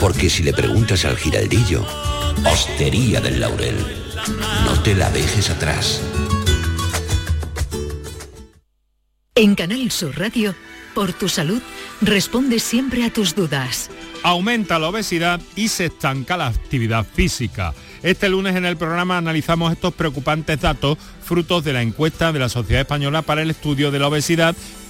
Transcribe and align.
Porque 0.00 0.28
si 0.28 0.42
le 0.42 0.52
preguntas 0.52 1.04
al 1.04 1.16
giraldillo, 1.16 1.86
Hostería 2.44 3.20
del 3.20 3.40
Laurel, 3.40 3.76
no 4.64 4.80
te 4.82 4.94
la 4.94 5.10
dejes 5.10 5.50
atrás. 5.50 6.00
En 9.34 9.54
Canal 9.54 9.90
Sur 9.90 10.18
Radio, 10.18 10.54
por 10.94 11.12
tu 11.12 11.28
salud, 11.28 11.62
responde 12.00 12.58
siempre 12.58 13.04
a 13.04 13.12
tus 13.12 13.34
dudas. 13.34 13.90
Aumenta 14.22 14.78
la 14.78 14.88
obesidad 14.88 15.40
y 15.56 15.68
se 15.68 15.86
estanca 15.86 16.36
la 16.36 16.48
actividad 16.48 17.06
física. 17.06 17.74
Este 18.02 18.28
lunes 18.28 18.56
en 18.56 18.64
el 18.64 18.76
programa 18.76 19.16
analizamos 19.16 19.72
estos 19.72 19.94
preocupantes 19.94 20.60
datos 20.60 20.98
frutos 21.24 21.64
de 21.64 21.72
la 21.72 21.82
encuesta 21.82 22.32
de 22.32 22.40
la 22.40 22.48
Sociedad 22.48 22.82
Española 22.82 23.22
para 23.22 23.42
el 23.42 23.50
Estudio 23.50 23.90
de 23.90 24.00
la 24.00 24.08
Obesidad 24.08 24.54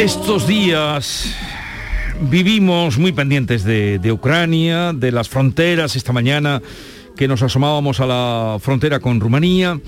Estos 0.00 0.46
días 0.46 1.36
vivimos 2.22 2.96
muy 2.96 3.12
pendientes 3.12 3.64
de, 3.64 4.00
Ucrania, 4.10 4.94
de 4.94 5.12
las 5.12 5.28
fronteras, 5.28 5.94
esta 5.94 6.14
mañana 6.14 6.62
que 7.18 7.28
nos 7.28 7.42
asomábamos 7.42 8.00
a 8.00 8.06
la 8.06 8.56
frontera 8.60 8.98
con 9.00 9.20
Rumanía, 9.20 9.78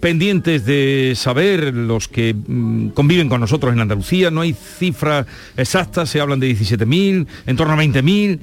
pendientes 0.00 0.64
de 0.66 1.12
saber 1.14 1.72
los 1.72 2.08
que 2.08 2.34
mm, 2.34 2.88
conviven 2.88 3.28
con 3.28 3.40
nosotros 3.40 3.72
en 3.72 3.78
Andalucía, 3.78 4.32
no 4.32 4.40
hay 4.40 4.54
cifras 4.54 5.24
exactas, 5.56 6.10
se 6.10 6.20
hablan 6.20 6.40
de 6.40 6.50
17.000, 6.50 7.24
en 7.46 7.56
torno 7.56 7.74
a 7.74 7.76
20.000, 7.76 8.40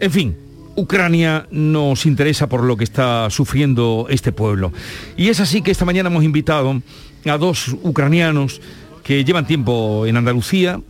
en 0.00 0.10
fin. 0.10 0.36
Ucrania 0.74 1.46
nos 1.52 2.04
interesa 2.04 2.48
por 2.48 2.64
lo 2.64 2.76
que 2.76 2.84
está 2.84 3.30
sufriendo 3.30 4.06
este 4.10 4.32
pueblo. 4.32 4.72
Y 5.16 5.28
es 5.28 5.38
así 5.38 5.62
que 5.62 5.70
esta 5.70 5.84
mañana 5.84 6.08
hemos 6.08 6.24
invitado 6.24 6.82
a 7.26 7.38
dos 7.38 7.76
ucranianos 7.84 8.60
que 9.02 9.24
llevan 9.24 9.46
tiempo 9.46 10.06
en 10.06 10.16
Andalucía, 10.16 10.80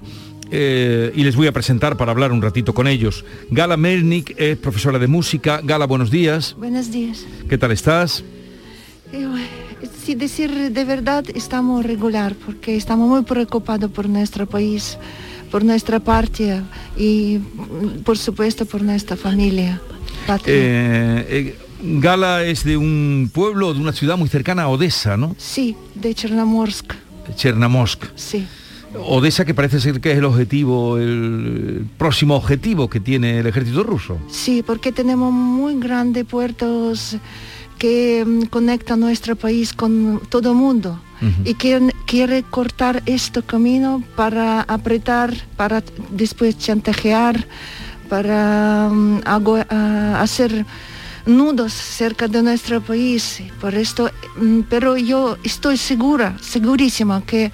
eh, 0.51 1.13
y 1.15 1.25
les 1.25 1.35
voy 1.35 1.47
a 1.47 1.53
presentar 1.53 1.97
para 1.97 2.13
hablar 2.13 2.31
un 2.33 2.43
ratito 2.43 2.75
con 2.75 2.87
ellos. 2.87 3.25
Gala 3.51 3.77
Melnik 3.77 4.35
es 4.39 4.59
profesora 4.59 4.99
de 4.99 5.07
música. 5.07 5.61
Gala, 5.65 5.87
buenos 5.87 6.11
días. 6.11 6.55
Buenos 6.59 6.91
días. 6.91 7.25
¿Qué 7.49 7.57
tal 7.57 7.73
estás? 7.73 8.23
Eh, 9.13 9.27
Si 10.05 10.15
decir 10.15 10.51
de 10.73 10.85
verdad, 10.85 11.25
estamos 11.35 11.85
regular 11.85 12.35
porque 12.45 12.77
estamos 12.77 13.09
muy 13.09 13.23
preocupados 13.23 13.91
por 13.91 14.09
nuestro 14.09 14.47
país, 14.47 14.99
por 15.51 15.65
nuestra 15.65 16.01
parte 16.01 16.61
y 16.97 17.39
mm, 17.39 18.03
por 18.05 18.19
supuesto 18.19 18.67
por 18.67 18.83
nuestra 18.83 19.17
familia. 19.17 19.81
patria. 20.27 20.55
Eh, 20.55 21.57
Gala 21.85 22.45
es 22.45 22.63
de 22.65 22.77
un 22.77 23.31
pueblo, 23.33 23.75
de 23.75 23.81
una 23.81 23.93
ciudad 23.93 24.17
muy 24.17 24.29
cercana 24.29 24.63
a 24.65 24.69
Odessa, 24.69 25.17
¿no? 25.17 25.35
Sí, 25.39 25.75
de 25.95 26.15
Chernamorsk, 26.15 26.93
Chernamorsk. 27.35 28.05
sí. 28.15 28.47
Odessa 28.95 29.45
que 29.45 29.55
parece 29.55 29.81
ser 29.81 30.01
que 30.01 30.13
es 30.13 30.19
el 30.19 30.25
objetivo, 30.25 30.99
el 30.99 31.87
próximo 31.97 32.37
objetivo 32.37 32.91
que 32.91 33.01
tiene 33.01 33.39
el 33.39 33.47
ejército 33.47 33.83
ruso. 33.83 34.19
Sí, 34.29 34.63
porque 34.63 34.93
tenemos 34.93 35.33
muy 35.33 35.81
grandes 35.81 36.27
puertos 36.27 37.17
que 37.79 38.25
mm, 38.25 38.43
conectan 38.45 39.01
nuestro 39.01 39.35
país 39.35 39.73
con 39.73 40.21
todo 40.29 40.51
el 40.51 40.57
mundo 40.57 41.01
y 41.45 41.55
quieren, 41.55 41.93
quiere 42.05 42.43
cortar 42.43 43.01
este 43.07 43.43
camino 43.43 44.03
para 44.17 44.63
apretar, 44.63 45.33
para 45.57 45.83
después 46.11 46.59
chantajear, 46.59 47.47
para 48.09 48.89
mm, 48.93 49.21
ah, 49.25 50.19
hacer 50.21 50.67
nudos 51.27 51.73
cerca 51.73 52.29
de 52.29 52.43
nuestro 52.43 52.81
país. 52.81 53.43
Por 53.61 53.75
esto, 53.75 54.11
mm, 54.37 54.61
pero 54.69 54.97
yo 54.97 55.37
estoy 55.43 55.77
segura, 55.77 56.37
segurísima 56.41 57.23
que 57.25 57.53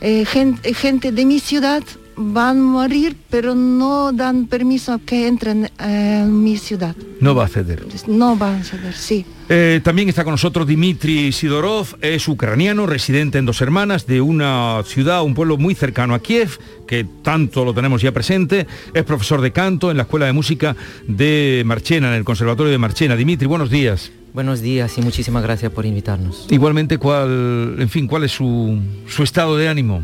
eh, 0.00 0.24
gen- 0.26 0.58
gente, 0.74 1.12
de 1.12 1.24
mi 1.24 1.40
ciudad 1.40 1.82
van 2.16 2.58
a 2.58 2.62
morir, 2.62 3.16
pero 3.30 3.54
no 3.54 4.12
dan 4.12 4.46
permiso 4.46 4.92
a 4.92 4.98
que 4.98 5.26
entren 5.26 5.64
eh, 5.64 6.22
en 6.22 6.42
mi 6.42 6.56
ciudad. 6.56 6.94
No 7.20 7.34
va 7.34 7.44
a 7.44 7.48
ceder. 7.48 7.84
No 8.06 8.36
van 8.36 8.60
a 8.60 8.64
ceder, 8.64 8.94
sí. 8.94 9.24
Eh, 9.48 9.80
también 9.82 10.08
está 10.08 10.24
con 10.24 10.32
nosotros 10.32 10.66
Dmitry 10.66 11.32
Sidorov, 11.32 11.96
es 12.00 12.26
ucraniano, 12.28 12.86
residente 12.86 13.38
en 13.38 13.46
Dos 13.46 13.60
Hermanas, 13.60 14.06
de 14.06 14.20
una 14.20 14.82
ciudad, 14.84 15.22
un 15.22 15.34
pueblo 15.34 15.56
muy 15.58 15.74
cercano 15.74 16.14
a 16.14 16.20
Kiev, 16.20 16.58
que 16.86 17.06
tanto 17.22 17.64
lo 17.64 17.74
tenemos 17.74 18.00
ya 18.00 18.12
presente. 18.12 18.66
Es 18.94 19.04
profesor 19.04 19.40
de 19.40 19.52
canto 19.52 19.90
en 19.90 19.96
la 19.96 20.04
Escuela 20.04 20.26
de 20.26 20.32
Música 20.32 20.76
de 21.06 21.62
Marchena, 21.66 22.08
en 22.08 22.14
el 22.14 22.24
Conservatorio 22.24 22.72
de 22.72 22.78
Marchena. 22.78 23.16
Dimitri, 23.16 23.46
buenos 23.46 23.70
días. 23.70 24.10
Buenos 24.32 24.60
días 24.60 24.98
y 24.98 25.02
muchísimas 25.02 25.44
gracias 25.44 25.70
por 25.70 25.86
invitarnos. 25.86 26.46
Igualmente, 26.50 26.98
¿cuál, 26.98 27.76
en 27.78 27.88
fin, 27.88 28.08
cuál 28.08 28.24
es 28.24 28.32
su, 28.32 28.80
su 29.06 29.22
estado 29.22 29.56
de 29.56 29.68
ánimo? 29.68 30.02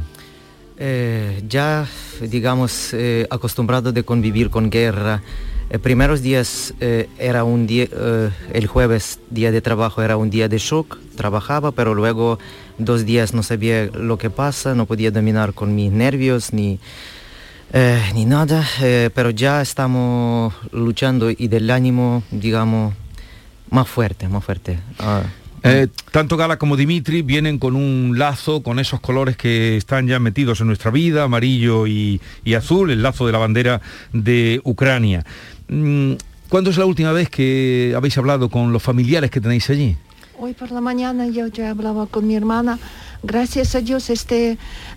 Eh, 0.83 1.43
ya, 1.47 1.87
digamos, 2.23 2.95
eh, 2.95 3.27
acostumbrado 3.29 3.93
de 3.93 4.03
convivir 4.03 4.49
con 4.49 4.71
guerra. 4.71 5.23
Eh, 5.69 5.79
primeros 5.79 6.23
días 6.23 6.73
era 7.19 7.45
un 7.45 7.67
día, 7.67 7.87
el 8.55 8.67
jueves, 8.67 9.21
día 9.29 9.53
de 9.53 9.61
trabajo, 9.61 10.01
era 10.03 10.17
un 10.17 10.31
día 10.31 10.49
de 10.49 10.57
shock, 10.57 10.99
trabajaba, 11.17 11.73
pero 11.73 11.95
luego 11.95 12.39
dos 12.79 13.05
días 13.05 13.35
no 13.35 13.43
sabía 13.43 13.91
lo 13.93 14.17
que 14.17 14.31
pasa, 14.31 14.75
no 14.75 14.87
podía 14.87 15.11
dominar 15.11 15.53
con 15.53 15.75
mis 15.75 15.93
nervios 15.93 16.55
ni, 16.55 16.81
ni 18.15 18.25
nada, 18.25 18.67
pero 19.15 19.31
ya 19.31 19.61
estamos 19.61 20.55
luchando 20.73 21.31
y 21.31 21.47
del 21.47 21.71
ánimo, 21.71 22.23
digamos, 22.31 22.95
más 23.69 23.87
fuerte, 23.87 24.29
más 24.29 24.43
fuerte. 24.43 24.81
Ah, 24.99 25.23
Eh, 25.63 25.89
tanto 26.11 26.37
Gala 26.37 26.59
como 26.59 26.77
Dimitri 26.77 27.23
vienen 27.23 27.59
con 27.59 27.77
un 27.77 28.19
lazo, 28.19 28.63
con 28.63 28.79
esos 28.79 29.01
colores 29.01 29.37
que 29.37 29.77
están 29.77 30.07
ya 30.07 30.19
metidos 30.19 30.61
en 30.61 30.69
nuestra 30.69 30.91
vida, 30.91 31.25
amarillo 31.25 31.87
y, 31.87 32.21
azul, 32.57 32.91
el 32.91 33.03
lazo 33.03 33.27
de 33.27 33.33
la 33.33 33.39
bandera 33.39 33.81
de 34.13 34.61
Ucrania. 34.65 35.25
Mm, 35.69 36.15
¿Cuándo 36.49 36.71
es 36.71 36.79
la 36.79 36.87
última 36.87 37.13
vez 37.13 37.29
que 37.29 37.93
habéis 37.95 38.17
hablado 38.19 38.49
con 38.49 38.73
los 38.73 38.83
familiares 38.83 39.31
que 39.31 39.41
tenéis 39.41 39.69
allí? 39.71 39.97
Hoy 40.39 40.55
por 40.55 40.71
la 40.71 40.81
mañana 40.81 41.29
yo 41.29 41.47
ya 41.49 41.71
hablaba 41.71 42.07
con 42.07 42.27
mi 42.27 42.35
hermana. 42.35 42.79
Gracias 43.23 43.75
a 43.75 43.83
Dios 43.83 44.09
esta 44.09 44.35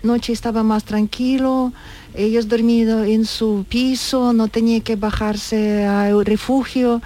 noche 0.02 0.32
estaba 0.32 0.62
más 0.62 0.84
tranquilo. 0.84 1.72
Ellos 2.14 2.48
dormido 2.48 3.04
en 3.04 3.26
su 3.26 3.66
piso, 3.68 4.32
no 4.32 4.48
tenía 4.48 4.80
que 4.80 4.96
bajarse 4.96 5.84
al 5.84 6.24
refugio. 6.24 7.02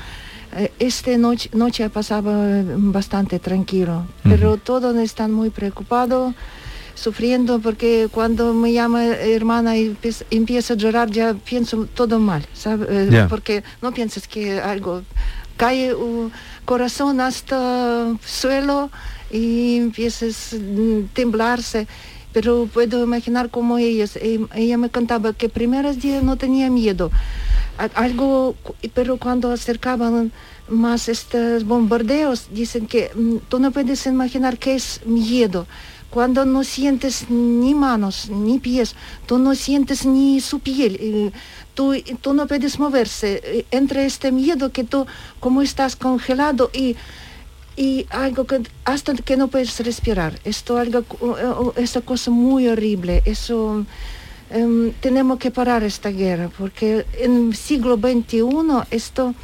Eh, 0.56 0.72
Esta 0.78 1.16
noche, 1.18 1.50
noche 1.52 1.88
pasaba 1.90 2.62
bastante 2.76 3.38
tranquilo, 3.38 4.06
pero 4.24 4.56
todos 4.56 4.96
están 4.96 5.32
muy 5.32 5.50
preocupados, 5.50 6.34
sufriendo, 6.94 7.60
porque 7.60 8.08
cuando 8.10 8.52
me 8.54 8.72
llama 8.72 9.04
hermana 9.04 9.76
y 9.76 9.94
empieza- 10.30 10.72
a 10.72 10.76
llorar, 10.76 11.10
ya 11.10 11.34
pienso 11.34 11.86
todo 11.94 12.18
mal, 12.18 12.44
¿sabe? 12.54 12.86
Eh, 12.90 13.08
porque 13.28 13.62
no 13.82 13.92
piensas 13.92 14.26
que 14.26 14.58
algo 14.60 15.02
cae 15.56 15.94
un 15.94 16.32
corazón 16.64 17.20
hasta 17.20 18.06
suelo 18.24 18.90
y 19.30 19.76
empiezas 19.76 20.54
a 20.54 20.56
temblarse. 21.14 21.86
Pero 22.32 22.68
puedo 22.72 23.02
imaginar 23.04 23.48
cómo 23.48 23.78
ellos, 23.78 24.16
eh, 24.16 24.38
ella 24.54 24.76
me 24.76 24.90
contaba 24.90 25.32
que 25.32 25.48
primeros 25.48 25.98
días 26.00 26.22
no 26.22 26.36
tenía 26.36 26.68
miedo, 26.68 27.10
algo, 27.94 28.56
pero 28.94 29.16
cuando 29.16 29.52
acercaban 29.52 30.32
más 30.69 31.08
estos 31.08 31.64
bombardeos, 31.64 32.48
dicen 32.52 32.86
que 32.86 33.10
mm, 33.14 33.36
tú 33.48 33.58
no 33.58 33.70
puedes 33.70 34.06
imaginar 34.06 34.58
qué 34.58 34.75
es 34.75 35.00
miedo. 35.06 35.66
Cuando 36.10 36.44
no 36.46 36.64
sientes 36.64 37.28
ni 37.28 37.75
manos, 37.75 38.30
ni 38.30 38.58
pies, 38.58 38.94
tú 39.26 39.38
no 39.38 39.54
sientes 39.54 40.06
ni 40.06 40.40
su 40.40 40.58
piel, 40.60 41.32
tú, 41.75 41.94
tú 42.22 42.32
no 42.32 42.46
puedes 42.46 42.78
moverse. 42.78 43.40
eh, 43.44 43.66
Entre 43.70 44.06
este 44.06 44.32
miedo 44.32 44.72
que 44.72 44.84
tú 44.84 45.06
como 45.38 45.60
estás 45.60 45.96
congelado 45.96 46.70
y, 46.72 46.96
y 47.76 48.06
algo 48.08 48.44
que 48.46 48.62
hasta 48.86 49.14
que 49.14 49.36
no 49.36 49.48
puedes 49.48 49.78
respirar. 49.80 50.40
Esto 50.44 50.78
algo, 50.78 51.04
esa 51.76 52.00
cosa 52.00 52.30
muy 52.30 52.69
horrible. 52.69 53.22
Eso 53.26 53.84
em, 54.50 54.92
tenemos 55.00 55.38
que 55.38 55.50
parar 55.50 55.82
esta 55.82 56.10
guerra 56.10 56.50
porque 56.56 57.06
en 57.18 57.48
el 57.48 57.56
siglo 57.56 57.96
XXI 57.96 58.42
esto 58.90 59.34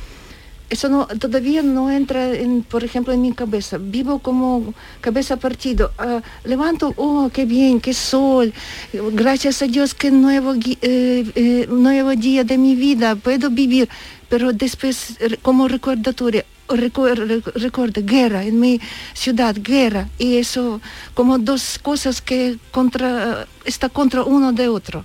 eso 0.71 1.07
todavía 1.21 1.63
no 1.63 1.91
entra, 1.91 2.35
en, 2.35 2.63
por 2.63 2.85
ejemplo, 2.85 3.13
en 3.13 3.23
mi 3.23 3.33
cabeza. 3.33 3.79
Vivo 3.79 4.19
como 4.19 4.75
cabeza 5.01 5.37
partido. 5.37 5.93
Ah, 5.99 6.21
levanto, 6.45 6.93
oh, 6.97 7.31
qué 7.33 7.45
bien, 7.45 7.81
qué 7.81 7.93
sol. 7.95 8.53
Gracias 8.93 9.63
a 9.63 9.67
Dios, 9.67 9.95
qué 9.95 10.11
nuevo, 10.11 10.55
eh, 10.55 11.31
eh, 11.35 11.67
nuevo 11.69 12.11
día 12.17 12.45
de 12.45 12.59
mi 12.59 12.75
vida. 12.75 13.15
Puedo 13.15 13.51
vivir. 13.51 13.89
Pero 14.29 14.53
después, 14.53 15.17
como 15.43 15.69
recordatoria, 15.69 16.45
recuerdo, 16.69 18.03
guerra 18.03 18.45
en 18.45 18.59
mi 18.61 18.81
ciudad, 19.13 19.55
guerra. 19.61 20.09
Y 20.19 20.37
eso 20.37 20.81
como 21.15 21.39
dos 21.39 21.79
cosas 21.83 22.21
que 22.23 22.57
contra, 22.71 23.47
está 23.65 23.89
contra 23.89 24.23
uno 24.25 24.53
de 24.53 24.69
otro. 24.69 25.05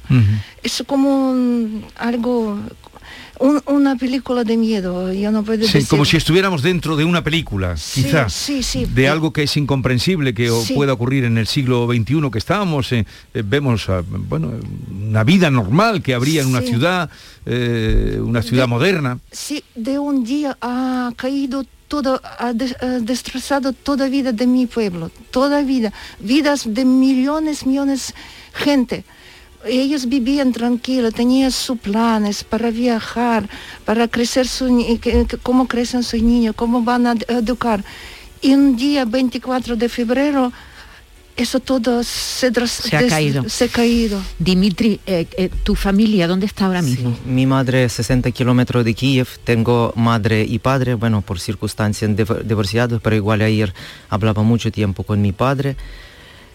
Es 0.64 0.84
como 0.88 1.32
un- 1.32 1.86
algo, 1.98 2.60
un- 3.40 3.62
una 3.66 3.96
película 3.96 4.44
de 4.44 4.58
miedo. 4.58 5.12
Yo 5.14 5.32
no 5.32 5.44
puedo 5.44 5.66
Sí, 5.66 5.74
decir. 5.74 5.88
como 5.90 6.06
si 6.06 6.18
estuviéramos 6.18 6.62
dentro 6.62 6.96
de 6.96 7.06
una 7.06 7.24
película, 7.24 7.76
sí, 7.78 8.04
sí. 8.64 8.86
de 8.86 9.08
algo 9.10 9.32
que 9.34 9.44
es 9.44 9.58
incomprensible 9.58 10.34
que 10.34 10.52
pueda 10.76 10.94
ocurrir 10.94 11.24
en 11.24 11.38
el 11.38 11.48
siglo 11.48 11.88
XXI 11.88 12.30
que 12.32 12.38
estamos. 12.38 12.92
eh, 12.92 13.06
eh, 13.34 13.44
vemos, 13.46 13.90
ah, 13.90 14.04
bueno, 14.08 14.52
una 14.92 15.24
vida 15.24 15.50
normal 15.50 16.02
que 16.02 16.14
habría 16.14 16.42
en 16.42 16.48
una 16.48 16.62
ciudad, 16.62 17.10
eh, 17.46 18.20
una 18.24 18.42
ciudad 18.42 18.68
moderna. 18.68 19.20
Sí, 19.32 19.64
de 19.76 19.98
un 20.00 20.24
día 20.24 20.58
ha 20.62 21.12
caído 21.16 21.66
todo, 21.88 22.22
ha, 22.38 22.54
des- 22.54 22.76
ha 22.82 23.00
destrozado 23.00 23.74
toda 23.74 24.08
vida 24.10 24.32
de 24.32 24.46
mi 24.46 24.68
pueblo, 24.68 25.10
toda 25.32 25.62
vida, 25.64 25.92
vidas 26.20 26.64
de 26.72 26.86
millones, 26.86 27.66
millones 27.66 28.14
gente. 28.54 29.04
Ellos 29.66 30.08
vivían 30.08 30.52
tranquilos, 30.54 31.14
tenían 31.14 31.52
sus 31.52 31.78
planes 31.80 32.44
para 32.44 32.72
viajar, 32.72 33.50
para 33.86 34.08
crecer 34.08 34.48
su, 34.48 34.68
que- 35.02 35.26
cómo 35.44 35.68
crecen 35.68 36.04
sus 36.04 36.22
niños, 36.22 36.56
cómo 36.56 36.82
van 36.82 37.08
a 37.08 37.12
ed- 37.14 37.26
educar. 37.30 37.84
Y 38.42 38.54
un 38.54 38.78
día 38.78 39.04
24 39.04 39.76
de 39.76 39.90
febrero, 39.90 40.54
eso 41.36 41.60
todo 41.60 42.04
se, 42.04 42.52
Se 42.68 42.96
ha 42.98 43.08
caído. 43.08 43.48
Se 43.50 43.66
ha 43.66 43.68
caído. 43.68 44.22
Dimitri, 44.40 45.00
eh, 45.06 45.26
eh, 45.38 45.50
¿tu 45.64 45.76
familia 45.76 46.28
dónde 46.28 46.46
está 46.46 46.66
ahora 46.66 46.82
mismo? 46.82 47.18
Mi 47.26 47.46
madre 47.46 47.84
es 47.86 47.94
60 47.94 48.32
kilómetros 48.32 48.84
de 48.86 48.94
Kiev, 48.94 49.28
tengo 49.44 49.92
madre 49.96 50.46
y 50.48 50.60
padre, 50.60 50.94
bueno, 50.96 51.22
por 51.22 51.40
circunstancias 51.40 52.10
div- 52.12 52.44
divorciados, 52.44 53.02
pero 53.02 53.16
igual 53.16 53.42
ayer 53.42 53.74
hablaba 54.10 54.42
mucho 54.44 54.72
tiempo 54.72 55.04
con 55.04 55.22
mi 55.22 55.32
padre. 55.34 55.76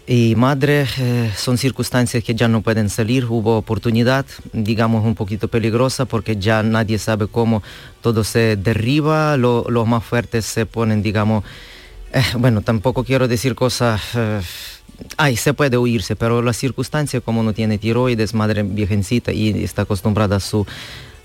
Y 0.07 0.35
madre, 0.37 0.87
eh, 0.99 1.33
son 1.35 1.57
circunstancias 1.57 2.23
que 2.23 2.35
ya 2.35 2.47
no 2.47 2.61
pueden 2.61 2.91
salir, 2.91 3.25
hubo 3.25 3.57
oportunidad, 3.57 4.27
digamos, 4.53 5.03
un 5.03 5.15
poquito 5.15 5.49
peligrosa 5.49 6.05
porque 6.05 6.37
ya 6.37 6.63
nadie 6.63 6.99
sabe 6.99 7.27
cómo 7.27 7.63
todo 8.03 8.23
se 8.23 8.57
derriba, 8.57 9.39
lo- 9.39 9.65
los 9.71 9.87
más 9.89 10.05
fuertes 10.05 10.45
se 10.45 10.67
ponen, 10.67 11.03
digamos, 11.03 11.43
eh, 12.13 12.23
bueno, 12.39 12.61
tampoco 12.61 13.05
quiero 13.05 13.29
decir 13.29 13.55
cosas... 13.55 14.01
eh, 14.15 14.41
Ay, 15.17 15.37
se 15.37 15.55
puede 15.55 15.77
huirse, 15.77 16.15
pero 16.15 16.41
la 16.41 16.53
circunstancia 16.53 17.21
como 17.21 17.43
no 17.43 17.53
tiene 17.53 17.79
tiroides, 17.79 18.33
madre 18.33 18.63
virgencita 18.63 19.33
y 19.33 19.65
está 19.65 19.83
acostumbrada 19.83 20.37
a 20.37 20.41
su 20.41 20.65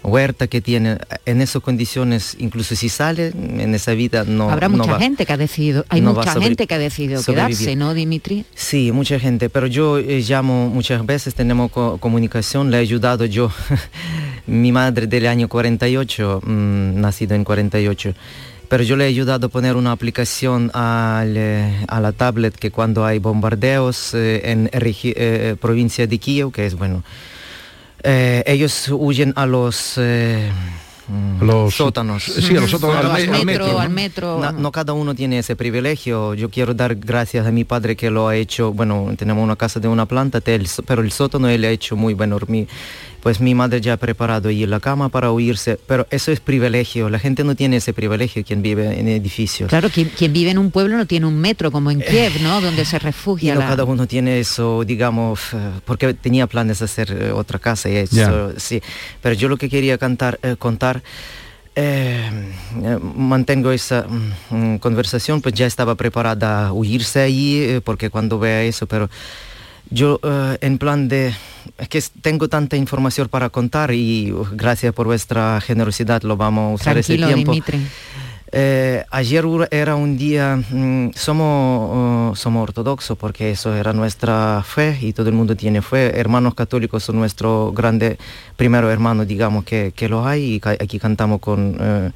huerta 0.04 0.48
que 0.48 0.62
tiene. 0.62 0.98
En 1.26 1.42
esas 1.42 1.62
condiciones, 1.62 2.36
incluso 2.40 2.76
si 2.76 2.90
sale 2.90 3.28
en 3.36 3.76
esa 3.76 3.92
vida, 3.94 4.24
no 4.24 4.50
Habrá 4.50 4.68
no 4.70 4.78
mucha 4.78 4.94
va- 4.94 5.00
gente 5.00 5.26
que 5.26 5.34
ha 5.34 5.38
decidido, 5.38 5.86
hay 5.90 6.02
no 6.02 6.14
mucha 6.14 6.40
gente 6.40 6.68
que 6.68 6.74
ha 6.76 6.80
decidido 6.80 7.22
sobrevivir. 7.22 7.58
quedarse, 7.58 7.76
¿no, 7.76 7.94
Dimitri? 7.94 8.46
Sí, 8.56 8.92
mucha 8.92 9.20
gente, 9.20 9.50
pero 9.50 9.68
yo 9.68 9.98
eh, 10.00 10.24
llamo 10.28 10.70
muchas 10.70 11.06
veces, 11.06 11.36
tenemos 11.36 11.72
co- 11.72 11.98
comunicación, 12.00 12.72
le 12.72 12.78
he 12.78 12.80
ayudado 12.80 13.26
yo, 13.26 13.52
mi 14.48 14.72
madre 14.72 15.08
del 15.08 15.28
año 15.28 15.48
48, 15.48 16.42
mm, 16.46 17.00
nacido 17.02 17.36
en 17.36 17.44
48, 17.44 18.14
pero 18.70 18.84
yo 18.84 18.96
le 18.96 19.06
he 19.06 19.08
ayudado 19.08 19.48
a 19.48 19.50
poner 19.50 19.76
una 19.76 19.92
aplicación 19.92 20.72
al, 20.74 21.34
eh, 21.36 21.86
a 21.88 22.00
la 22.00 22.12
tablet 22.12 22.56
que 22.56 22.72
cuando 22.72 23.04
hay 23.06 23.20
bombardeos 23.20 24.14
eh, 24.14 24.42
en 24.52 24.70
regi- 24.70 25.14
eh, 25.16 25.56
provincia 25.60 26.06
de 26.08 26.18
Kiev, 26.20 26.52
que 26.52 26.66
es 26.66 26.76
bueno, 26.76 27.04
eh, 28.04 28.44
ellos 28.46 28.88
huyen 28.92 29.34
a 29.36 29.46
los... 29.46 29.94
eh, 29.98 30.50
Los- 31.42 31.74
sótanos. 31.76 32.24
sí, 32.24 32.56
a 32.56 32.62
los 32.62 32.70
sótanos, 32.70 32.98
al 33.06 33.28
me- 33.30 33.38
al 33.38 33.46
metro, 33.46 33.68
¿no? 33.68 33.80
al 33.80 33.90
metro. 33.90 34.40
No, 34.40 34.52
no 34.52 34.72
cada 34.72 34.94
uno 34.94 35.16
tiene 35.16 35.40
ese 35.40 35.56
privilegio. 35.56 36.36
Yo 36.36 36.50
quiero 36.50 36.74
dar 36.76 36.96
gracias 36.96 37.48
a 37.48 37.52
mi 37.52 37.64
padre 37.64 37.96
que 37.96 38.12
lo 38.12 38.28
ha 38.28 38.36
hecho. 38.36 38.72
Bueno, 38.74 39.12
tenemos 39.18 39.44
una 39.44 39.56
casa 39.56 39.80
de 39.80 39.88
una 39.88 40.06
planta, 40.06 40.40
pero 40.86 41.02
el 41.02 41.12
sótano 41.12 41.50
él 41.50 41.64
ha 41.66 41.70
hecho 41.70 41.96
muy 41.96 42.14
bueno. 42.14 42.38
Mi- 42.48 42.68
pues 43.22 43.40
mi 43.42 43.54
madre 43.56 43.82
ya 43.82 43.94
ha 43.94 43.98
preparado 43.98 44.50
allí 44.50 44.66
la 44.66 44.80
cama 44.80 45.10
para 45.10 45.32
huirse. 45.32 45.78
Pero 45.88 46.08
eso 46.10 46.32
es 46.32 46.40
privilegio. 46.40 47.10
La 47.10 47.20
gente 47.20 47.44
no 47.44 47.56
tiene 47.56 47.78
ese 47.78 47.94
privilegio 47.94 48.44
quien 48.46 48.62
vive 48.62 49.00
en 49.00 49.08
edificios. 49.08 49.70
Claro, 49.70 49.90
quien, 49.90 50.10
quien 50.10 50.32
vive 50.34 50.52
en 50.52 50.58
un 50.58 50.72
pueblo 50.72 50.96
no 50.98 51.06
tiene 51.06 51.26
un 51.26 51.38
metro 51.40 51.72
como 51.72 51.92
en 51.92 52.02
Kiev, 52.02 52.42
¿no? 52.42 52.62
Donde 52.62 52.86
se 52.86 52.96
Y 52.96 53.00
refugia. 53.00 53.54
no 53.56 53.60
la- 53.62 53.68
cada 53.68 53.84
uno 53.84 54.08
tiene 54.08 54.40
eso, 54.40 54.84
digamos, 54.86 55.40
eh, 55.54 55.58
porque 55.86 56.14
tenía 56.14 56.48
planes 56.48 56.80
de 56.80 56.86
hacer 56.86 57.12
eh, 57.12 57.32
otra 57.32 57.60
casa 57.60 57.90
y 57.90 57.96
eso, 57.98 58.54
sí. 58.58 58.82
Pero 59.22 59.36
yo 59.36 59.50
lo 59.50 59.58
que 59.58 59.70
quería 59.70 59.98
cantar, 59.98 60.40
eh, 60.42 60.56
contar, 60.58 61.02
eh, 61.76 62.30
eh, 62.84 62.98
mantengo 63.16 63.72
esa 63.72 64.06
mm, 64.08 64.56
mm, 64.74 64.78
conversación, 64.80 65.42
pues 65.42 65.54
ya 65.56 65.66
estaba 65.66 65.96
preparada 65.96 66.68
a 66.68 66.74
huirse 66.74 67.22
allí, 67.22 67.62
eh, 67.62 67.82
porque 67.84 68.10
cuando 68.10 68.40
vea 68.40 68.64
eso, 68.64 68.86
pero 68.88 69.10
yo 69.92 70.20
eh, 70.24 70.58
en 70.62 70.78
plan 70.78 71.08
de, 71.08 71.34
es 71.78 71.90
que 71.90 72.02
tengo 72.22 72.48
tanta 72.48 72.76
información 72.78 73.28
para 73.28 73.50
contar 73.50 73.92
y 73.94 74.32
uh, 74.32 74.46
gracias 74.54 74.94
por 74.94 75.08
vuestra 75.08 75.60
generosidad 75.62 76.22
lo 76.24 76.38
vamos 76.38 76.72
a 76.72 76.74
usar 76.76 76.94
Tranquilo, 76.94 77.26
ese 77.28 77.34
tiempo. 77.36 77.52
Dimitri. 77.52 77.80
Eh, 78.52 79.06
ayer 79.12 79.46
era 79.70 79.96
un 79.96 80.18
día, 80.18 80.56
mm, 80.58 81.12
somos, 81.14 82.32
uh, 82.32 82.36
somos 82.36 82.64
ortodoxos 82.64 83.16
porque 83.16 83.52
eso 83.52 83.76
era 83.76 83.94
nuestra 83.94 84.64
fe 84.66 84.98
y 85.02 85.14
todo 85.14 85.30
el 85.30 85.36
mundo 85.36 85.56
tiene 85.56 85.84
fe. 85.84 86.20
Hermanos 86.20 86.56
católicos 86.56 87.04
son 87.04 87.18
nuestro 87.18 87.72
grande 87.74 88.18
primero 88.56 88.90
hermano, 88.90 89.24
digamos, 89.26 89.66
que, 89.66 89.92
que 89.96 90.10
lo 90.10 90.26
hay 90.26 90.56
y 90.56 90.60
ca- 90.60 90.72
aquí 90.80 90.98
cantamos 90.98 91.40
con... 91.42 92.14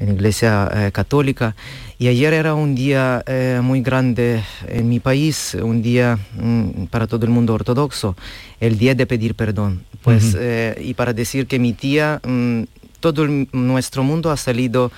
en 0.00 0.12
iglesia 0.14 0.68
eh, 0.72 0.90
católica. 0.92 1.54
Y 1.98 2.08
ayer 2.08 2.34
era 2.34 2.54
un 2.54 2.74
día 2.74 3.22
eh, 3.26 3.60
muy 3.62 3.80
grande 3.80 4.42
en 4.68 4.88
mi 4.88 5.00
país, 5.00 5.56
un 5.60 5.80
día 5.82 6.18
mm, 6.38 6.86
para 6.90 7.06
todo 7.06 7.24
el 7.24 7.30
mundo 7.30 7.54
ortodoxo, 7.54 8.16
el 8.60 8.76
día 8.78 8.94
de 8.94 9.06
pedir 9.06 9.34
perdón. 9.34 9.82
Pues 10.02 10.36
eh, 10.38 10.76
y 10.84 10.94
para 10.94 11.12
decir 11.12 11.46
que 11.46 11.58
mi 11.58 11.72
tía, 11.72 12.20
mm, 12.24 12.62
todo 13.00 13.24
el- 13.24 13.48
nuestro 13.52 14.02
mundo 14.02 14.30
ha 14.30 14.36
salido 14.36 14.90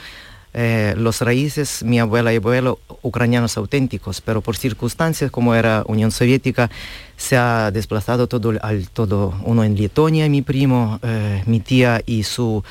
eh, 0.59 0.95
los 0.97 1.21
raíces, 1.21 1.83
mi 1.85 2.01
abuela 2.01 2.33
y 2.33 2.37
abuelo, 2.37 2.79
ucranianos 3.03 3.59
auténticos, 3.59 4.23
pero 4.23 4.41
por 4.41 4.57
circunstancias 4.57 5.31
como 5.31 5.55
era 5.55 5.83
Unión 5.87 6.11
Soviética, 6.11 6.71
se 7.19 7.37
ha 7.37 7.71
desplazado 7.71 8.27
todo, 8.27 8.55
al, 8.63 8.89
todo 8.89 9.35
uno 9.45 9.65
en 9.65 9.77
Letonia, 9.77 10.27
mi 10.31 10.41
primo, 10.41 10.99
eh, 11.03 11.43
mi 11.45 11.61
tía 11.61 12.01
y 12.07 12.23
su 12.23 12.65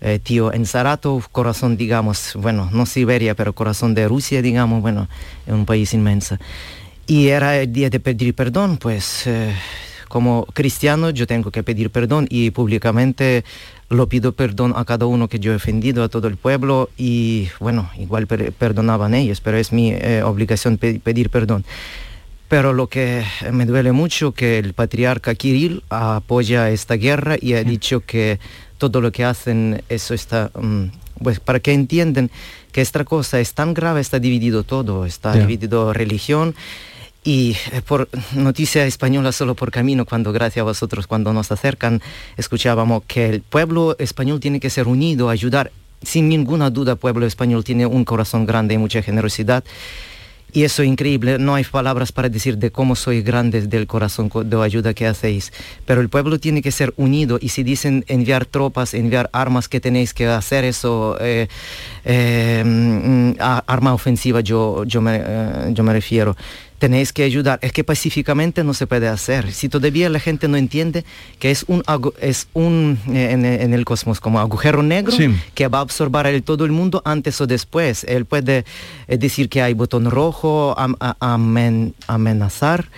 eh, 0.00 0.18
tío 0.22 0.52
en 0.52 0.66
Saratov, 0.66 1.28
corazón, 1.30 1.76
digamos, 1.76 2.32
bueno, 2.36 2.68
no 2.72 2.86
Siberia, 2.86 3.34
pero 3.34 3.52
corazón 3.54 3.94
de 3.94 4.08
Rusia, 4.08 4.42
digamos, 4.42 4.82
bueno, 4.82 5.08
en 5.46 5.54
un 5.54 5.66
país 5.66 5.94
inmenso. 5.94 6.36
Y 7.06 7.28
era 7.28 7.58
el 7.60 7.72
día 7.72 7.88
de 7.90 8.00
pedir 8.00 8.34
perdón, 8.34 8.78
pues 8.78 9.26
eh, 9.26 9.52
como 10.08 10.44
cristiano 10.52 11.10
yo 11.10 11.26
tengo 11.26 11.50
que 11.50 11.62
pedir 11.62 11.90
perdón 11.90 12.26
y 12.28 12.50
públicamente 12.50 13.44
lo 13.88 14.08
pido 14.08 14.32
perdón 14.32 14.72
a 14.76 14.84
cada 14.84 15.06
uno 15.06 15.28
que 15.28 15.38
yo 15.38 15.52
he 15.52 15.56
ofendido, 15.56 16.02
a 16.02 16.08
todo 16.08 16.26
el 16.26 16.36
pueblo 16.36 16.90
y 16.96 17.48
bueno, 17.60 17.88
igual 17.96 18.26
per- 18.26 18.52
perdonaban 18.52 19.14
ellos, 19.14 19.40
pero 19.40 19.56
es 19.56 19.72
mi 19.72 19.92
eh, 19.92 20.22
obligación 20.24 20.78
pe- 20.78 20.98
pedir 20.98 21.30
perdón. 21.30 21.64
Pero 22.48 22.72
lo 22.72 22.86
que 22.88 23.24
me 23.52 23.66
duele 23.66 23.90
mucho 23.92 24.32
que 24.32 24.58
el 24.58 24.72
patriarca 24.72 25.34
Kirill 25.34 25.82
apoya 25.90 26.70
esta 26.70 26.94
guerra 26.94 27.36
y 27.40 27.54
ha 27.54 27.64
dicho 27.64 28.00
que 28.00 28.38
todo 28.78 29.00
lo 29.00 29.12
que 29.12 29.24
hacen, 29.24 29.82
eso 29.88 30.14
está, 30.14 30.50
mm, 30.54 30.84
pues 31.22 31.40
para 31.40 31.60
que 31.60 31.72
entiendan 31.72 32.30
que 32.72 32.82
esta 32.82 33.04
cosa 33.04 33.40
es 33.40 33.54
tan 33.54 33.74
grave, 33.74 34.00
está 34.00 34.18
dividido 34.18 34.62
todo, 34.62 35.06
está 35.06 35.32
dividido 35.32 35.92
religión 35.92 36.54
y 37.26 37.56
por 37.88 38.08
noticia 38.34 38.86
española 38.86 39.32
solo 39.32 39.56
por 39.56 39.72
camino, 39.72 40.06
cuando 40.06 40.32
gracias 40.32 40.60
a 40.60 40.64
vosotros, 40.64 41.08
cuando 41.08 41.32
nos 41.32 41.50
acercan, 41.50 42.00
escuchábamos 42.36 43.02
que 43.08 43.28
el 43.28 43.40
pueblo 43.40 43.96
español 43.98 44.38
tiene 44.38 44.60
que 44.60 44.70
ser 44.70 44.86
unido, 44.86 45.28
ayudar. 45.28 45.72
Sin 46.02 46.28
ninguna 46.28 46.70
duda, 46.70 46.92
el 46.92 46.98
pueblo 46.98 47.26
español 47.26 47.64
tiene 47.64 47.84
un 47.84 48.04
corazón 48.04 48.46
grande 48.46 48.74
y 48.74 48.78
mucha 48.78 49.02
generosidad. 49.02 49.64
Y 50.56 50.64
eso 50.64 50.80
es 50.82 50.88
increíble, 50.88 51.38
no 51.38 51.54
hay 51.54 51.64
palabras 51.64 52.12
para 52.12 52.30
decir 52.30 52.56
de 52.56 52.70
cómo 52.70 52.96
soy 52.96 53.20
grande 53.20 53.60
del 53.66 53.86
corazón 53.86 54.30
co- 54.30 54.42
de 54.42 54.56
ayuda 54.62 54.94
que 54.94 55.06
hacéis. 55.06 55.52
Pero 55.84 56.00
el 56.00 56.08
pueblo 56.08 56.38
tiene 56.40 56.62
que 56.62 56.72
ser 56.72 56.94
unido 56.96 57.36
y 57.38 57.50
si 57.50 57.62
dicen 57.62 58.06
enviar 58.08 58.46
tropas, 58.46 58.94
enviar 58.94 59.28
armas, 59.34 59.68
que 59.68 59.80
tenéis 59.80 60.14
que 60.14 60.26
hacer 60.26 60.64
eso, 60.64 61.18
eh, 61.20 61.48
eh, 62.06 62.62
mm, 62.64 63.32
arma 63.66 63.92
ofensiva 63.92 64.40
yo, 64.40 64.86
me, 65.02 65.20
eh, 65.22 65.72
yo 65.74 65.84
me 65.84 65.92
refiero. 65.92 66.34
Tenéis 66.78 67.12
que 67.12 67.22
ayudar. 67.22 67.58
Es 67.62 67.72
que 67.72 67.84
pacíficamente 67.84 68.62
no 68.62 68.74
se 68.74 68.86
puede 68.86 69.08
hacer. 69.08 69.50
Si 69.52 69.68
todavía 69.70 70.10
la 70.10 70.20
gente 70.20 70.46
no 70.46 70.56
entiende 70.58 71.04
que 71.38 71.50
es 71.50 71.64
un, 71.68 71.82
es 72.20 72.48
un 72.52 72.98
eh, 73.08 73.30
en, 73.32 73.44
en 73.46 73.72
el 73.72 73.84
cosmos 73.86 74.20
como 74.20 74.40
agujero 74.40 74.82
negro 74.82 75.12
Sí. 75.12 75.34
que 75.54 75.68
va 75.68 75.78
a 75.78 75.80
absorber 75.82 76.26
el, 76.26 76.42
todo 76.42 76.64
el 76.66 76.72
mundo 76.72 77.00
antes 77.06 77.40
o 77.40 77.46
después. 77.46 78.04
Él 78.04 78.26
puede 78.26 78.64
eh, 79.08 79.16
decir 79.16 79.48
que 79.48 79.62
hay 79.62 79.72
botón 79.72 80.10
rojo, 80.10 80.74
am- 80.78 80.96
amenazar, 82.06 82.88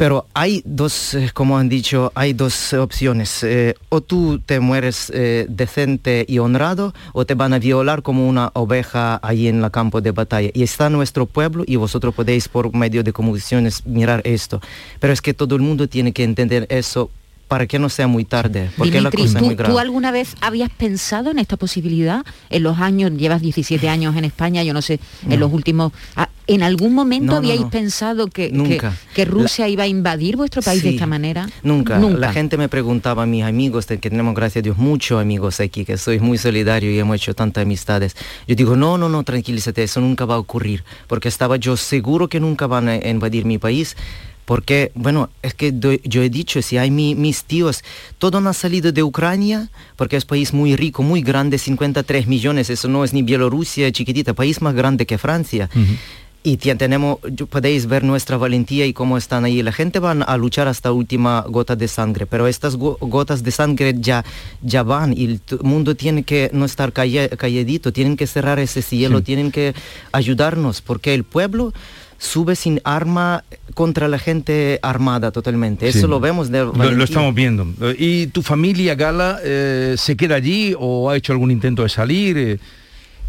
pero 0.00 0.24
hay 0.32 0.62
dos, 0.64 1.12
eh, 1.12 1.30
como 1.34 1.58
han 1.58 1.68
dicho, 1.68 2.10
hay 2.14 2.32
dos 2.32 2.72
opciones. 2.72 3.44
Eh, 3.44 3.74
o 3.90 4.00
tú 4.00 4.38
te 4.38 4.58
mueres 4.58 5.12
eh, 5.14 5.44
decente 5.46 6.24
y 6.26 6.38
honrado, 6.38 6.94
o 7.12 7.26
te 7.26 7.34
van 7.34 7.52
a 7.52 7.58
violar 7.58 8.00
como 8.00 8.26
una 8.26 8.50
oveja 8.54 9.20
ahí 9.22 9.46
en 9.46 9.62
el 9.62 9.70
campo 9.70 10.00
de 10.00 10.12
batalla. 10.12 10.48
Y 10.54 10.62
está 10.62 10.88
nuestro 10.88 11.26
pueblo 11.26 11.64
y 11.66 11.76
vosotros 11.76 12.14
podéis 12.14 12.48
por 12.48 12.74
medio 12.74 13.02
de 13.02 13.12
comunicaciones 13.12 13.84
mirar 13.84 14.22
esto. 14.24 14.62
Pero 15.00 15.12
es 15.12 15.20
que 15.20 15.34
todo 15.34 15.54
el 15.54 15.60
mundo 15.60 15.86
tiene 15.86 16.12
que 16.12 16.24
entender 16.24 16.66
eso 16.70 17.10
para 17.50 17.66
que 17.66 17.80
no 17.80 17.88
sea 17.88 18.06
muy 18.06 18.24
tarde, 18.24 18.70
porque 18.76 19.00
la 19.00 19.10
cosa 19.10 19.24
es 19.24 19.34
¿tú, 19.34 19.44
muy 19.44 19.56
grave. 19.56 19.72
tú 19.74 19.80
alguna 19.80 20.12
vez 20.12 20.36
habías 20.40 20.70
pensado 20.70 21.32
en 21.32 21.40
esta 21.40 21.56
posibilidad? 21.56 22.24
En 22.48 22.62
los 22.62 22.78
años, 22.78 23.10
llevas 23.16 23.42
17 23.42 23.88
años 23.88 24.14
en 24.16 24.24
España, 24.24 24.62
yo 24.62 24.72
no 24.72 24.82
sé, 24.82 25.00
en 25.24 25.30
No. 25.30 25.36
los 25.38 25.52
últimos... 25.52 25.92
ah, 26.14 26.28
¿En 26.46 26.62
algún 26.64 26.94
momento 26.94 27.32
No, 27.32 27.36
habíais 27.38 27.60
no. 27.60 27.70
pensado 27.70 28.26
que, 28.28 28.50
Nunca. 28.50 28.92
que 29.14 29.24
Rusia 29.24 29.68
iba 29.68 29.84
a 29.84 29.86
invadir 29.88 30.36
vuestro 30.36 30.62
país 30.62 30.82
de 30.82 30.90
esta 30.90 31.06
manera? 31.06 31.48
Nunca. 31.62 31.98
Nunca. 31.98 32.18
La 32.18 32.32
gente 32.32 32.56
me 32.56 32.68
preguntaba 32.68 33.22
a 33.24 33.26
mis 33.26 33.44
amigos, 33.44 33.86
que 33.86 33.96
tenemos, 33.98 34.34
gracias 34.34 34.62
a 34.62 34.64
Dios, 34.64 34.76
muchos 34.76 35.20
amigos 35.20 35.58
aquí, 35.60 35.84
que 35.84 35.96
soy 35.96 36.18
muy 36.20 36.38
solidario 36.38 36.90
y 36.92 36.98
hemos 36.98 37.16
hecho 37.16 37.34
tantas 37.34 37.62
amistades. 37.62 38.16
Yo 38.48 38.54
digo, 38.56 38.74
no, 38.76 38.96
no, 38.98 39.08
no, 39.08 39.22
tranquilízate, 39.22 39.82
eso 39.84 40.00
nunca 40.00 40.24
va 40.24 40.36
a 40.36 40.38
ocurrir, 40.38 40.82
porque 41.06 41.28
estaba 41.28 41.56
yo 41.56 41.76
seguro 41.76 42.28
que 42.28 42.40
nunca 42.40 42.66
van 42.66 42.88
a 42.88 42.96
invadir 43.08 43.44
mi 43.44 43.58
país. 43.58 43.96
Porque, 44.50 44.90
bueno, 44.96 45.30
es 45.42 45.54
que 45.54 45.72
yo 46.02 46.22
he 46.24 46.28
dicho, 46.28 46.60
si 46.60 46.76
hay 46.76 46.90
mi- 46.90 47.14
mis 47.14 47.44
tíos, 47.44 47.84
todos 48.18 48.44
han 48.44 48.52
salido 48.52 48.90
de 48.90 49.04
Ucrania, 49.04 49.70
porque 49.94 50.16
es 50.16 50.24
país 50.24 50.52
muy 50.52 50.74
rico, 50.74 51.04
muy 51.04 51.22
grande, 51.22 51.56
53 51.56 52.26
millones, 52.26 52.68
eso 52.68 52.88
no 52.88 53.04
es 53.04 53.12
ni 53.12 53.22
Bielorrusia 53.22 53.92
chiquitita, 53.92 54.34
país 54.34 54.60
más 54.60 54.74
grande 54.74 55.06
que 55.06 55.18
Francia. 55.18 55.70
Y 56.42 56.56
tien- 56.56 56.78
tenemos, 56.78 57.18
yo- 57.36 57.46
podéis 57.46 57.86
ver 57.86 58.02
nuestra 58.02 58.38
valentía 58.38 58.86
y 58.86 58.92
cómo 58.92 59.16
están 59.18 59.44
ahí. 59.44 59.62
La 59.62 59.70
gente 59.70 60.00
va 60.00 60.10
a 60.12 60.36
luchar 60.36 60.66
hasta 60.66 60.90
última 60.90 61.44
gota 61.48 61.76
de 61.76 61.86
sangre, 61.86 62.26
pero 62.26 62.48
estas 62.48 62.74
go- 62.74 62.96
gotas 63.00 63.44
de 63.44 63.52
sangre 63.52 63.94
ya, 64.00 64.24
ya 64.62 64.82
van 64.82 65.12
y 65.16 65.24
el 65.26 65.40
mundo 65.62 65.94
tiene 65.94 66.24
que 66.24 66.50
no 66.52 66.64
estar 66.64 66.92
calla- 66.92 67.28
calladito, 67.28 67.92
tienen 67.92 68.16
que 68.16 68.26
cerrar 68.26 68.58
ese 68.58 68.82
cielo, 68.82 69.22
tienen 69.22 69.52
que 69.52 69.74
ayudarnos, 70.10 70.80
porque 70.80 71.14
el 71.14 71.22
pueblo 71.22 71.72
sube 72.20 72.54
sin 72.54 72.80
arma 72.84 73.42
contra 73.74 74.06
la 74.06 74.18
gente 74.18 74.78
armada 74.82 75.32
totalmente. 75.32 75.88
Eso 75.88 76.06
lo 76.06 76.20
vemos 76.20 76.50
de 76.50 76.60
Lo, 76.60 76.72
lo 76.92 77.04
estamos 77.04 77.34
viendo. 77.34 77.66
¿Y 77.98 78.28
tu 78.28 78.42
familia, 78.42 78.94
Gala, 78.94 79.40
eh, 79.42 79.96
se 79.98 80.16
queda 80.16 80.36
allí 80.36 80.74
o 80.78 81.10
ha 81.10 81.16
hecho 81.16 81.32
algún 81.32 81.50
intento 81.50 81.82
de 81.82 81.88
salir? 81.88 82.38
Eh, 82.38 82.58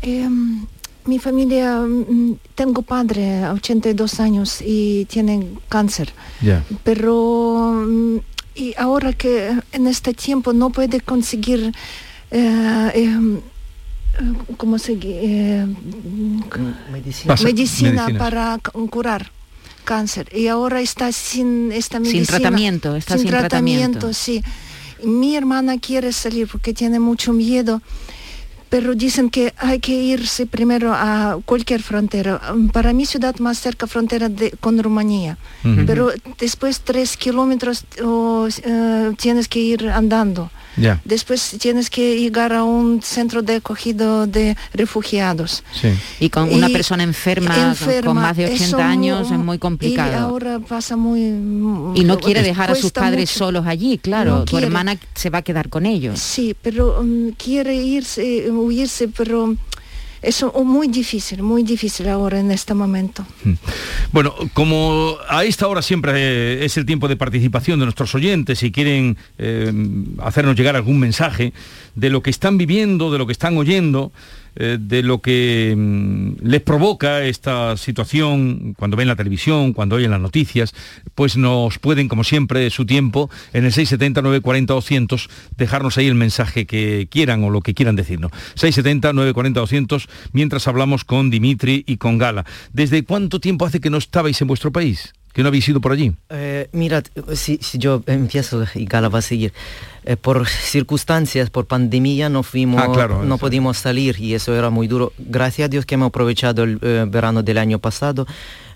Em, 0.02 0.66
mi 1.06 1.20
familia, 1.20 1.80
mm, 1.82 2.38
tengo 2.56 2.82
padre, 2.82 3.46
82 3.48 4.20
años 4.20 4.62
y 4.66 5.06
tiene 5.06 5.48
cáncer, 5.70 6.12
ya. 6.42 6.64
pero 6.84 7.86
mm, 7.88 8.18
y 8.56 8.74
ahora 8.78 9.14
que 9.14 9.52
en 9.72 9.88
este 9.88 10.14
tiempo 10.14 10.54
no 10.54 10.70
puede 10.72 11.00
conseguir 11.02 11.72
eh, 12.32 12.92
eh, 12.96 13.40
¿cómo 14.58 14.78
se 14.78 14.98
eh, 15.02 15.66
Medicina. 17.44 18.08
Para 18.18 18.60
curar 18.90 19.32
cáncer 19.84 20.30
y 20.36 20.48
ahora 20.48 20.82
está 20.82 21.12
sin 21.12 21.72
esta 21.72 21.98
Sin 21.98 22.04
medicina. 22.04 22.38
tratamiento, 22.38 22.96
está 22.96 23.18
sin 23.18 23.28
tratamiento. 23.28 24.14
sí. 24.14 24.44
Mi 25.04 25.36
hermana 25.36 25.80
quiere 25.80 26.14
salir 26.14 26.48
porque 26.48 26.76
tiene 26.76 27.00
mucho 27.00 27.34
miedo, 27.34 27.82
pero 28.70 28.94
dicen 28.94 29.32
que 29.32 29.52
hay 29.58 29.80
que 29.80 29.94
irse 29.94 30.46
primero 30.46 30.94
a 30.94 31.40
cualquier 31.44 31.82
frontera. 31.82 32.40
Para 32.72 32.94
mi 32.94 33.08
ciudad 33.08 33.36
más 33.40 33.58
cerca 33.58 33.88
frontera 33.88 34.30
de, 34.30 34.52
con 34.52 34.82
Rumanía, 34.82 35.40
pero 35.88 36.12
después 36.38 36.82
tres 36.82 37.18
kilómetros 37.18 37.86
o, 38.04 38.48
eh, 38.64 39.12
tienes 39.18 39.48
que 39.48 39.60
ir 39.60 39.90
andando. 39.90 40.52
Después 41.06 41.56
tienes 41.60 41.90
que 41.90 42.20
llegar 42.20 42.54
a 42.54 42.64
un 42.64 43.02
centro 43.02 43.42
de 43.42 43.56
acogido 43.56 44.28
de 44.28 44.56
refugiados. 44.74 45.64
Sí. 45.80 45.90
Y 46.20 46.30
con 46.30 46.52
una 46.54 46.70
Y 46.70 46.74
persona 46.74 47.04
enferma, 47.04 47.76
con- 48.04 48.16
más 48.18 48.38
de 48.38 48.46
80 48.46 48.64
eso 48.66 48.78
años 48.80 49.32
es 49.32 49.38
muy 49.38 49.56
Y 49.56 49.60
complicado. 49.60 50.18
ahora 50.28 50.60
pasa 50.60 50.96
muy... 50.96 51.22
Y 51.96 52.04
no 52.04 52.18
quiere 52.20 52.42
dejar 52.44 52.72
a 52.72 52.76
sus 52.76 52.92
padres 52.92 53.32
mucho. 53.32 53.40
solos 53.46 53.66
allí, 53.68 53.98
claro. 53.98 54.40
No 54.40 54.46
tu 54.46 54.58
hermana 54.58 54.98
se 55.16 55.30
va 55.30 55.40
a 55.40 55.42
quedar 55.42 55.70
con 55.70 55.86
ellos. 55.86 56.20
Sí, 56.20 56.56
pero 56.62 57.02
mm, 57.04 57.30
quiere 57.38 57.76
irse, 57.76 58.50
huirse, 58.52 59.08
pero 59.08 59.56
es 60.22 60.46
muy 60.64 60.88
difícil, 60.88 61.42
muy 61.42 61.64
difícil 61.64 62.08
ahora 62.08 62.40
en 62.40 62.52
este 62.52 62.74
momento. 62.74 63.26
Bueno, 64.12 64.36
como 64.54 65.18
a 65.28 65.44
esta 65.44 65.68
hora 65.68 65.82
siempre 65.82 66.12
eh, 66.16 66.66
es 66.66 66.78
el 66.78 66.86
tiempo 66.86 67.08
de 67.08 67.16
participación 67.16 67.80
de 67.80 67.86
nuestros 67.86 68.14
oyentes, 68.14 68.60
si 68.60 68.72
quieren 68.72 69.18
eh, 69.38 69.72
hacernos 70.20 70.56
llegar 70.56 70.76
algún 70.76 71.00
mensaje 71.00 71.54
de 71.96 72.10
lo 72.10 72.22
que 72.22 72.30
están 72.30 72.58
viviendo, 72.58 73.12
de 73.12 73.18
lo 73.18 73.26
que 73.26 73.34
están 73.34 73.58
oyendo, 73.58 74.12
eh, 74.56 74.78
de 74.80 75.02
lo 75.02 75.22
que 75.22 75.74
mm, 75.78 76.46
les 76.46 76.62
provoca 76.62 77.24
esta 77.24 77.78
situación 77.78 78.74
cuando 78.78 78.98
ven 78.98 79.08
la 79.08 79.16
televisión, 79.16 79.74
cuando 79.74 79.96
oyen 79.96 80.12
las 80.12 80.20
noticias, 80.20 80.74
pues 81.16 81.38
nos 81.38 81.80
pueden, 81.80 82.08
como 82.08 82.24
siempre, 82.24 82.70
su 82.70 82.86
tiempo, 82.86 83.30
en 83.54 83.66
el 83.66 83.72
670 83.72 84.22
940 84.22 84.74
200 84.74 85.30
dejarnos 85.58 85.98
ahí 85.98 86.08
el 86.08 86.16
mensaje 86.16 86.66
que 86.66 87.08
quieran 87.10 87.44
o 87.44 87.50
lo 87.50 87.62
que 87.62 87.74
quieran 87.74 87.96
decirnos. 87.96 88.32
670 88.56 89.14
940 89.14 89.60
200 89.60 90.10
mientras 90.34 90.68
hablamos 90.68 91.06
con 91.06 91.30
Dimitri 91.30 91.84
y 91.88 91.98
con 91.98 92.18
Gala. 92.18 92.46
¿Desde 92.74 93.04
cuánto 93.04 93.40
tiempo 93.40 93.66
hace 93.66 93.80
que 93.80 93.90
no 93.90 93.98
estabais 93.98 94.42
en 94.42 94.48
vuestro 94.48 94.72
país? 94.72 95.14
¿Que 95.34 95.42
no 95.44 95.48
habéis 95.48 95.68
ido 95.70 95.80
por 95.80 95.92
allí? 95.92 96.14
Eh, 96.30 96.68
mira, 96.74 97.02
si, 97.34 97.58
si 97.62 97.78
yo 97.78 98.04
empiezo 98.06 98.66
y 98.76 98.86
Gala 98.86 99.10
va 99.10 99.20
a 99.20 99.22
seguir, 99.22 99.54
eh, 100.04 100.18
por 100.18 100.48
circunstancias, 100.48 101.50
por 101.50 101.68
pandemia 101.68 102.28
no 102.30 102.44
fuimos, 102.44 102.82
Ah, 102.82 102.90
claro, 102.92 103.24
no 103.24 103.38
pudimos 103.38 103.78
salir 103.78 104.20
y 104.20 104.34
eso 104.34 104.56
era 104.56 104.70
muy 104.70 104.88
duro. 104.88 105.14
Gracias 105.18 105.66
a 105.68 105.70
Dios 105.70 105.86
que 105.86 105.96
hemos 105.96 106.10
aprovechado 106.10 106.64
el 106.64 106.80
eh, 106.82 107.06
verano 107.08 107.44
del 107.44 107.58
año 107.58 107.80
pasado, 107.80 108.26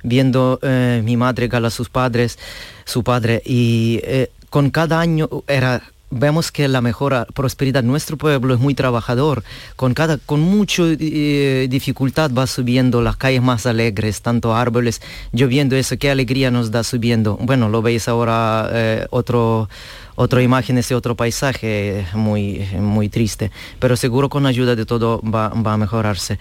viendo 0.03 0.59
eh, 0.61 1.01
mi 1.03 1.17
madre, 1.17 1.47
Gala, 1.47 1.69
sus 1.69 1.89
padres, 1.89 2.37
su 2.85 3.03
padre 3.03 3.41
y 3.45 3.99
eh, 4.03 4.29
con 4.49 4.69
cada 4.69 4.99
año 5.01 5.27
era 5.47 5.81
vemos 6.11 6.51
que 6.51 6.67
la 6.67 6.81
mejora, 6.81 7.25
prosperidad, 7.33 7.83
nuestro 7.83 8.15
pueblo 8.17 8.53
es 8.53 8.59
muy 8.59 8.73
trabajador, 8.75 9.43
con 9.75 9.93
cada, 9.93 10.17
con 10.17 10.39
mucha 10.39 10.83
dificultad 11.67 12.31
va 12.31 12.47
subiendo 12.47 13.01
las 13.01 13.17
calles 13.17 13.41
más 13.41 13.65
alegres, 13.65 14.21
tanto 14.21 14.55
árboles, 14.55 15.01
lloviendo 15.33 15.75
eso, 15.75 15.97
qué 15.97 16.09
alegría 16.11 16.51
nos 16.51 16.71
da 16.71 16.83
subiendo. 16.83 17.37
Bueno, 17.41 17.69
lo 17.69 17.81
veis 17.81 18.07
ahora 18.07 18.69
eh, 18.71 19.05
otro 19.09 19.69
otra 20.17 20.41
imagen, 20.41 20.77
ese 20.77 20.95
otro 20.95 21.15
paisaje 21.15 21.99
eh, 21.99 22.05
muy, 22.13 22.65
muy 22.79 23.09
triste, 23.09 23.51
pero 23.79 23.97
seguro 23.97 24.29
con 24.29 24.45
ayuda 24.45 24.75
de 24.75 24.85
todo 24.85 25.21
va, 25.21 25.49
va 25.49 25.73
a 25.73 25.77
mejorarse. 25.77 26.39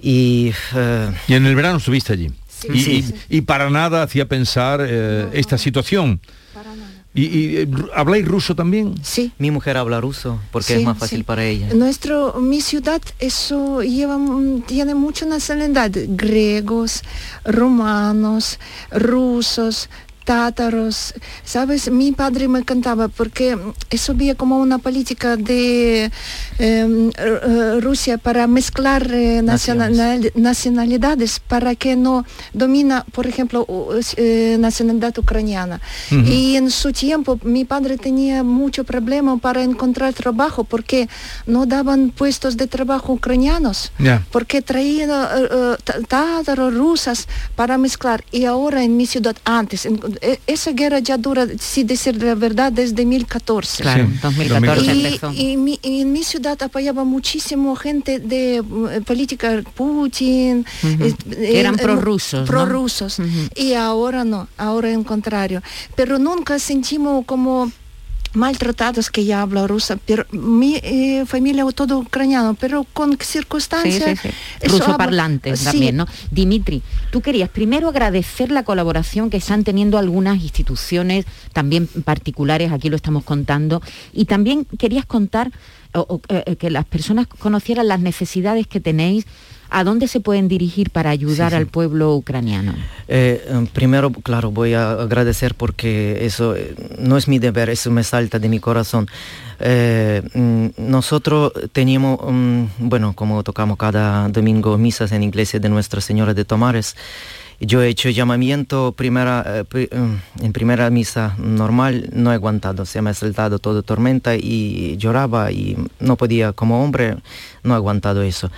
Y, 0.00 0.52
eh, 0.74 1.10
Y 1.28 1.34
en 1.34 1.44
el 1.44 1.54
verano 1.54 1.76
estuviste 1.78 2.14
allí. 2.14 2.30
y, 2.72 2.80
Sí, 2.80 2.90
y- 2.92 3.02
sí. 3.02 3.14
y 3.28 3.40
para 3.42 3.68
nada 3.68 4.02
hacía 4.02 4.26
pensar 4.28 4.80
eh, 4.82 5.28
esta 5.34 5.58
situación. 5.58 6.20
¿Y, 7.14 7.24
y, 7.24 7.56
eh, 7.58 7.68
habláis 7.94 8.26
ruso 8.26 8.54
también? 8.56 8.94
Sí. 9.02 9.32
Mi 9.38 9.50
mujer 9.50 9.76
habla 9.76 10.00
ruso 10.00 10.40
porque 10.50 10.74
Sí, 10.74 10.80
es 10.80 10.84
más 10.84 10.96
fácil 10.96 11.18
sí. 11.18 11.24
para 11.24 11.44
ella. 11.44 11.68
Nuestro, 11.74 12.40
mi 12.40 12.62
ciudad 12.62 13.02
eso 13.18 13.82
lleva, 13.82 14.18
tiene 14.66 14.94
mucha 14.94 15.26
nacionalidad, 15.26 15.90
griegos, 16.08 17.02
romanos, 17.44 18.58
rusos, 18.90 19.90
tátaros, 20.24 21.14
sabes, 21.44 21.90
mi 21.90 22.12
padre 22.12 22.48
me 22.48 22.64
cantaba 22.64 23.08
porque 23.08 23.56
eso 23.90 24.12
había 24.12 24.34
como 24.34 24.58
una 24.58 24.78
política 24.78 25.36
de 25.36 26.04
eh, 26.04 26.10
eh, 26.58 27.80
Rusia 27.80 28.18
para 28.18 28.46
mezclar 28.46 29.08
eh, 29.12 29.42
nacional- 29.42 30.32
nacionalidades 30.34 31.40
para 31.40 31.74
que 31.74 31.96
no 31.96 32.24
domina, 32.52 33.04
por 33.12 33.26
ejemplo, 33.26 33.66
eh, 34.16 34.56
nacionalidad 34.58 35.16
ucraniana. 35.18 35.80
Y 36.10 36.56
en 36.56 36.70
su 36.70 36.92
tiempo 36.92 37.38
mi 37.42 37.64
padre 37.64 37.96
tenía 37.98 38.42
mucho 38.42 38.84
problema 38.84 39.36
para 39.38 39.62
encontrar 39.62 40.12
trabajo 40.14 40.64
porque 40.64 41.08
no 41.46 41.66
daban 41.66 42.10
puestos 42.10 42.56
de 42.56 42.66
trabajo 42.66 43.12
ucranianos 43.14 43.92
porque 44.30 44.62
traían 44.62 45.10
eh, 45.10 45.76
tá- 45.84 46.00
tátaros, 46.08 46.74
rusas 46.74 47.26
para 47.56 47.78
mezclar. 47.78 48.24
Y 48.30 48.44
ahora 48.44 48.82
en 48.84 48.96
mi 48.96 49.06
ciudad, 49.06 49.36
antes, 49.44 49.86
en- 49.86 50.00
esa 50.46 50.72
guerra 50.72 50.98
ya 50.98 51.16
dura, 51.16 51.46
si 51.58 51.84
decir 51.84 52.22
la 52.22 52.34
verdad, 52.34 52.72
desde 52.72 52.94
2014. 53.02 53.82
Claro, 53.82 54.06
Sí, 54.10 54.18
2014 54.22 54.84
Y, 54.94 55.06
empezó. 55.06 55.32
y 55.32 55.56
mi- 55.56 55.78
y 55.82 56.00
en 56.02 56.12
mi 56.12 56.22
ciudad 56.24 56.60
apoyaba 56.62 57.04
muchísimo 57.04 57.74
gente 57.76 58.18
de 58.18 58.56
eh, 58.56 59.00
política 59.06 59.62
Putin. 59.74 60.64
Ujú. 60.82 61.04
eh, 61.04 61.14
Que 61.30 61.60
eran 61.60 61.74
eh, 61.74 61.78
prorrusos, 61.82 62.40
¿no? 62.40 62.46
Prorrusos. 62.46 63.18
Y 63.54 63.74
ahora 63.74 64.24
no, 64.24 64.48
ahora 64.58 64.90
en 64.90 65.04
contrario. 65.04 65.62
Pero 65.96 66.18
nunca 66.18 66.58
sentimos 66.58 67.24
como 67.26 67.70
maltratados 68.34 69.10
que 69.10 69.24
ya 69.24 69.42
habla 69.42 69.66
rusa, 69.66 69.98
pero 70.06 70.24
mi 70.32 70.76
eh, 70.82 71.24
familia 71.26 71.64
todo 71.72 71.98
ucraniano, 71.98 72.54
pero 72.54 72.84
con 72.92 73.18
circunstancias... 73.20 74.18
sí, 74.20 74.28
Ruso 74.68 74.84
sí, 75.58 75.64
también, 75.64 75.96
¿no? 75.96 76.06
Dimitri, 76.30 76.82
tú 77.10 77.20
querías 77.20 77.48
primero 77.48 77.88
agradecer 77.88 78.50
la 78.50 78.62
colaboración 78.64 79.30
que 79.30 79.36
están 79.36 79.64
teniendo 79.64 79.98
algunas 79.98 80.42
instituciones, 80.42 81.26
también 81.52 81.86
particulares, 81.86 82.72
aquí 82.72 82.88
lo 82.88 82.96
estamos 82.96 83.24
contando, 83.24 83.82
y 84.12 84.24
también 84.24 84.64
querías 84.78 85.06
contar 85.06 85.50
o- 85.94 86.00
o, 86.08 86.20
eh, 86.28 86.56
que 86.56 86.70
las 86.70 86.86
personas 86.86 87.26
conocieran 87.26 87.86
las 87.88 88.00
necesidades 88.00 88.66
que 88.66 88.80
tenéis, 88.80 89.26
a 89.72 89.84
dónde 89.84 90.06
se 90.08 90.20
pueden 90.20 90.48
dirigir 90.48 90.90
para 90.90 91.10
ayudar 91.10 91.54
al 91.54 91.66
pueblo 91.66 92.14
ucraniano. 92.14 92.72
Eh, 93.08 93.44
eh, 93.46 93.66
primero, 93.72 94.10
claro, 94.12 94.50
voy 94.50 94.74
a 94.74 94.92
agradecer 94.92 95.54
porque 95.54 96.24
eso 96.24 96.54
eh, 96.54 96.74
no 96.98 97.16
es 97.16 97.26
mi 97.28 97.38
deber, 97.38 97.70
eso 97.70 97.90
me 97.90 98.04
salta 98.04 98.38
de 98.38 98.48
mi 98.48 98.60
corazón. 98.60 99.08
Eh, 99.60 100.22
mm, 100.34 100.66
nosotros 100.90 101.52
teníamos, 101.72 102.18
mm, 102.22 102.64
bueno, 102.78 103.12
como 103.14 103.42
tocamos 103.42 103.76
cada 103.78 104.28
domingo 104.28 104.76
misas 104.78 105.12
en 105.12 105.22
iglesia 105.22 105.60
de 105.60 105.68
Nuestra 105.68 106.00
Señora 106.00 106.34
de 106.34 106.44
Tomares, 106.44 106.96
yo 107.60 107.80
he 107.80 107.88
hecho 107.88 108.08
llamamiento 108.10 108.90
primera, 108.96 109.64
pri- 109.68 109.88
mm, 109.92 110.44
en 110.44 110.52
primera 110.52 110.90
misa 110.90 111.36
normal, 111.38 112.10
no 112.12 112.32
he 112.32 112.34
aguantado, 112.34 112.84
se 112.86 113.00
me 113.02 113.10
ha 113.10 113.14
saltado 113.14 113.60
toda 113.60 113.82
tormenta 113.82 114.34
y 114.34 114.96
lloraba 114.96 115.52
y 115.52 115.76
no 116.00 116.16
podía, 116.16 116.52
como 116.52 116.82
hombre, 116.82 117.16
no 117.62 117.74
he 117.74 117.76
aguantado 117.76 118.22
eso. 118.22 118.50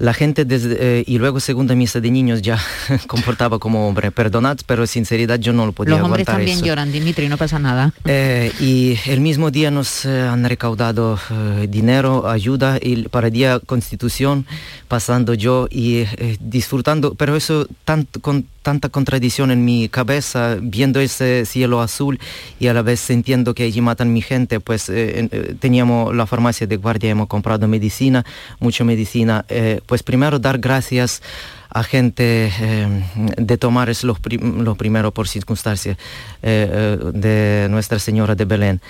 La 0.00 0.12
gente 0.14 0.44
desde, 0.44 0.76
eh, 1.00 1.04
y 1.06 1.18
luego 1.18 1.38
segunda 1.40 1.74
misa 1.74 2.00
de 2.00 2.10
niños 2.10 2.42
ya 2.42 2.58
comportaba 3.06 3.58
como 3.58 3.86
hombre. 3.86 4.10
Perdonad, 4.10 4.58
pero 4.66 4.86
sinceridad 4.86 5.38
yo 5.38 5.52
no 5.52 5.66
lo 5.66 5.72
podía 5.72 5.94
Los 5.96 6.04
hombres 6.04 6.26
aguantar 6.26 6.36
también 6.36 6.56
eso. 6.56 6.66
lloran, 6.66 6.90
Dimitri, 6.90 7.28
no 7.28 7.36
pasa 7.36 7.58
nada. 7.58 7.92
Eh, 8.06 8.50
y 8.60 8.96
el 9.06 9.20
mismo 9.20 9.50
día 9.50 9.70
nos 9.70 10.04
eh, 10.06 10.22
han 10.22 10.42
recaudado 10.44 11.18
eh, 11.30 11.66
dinero, 11.70 12.26
ayuda 12.28 12.78
y 12.80 13.02
para 13.08 13.30
día 13.30 13.60
constitución, 13.60 14.46
pasando 14.88 15.34
yo 15.34 15.68
y 15.70 16.04
disfrutando, 16.40 17.14
pero 17.14 17.36
eso 17.36 17.66
tanto, 17.84 18.20
con 18.20 18.46
tanta 18.62 18.88
contradicción 18.90 19.50
en 19.50 19.64
mi 19.64 19.88
cabeza, 19.88 20.56
viendo 20.60 21.00
ese 21.00 21.46
cielo 21.46 21.80
azul 21.80 22.18
y 22.58 22.66
a 22.66 22.74
la 22.74 22.82
vez 22.82 23.00
sintiendo 23.00 23.54
que 23.54 23.62
allí 23.64 23.80
matan 23.80 24.12
mi 24.12 24.20
gente, 24.20 24.60
pues 24.60 24.88
eh, 24.90 25.18
en- 25.20 25.28
eh, 25.32 25.54
teníamos 25.58 26.14
la 26.14 26.26
farmacia 26.26 26.66
de 26.66 26.76
guardia, 26.76 27.10
hemos 27.10 27.26
comprado 27.28 27.66
medicina, 27.68 28.24
mucha 28.58 28.84
medicina, 28.84 29.44
eh, 29.48 29.80
pues 29.90 30.04
primero 30.04 30.38
dar 30.38 30.58
gracias 30.58 31.20
a 31.68 31.82
gente 31.82 32.50
eh, 32.60 33.02
de 33.36 33.56
tomar 33.58 33.90
es 33.90 34.04
lo, 34.04 34.14
prim- 34.14 34.62
lo 34.62 34.76
primero 34.76 35.10
por 35.12 35.26
circunstancias 35.26 35.96
eh, 36.42 36.70
eh, 36.72 36.98
de 37.12 37.66
Nuestra 37.68 37.98
Señora 37.98 38.36
de 38.36 38.44
Belén. 38.44 38.80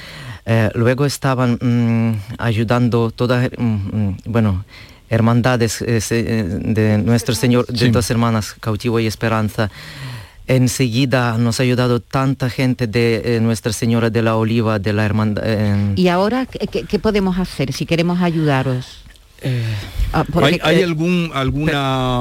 Eh, 0.44 0.68
luego 0.74 1.06
estaban 1.06 1.58
mm, 1.60 2.34
ayudando 2.38 3.10
todas, 3.10 3.48
mm, 3.56 4.10
bueno, 4.26 4.64
hermandades 5.08 5.78
de 5.80 7.00
Nuestro 7.02 7.34
Señor, 7.34 7.66
de 7.66 7.78
Sí. 7.78 7.90
dos 7.90 8.10
hermanas, 8.10 8.54
Cautivo 8.60 9.00
y 9.00 9.06
Esperanza. 9.06 9.70
enseguida 10.46 11.38
nos 11.38 11.60
ha 11.60 11.62
ayudado 11.62 12.00
tanta 12.00 12.50
gente 12.50 12.86
de 12.88 13.36
eh, 13.36 13.40
Nuestra 13.40 13.72
Señora 13.72 14.10
de 14.10 14.20
la 14.20 14.36
Oliva, 14.36 14.78
de 14.78 14.92
la 14.92 15.04
Hermandad. 15.06 15.44
eh, 15.46 15.92
Y 15.96 16.08
ahora, 16.08 16.44
¿qué, 16.46 16.66
qué- 16.66 16.84
qué 16.84 16.98
podemos 16.98 17.38
hacer 17.38 17.72
si 17.72 17.86
queremos 17.86 18.20
ayudaros? 18.20 18.99
Ah, 20.12 20.24
porque, 20.31 20.55
¿Hay, 20.55 20.61
hay 20.62 20.81
eh, 20.81 20.85
algún 20.85 21.31
alguna 21.35 21.72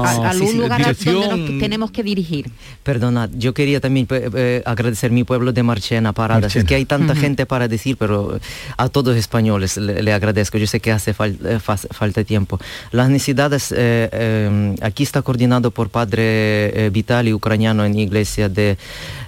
a- 0.04 0.30
algún 0.30 0.46
sí, 0.46 0.52
sí, 0.52 0.58
lugar 0.58 0.80
a 0.80 0.84
donde 0.84 1.00
dirección? 1.00 1.50
nos 1.50 1.60
tenemos 1.60 1.90
que 1.90 2.02
dirigir? 2.04 2.50
Perdonad, 2.84 3.30
yo 3.34 3.52
quería 3.52 3.80
también 3.80 4.06
eh, 4.10 4.30
eh, 4.34 4.62
agradecer 4.64 5.10
mi 5.10 5.24
pueblo 5.24 5.52
de 5.52 5.62
Marchena, 5.64 6.12
Paradas. 6.12 6.42
Marchena. 6.44 6.62
Es 6.62 6.68
que 6.68 6.74
hay 6.76 6.84
tanta 6.84 7.14
gente 7.16 7.46
para 7.46 7.66
decir, 7.68 7.96
pero 7.96 8.36
eh, 8.36 8.40
a 8.76 8.88
todos 8.88 9.16
españoles 9.16 9.76
le, 9.76 10.02
le 10.02 10.12
agradezco. 10.12 10.56
Yo 10.56 10.66
sé 10.68 10.78
que 10.80 10.92
hace 10.92 11.14
fal- 11.14 11.36
eh, 11.44 11.58
falta 11.60 12.22
tiempo. 12.22 12.60
Las 12.92 13.08
necesidades, 13.10 13.72
eh, 13.72 14.08
eh, 14.12 14.76
aquí 14.80 15.02
está 15.02 15.22
coordinado 15.22 15.72
por 15.72 15.90
padre 15.90 16.86
eh, 16.86 16.90
Vitali, 16.92 17.32
ucraniano 17.32 17.84
en 17.84 17.98
iglesia 17.98 18.48
de 18.48 18.78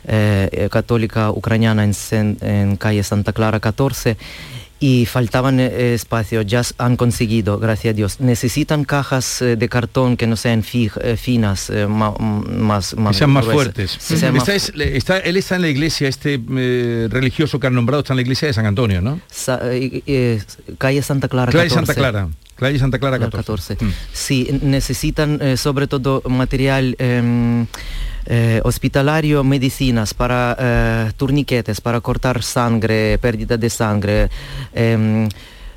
eh, 0.06 0.48
eh, 0.52 0.68
católica 0.70 1.30
ucraniana 1.32 1.84
en 1.84 2.76
calle 2.76 3.02
Santa 3.02 3.32
Clara 3.32 3.58
14. 3.60 4.16
Y 4.84 5.06
faltaban 5.06 5.60
eh, 5.60 5.94
espacio, 5.94 6.42
ya 6.42 6.62
han 6.78 6.96
conseguido, 6.96 7.60
gracias 7.60 7.92
a 7.92 7.94
Dios. 7.94 8.18
Necesitan 8.18 8.82
cajas 8.84 9.40
eh, 9.40 9.54
de 9.54 9.68
cartón 9.68 10.16
que 10.16 10.26
no 10.26 10.34
sean 10.34 10.64
eh, 10.74 11.16
finas, 11.16 11.70
eh, 11.70 11.86
ma- 11.86 12.12
m- 12.18 12.40
más, 12.58 12.90
que 12.90 13.00
más 13.00 13.16
sean 13.16 13.30
más 13.30 13.44
gruesas. 13.44 13.62
fuertes. 13.62 13.96
Sí, 14.00 14.16
sean 14.16 14.34
más 14.34 14.42
Esta 14.48 14.54
es- 14.56 14.74
le- 14.74 14.96
está- 14.96 15.18
él 15.20 15.36
está 15.36 15.54
en 15.54 15.62
la 15.62 15.68
iglesia, 15.68 16.08
este 16.08 16.40
religioso 17.08 17.60
que 17.60 17.68
han 17.68 17.74
nombrado 17.74 18.00
está 18.00 18.12
en 18.12 18.16
la 18.16 18.22
iglesia 18.22 18.48
de 18.48 18.54
San 18.54 18.66
Antonio, 18.66 19.00
¿no? 19.00 19.20
Sa- 19.30 19.60
calle 20.78 21.02
Santa 21.02 21.28
Clara 21.28 21.52
Calle 21.52 21.68
14. 21.68 21.74
Santa 21.74 21.94
Clara. 21.94 22.28
Calle 22.56 22.78
Santa 22.80 22.98
Clara 22.98 23.18
Clara 23.18 23.30
14. 23.30 23.76
14. 23.76 23.96
Sí, 24.12 24.58
necesitan 24.62 25.56
sobre 25.56 25.86
todo 25.86 26.22
material 26.28 26.96
em, 26.98 27.66
eh, 28.26 28.60
hospitalario, 28.64 29.42
medicinas 29.44 30.14
para 30.14 30.56
eh, 30.58 31.12
turniquetes, 31.16 31.80
para 31.80 32.00
cortar 32.00 32.42
sangre, 32.42 33.18
pérdida 33.18 33.56
de 33.56 33.70
sangre. 33.70 34.28
em, 34.74 35.28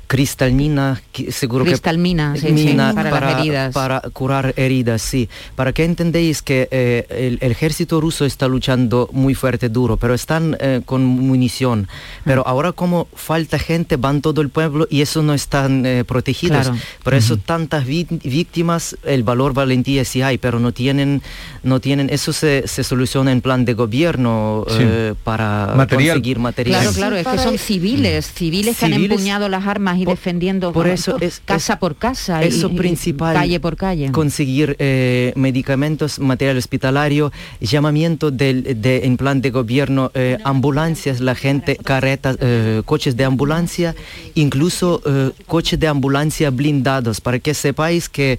cristalina, 0.06 1.00
que 1.12 1.32
seguro 1.32 1.64
Cristalmina, 1.64 2.32
que 2.34 2.40
sí, 2.40 2.46
sí, 2.48 2.52
mina 2.52 2.92
para 2.94 3.10
las 3.10 3.40
heridas. 3.40 3.74
para 3.74 4.00
curar 4.12 4.54
heridas, 4.56 5.02
sí. 5.02 5.28
Para 5.54 5.72
que 5.72 5.84
entendéis 5.84 6.42
que 6.42 6.68
eh, 6.70 7.06
el, 7.10 7.38
el 7.40 7.50
ejército 7.52 8.00
ruso 8.00 8.24
está 8.24 8.48
luchando 8.48 9.08
muy 9.12 9.34
fuerte, 9.34 9.68
duro, 9.68 9.96
pero 9.96 10.14
están 10.14 10.56
eh, 10.60 10.80
con 10.84 11.04
munición. 11.04 11.88
Pero 12.24 12.42
Mm. 12.42 12.48
ahora 12.48 12.72
como 12.72 13.08
falta 13.14 13.58
gente, 13.58 13.96
van 13.96 14.20
todo 14.22 14.40
el 14.40 14.48
pueblo 14.50 14.86
y 14.90 15.00
eso 15.00 15.22
no 15.22 15.34
están 15.34 15.84
eh, 15.86 16.04
protegidos. 16.04 16.66
Claro. 16.68 16.78
Por 17.02 17.14
eso 17.14 17.36
tantas 17.36 17.84
víctimas, 17.86 18.96
el 19.04 19.22
valor 19.22 19.54
valentía 19.54 20.04
sí 20.04 20.22
hay, 20.22 20.38
pero 20.38 20.60
no 20.60 20.72
tienen, 20.72 21.22
no 21.62 21.80
tienen, 21.80 22.10
eso 22.10 22.32
se, 22.32 22.66
se 22.66 22.84
soluciona 22.84 23.32
en 23.32 23.40
plan 23.40 23.64
de 23.64 23.74
gobierno 23.74 24.64
Sí. 24.68 24.76
eh, 24.80 25.14
para 25.24 25.74
Material. 25.76 26.16
conseguir 26.16 26.38
material. 26.38 26.80
Claro, 26.80 26.94
claro, 26.94 27.16
es 27.16 27.26
que 27.26 27.38
son 27.38 27.58
civiles, 27.58 28.30
civiles 28.32 28.76
que 28.78 28.84
han 28.86 28.92
Civiles- 28.92 29.10
empuñado 29.12 29.48
las 29.48 29.66
armas 29.66 29.95
y 29.98 30.04
defendiendo 30.04 30.72
por 30.72 30.86
eso 30.88 31.16
es- 31.20 31.40
casa 31.44 31.74
es- 31.74 31.78
por 31.78 31.96
casa, 31.96 32.42
eso 32.42 32.68
y- 32.70 32.74
y 32.74 32.76
principal, 32.76 33.34
calle 33.34 33.60
por 33.60 33.76
calle. 33.76 34.10
conseguir 34.12 34.76
eh, 34.78 35.32
medicamentos, 35.36 36.18
material 36.18 36.56
hospitalario, 36.56 37.32
llamamiento 37.60 38.30
del, 38.30 38.80
de, 38.80 39.04
en 39.06 39.16
plan 39.16 39.40
de 39.40 39.50
gobierno, 39.50 40.10
eh, 40.14 40.38
ambulancias, 40.44 41.20
la 41.20 41.34
gente, 41.34 41.76
carretas, 41.76 42.36
eh, 42.40 42.82
coches 42.84 43.16
de 43.16 43.24
ambulancia, 43.24 43.94
incluso 44.34 45.00
eh, 45.06 45.30
coches 45.46 45.78
de 45.80 45.88
ambulancia 45.88 46.50
blindados, 46.50 47.20
para 47.20 47.38
que 47.38 47.54
sepáis 47.54 48.08
que 48.08 48.38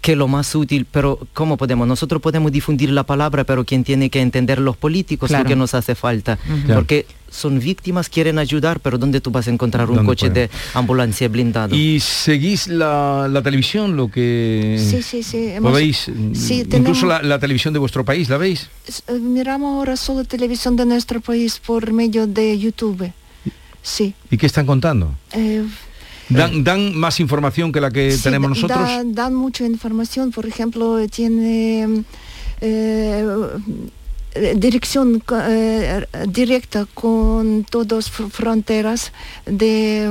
que 0.00 0.16
lo 0.16 0.28
más 0.28 0.54
útil, 0.54 0.84
pero 0.90 1.18
¿cómo 1.32 1.56
podemos? 1.56 1.88
Nosotros 1.88 2.20
podemos 2.20 2.52
difundir 2.52 2.90
la 2.90 3.04
palabra, 3.04 3.44
pero 3.44 3.64
quien 3.64 3.84
tiene 3.84 4.10
que 4.10 4.20
entender 4.20 4.58
los 4.60 4.76
políticos 4.76 5.28
Claro. 5.30 5.44
lo 5.44 5.48
que 5.48 5.56
nos 5.56 5.72
hace 5.72 5.94
falta. 5.94 6.38
Porque 6.74 7.06
son 7.34 7.58
víctimas, 7.58 8.08
quieren 8.08 8.38
ayudar, 8.38 8.78
pero 8.80 8.96
¿dónde 8.96 9.20
tú 9.20 9.30
vas 9.32 9.48
a 9.48 9.50
encontrar 9.50 9.90
un 9.90 9.96
¿Dónde 9.96 10.06
coche 10.08 10.30
de 10.30 10.48
ambulancia 10.74 11.28
blindado? 11.28 11.74
¿Y 11.74 11.98
seguís 12.00 12.68
la, 12.68 13.26
la 13.28 13.42
televisión, 13.42 13.96
lo 13.96 14.08
que 14.08 14.76
Sí, 14.78 15.02
sí, 15.02 15.22
sí. 15.22 15.48
hemos- 15.48 15.72
podéis? 15.72 15.98
sí, 15.98 16.60
incluso 16.60 16.68
tenemos- 16.68 17.02
la, 17.02 17.22
la 17.22 17.38
televisión 17.40 17.72
de 17.74 17.80
vuestro 17.80 18.04
país, 18.04 18.28
¿la 18.28 18.36
veis? 18.36 18.70
Eh, 19.08 19.12
Miramos 19.18 19.74
ahora 19.78 19.96
solo 19.96 20.24
televisión 20.24 20.76
de 20.76 20.86
nuestro 20.86 21.20
país 21.20 21.58
por 21.58 21.92
medio 21.92 22.26
de 22.26 22.58
YouTube. 22.58 23.10
Sí. 23.82 24.14
¿Y 24.30 24.36
qué 24.38 24.46
están 24.46 24.64
contando? 24.66 25.12
Eh, 25.32 25.64
¿Dan, 26.28 26.64
dan 26.64 26.94
más 26.96 27.20
información 27.20 27.70
que 27.72 27.80
la 27.80 27.90
que 27.90 28.12
sí, 28.12 28.22
tenemos 28.22 28.48
nosotros? 28.50 28.78
da- 28.78 29.02
dan 29.04 29.34
mucha 29.34 29.66
información. 29.66 30.30
Por 30.30 30.46
ejemplo, 30.46 30.98
tiene 31.08 32.04
eh, 32.62 33.26
dirección 34.56 35.22
eh, 35.48 36.06
directa 36.28 36.86
con 36.94 37.64
todas 37.70 38.10
fr- 38.12 38.30
fronteras 38.30 39.12
de, 39.46 40.08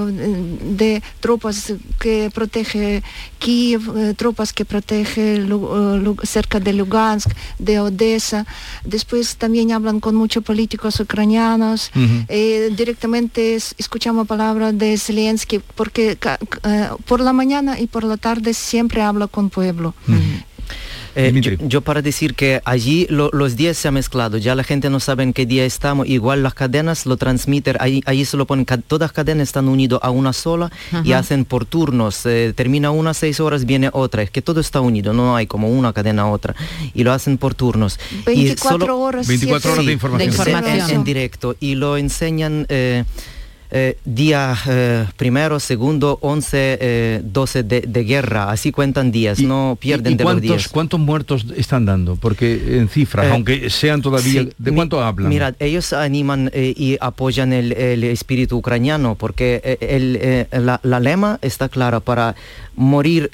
de 0.78 1.02
tropas 1.20 1.74
que 2.00 2.30
protege 2.34 3.04
Kiev, 3.40 3.82
eh, 3.98 4.14
tropas 4.16 4.54
que 4.54 4.64
protege 4.66 5.36
eh, 5.36 6.16
cerca 6.24 6.60
de 6.60 6.74
Lugansk, 6.74 7.30
de 7.60 7.80
Odessa. 7.80 8.46
Después 8.86 9.36
también 9.36 9.72
hablan 9.74 10.00
con 10.00 10.16
muchos 10.16 10.44
políticos 10.44 11.00
ucranianos. 11.00 11.92
Eh, 12.30 12.70
directamente 12.78 13.56
es- 13.56 13.76
escuchamos 13.78 14.28
palabras 14.28 14.78
de 14.78 14.98
Zelensky 14.98 15.60
porque 15.76 16.18
por 17.06 17.20
la 17.20 17.34
mañana 17.34 17.80
y 17.80 17.88
por 17.88 18.04
la 18.06 18.18
tarde 18.18 18.54
siempre 18.54 19.02
habla 19.02 19.28
con 19.28 19.50
pueblo. 19.50 19.94
Eh, 21.16 21.32
yo, 21.42 21.52
yo 21.68 21.82
para 21.82 22.02
decir 22.02 22.34
que 22.34 22.62
allí 22.66 23.06
lo- 23.10 23.30
los 23.34 23.56
días 23.56 23.78
se 23.78 23.88
han 23.88 23.94
mezclado, 23.94 24.38
ya 24.38 24.56
la 24.56 24.64
gente 24.64 24.90
no 24.90 25.00
sabe 25.00 25.24
en 25.24 25.34
qué 25.34 25.46
día 25.46 25.64
estamos, 25.66 26.08
igual 26.08 26.42
las 26.42 26.54
cadenas 26.56 27.06
lo 27.06 27.18
transmiten, 27.18 27.76
ahí, 27.80 28.02
ahí 28.06 28.26
se 28.26 28.36
lo 28.38 28.46
ponen, 28.48 28.66
ca- 28.66 28.78
todas 28.78 29.12
cadenas 29.12 29.50
están 29.50 29.68
unidas 29.68 30.00
a 30.02 30.10
una 30.10 30.34
sola 30.34 30.72
y 31.04 31.12
hacen 31.14 31.46
por 31.46 31.66
turnos, 31.66 32.26
eh, 32.26 32.54
termina 32.56 32.90
una 32.92 33.14
seis 33.14 33.40
horas, 33.40 33.66
viene 33.66 33.90
otra, 33.94 34.24
es 34.24 34.32
que 34.32 34.42
todo 34.42 34.60
está 34.60 34.82
unido, 34.82 35.14
no 35.14 35.36
hay 35.36 35.46
como 35.46 35.70
una 35.70 35.94
cadena 35.94 36.24
a 36.24 36.28
otra, 36.32 36.56
y 36.94 37.04
lo 37.04 37.12
hacen 37.14 37.38
por 37.38 37.54
turnos. 37.54 38.00
y 38.28 38.46
24 38.46 39.00
horas, 39.00 39.28
24 39.28 39.74
horas 39.74 39.86
de 39.86 39.92
información. 39.94 40.30
De 40.30 40.36
información. 40.36 40.90
En, 40.90 40.96
en 40.96 41.04
directo, 41.04 41.56
y 41.60 41.76
lo 41.76 41.98
enseñan... 41.98 42.66
eh, 42.70 43.04
eh, 43.76 43.98
día 44.06 44.56
eh, 44.70 45.06
primero, 45.18 45.60
segundo, 45.60 46.20
11, 46.22 46.78
eh, 46.80 47.22
12 47.24 47.64
de, 47.64 47.82
de 47.82 48.04
guerra, 48.04 48.52
así 48.52 48.72
cuentan 48.72 49.12
días, 49.12 49.40
no 49.42 49.76
pierden 49.82 50.14
¿Y 50.14 50.16
de 50.16 50.24
los 50.24 50.40
días. 50.42 50.68
cuántos 50.70 51.00
muertos 51.00 51.46
están 51.58 51.86
dando? 51.86 52.16
Porque 52.16 52.78
en 52.78 52.88
cifras, 52.88 53.26
Eh, 53.26 53.30
aunque 53.32 53.70
sean 53.70 54.02
todavía... 54.02 54.44
Sí, 54.44 54.50
¿De 54.58 54.72
mi- 54.72 54.76
cuánto 54.76 55.02
hablan? 55.04 55.28
Mira, 55.30 55.56
ellos 55.60 55.92
animan 55.92 56.52
y 56.54 56.98
apoyan 57.02 57.52
el, 57.52 57.72
el 57.74 58.04
espíritu 58.04 58.58
ucraniano 58.58 59.16
porque 59.16 59.78
el, 59.82 60.48
la, 60.66 60.80
la 60.84 61.00
lema 61.00 61.40
está 61.42 61.68
clara 61.68 62.00
para 62.00 62.36
morir 62.76 63.30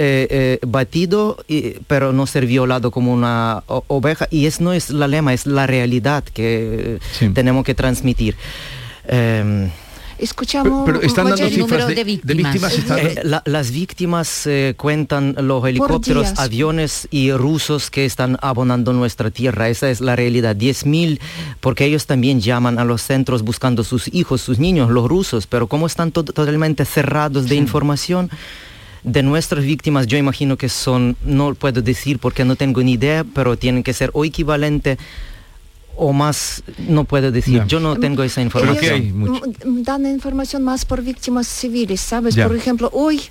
batido, 0.66 1.38
y- 1.48 1.76
pero 1.88 2.14
no 2.14 2.26
ser 2.28 2.46
violado 2.46 2.92
como 2.92 3.14
una 3.14 3.64
oveja. 3.68 4.28
Y 4.32 4.46
es 4.46 4.62
no 4.62 4.72
es 4.72 4.90
la 4.90 5.08
lema, 5.10 5.34
es 5.34 5.46
la 5.46 5.68
realidad 5.68 6.24
que 6.24 7.00
tenemos 7.34 7.66
que 7.66 7.76
transmitir. 7.76 8.36
Em, 9.08 9.70
Escuchamos 10.20 10.84
Pero- 10.86 11.00
pero 11.00 11.08
están 11.08 11.26
dando 11.30 11.48
cifras 11.48 11.58
número 11.70 11.88
de- 11.88 11.96
de 11.96 12.34
víctimas, 12.34 12.74
están- 12.78 13.00
Eh, 13.00 13.16
la- 13.24 13.42
las 13.46 13.72
víctimas 13.72 14.46
eh, 14.48 14.74
cuentan 14.78 15.36
los 15.42 15.66
helicópteros, 15.66 16.28
aviones 16.38 17.08
y 17.10 17.32
rusos 17.32 17.90
que 17.90 18.06
están 18.06 18.38
abonando 18.42 18.92
nuestra 18.94 19.32
tierra. 19.32 19.70
Esa 19.70 19.90
es 19.90 20.02
la 20.02 20.16
realidad. 20.16 20.56
10.000, 20.56 21.20
porque 21.62 21.86
ellos 21.86 22.06
también 22.06 22.42
llaman 22.42 22.80
a 22.80 22.86
los 22.86 23.02
centros 23.02 23.44
buscando 23.44 23.84
sus 23.84 24.14
hijos, 24.14 24.42
sus 24.42 24.60
niños, 24.60 24.90
los 24.90 25.08
rusos, 25.08 25.48
pero 25.48 25.68
como 25.68 25.88
están 25.88 26.12
to- 26.12 26.24
totalmente 26.24 26.84
cerrados 26.86 27.48
de 27.48 27.56
información, 27.56 28.30
de 29.04 29.24
nuestras 29.24 29.64
víctimas 29.64 30.08
yo 30.08 30.18
imagino 30.18 30.58
que 30.58 30.68
son, 30.68 31.16
no 31.24 31.56
puedo 31.56 31.82
decir 31.82 32.20
porque 32.20 32.44
no 32.44 32.58
tengo 32.58 32.84
ni 32.84 32.94
idea, 32.94 33.24
pero 33.34 33.58
tienen 33.58 33.82
que 33.84 33.94
ser 33.94 34.12
o 34.14 34.26
equivalente 34.26 34.98
o 36.00 36.14
más, 36.14 36.64
no 36.88 37.04
puedo 37.04 37.32
decir. 37.32 37.64
Yo 37.68 37.80
no 37.80 37.98
tengo 37.98 38.24
esa 38.24 38.42
información. 38.42 39.02
m- 39.66 39.84
dan 39.84 40.06
información 40.06 40.64
más 40.64 40.86
por 40.86 41.02
víctimas 41.02 41.48
civiles, 41.48 42.00
¿sabes? 42.02 42.36
Por 42.48 42.56
ejemplo, 42.56 42.90
hoy 42.94 43.22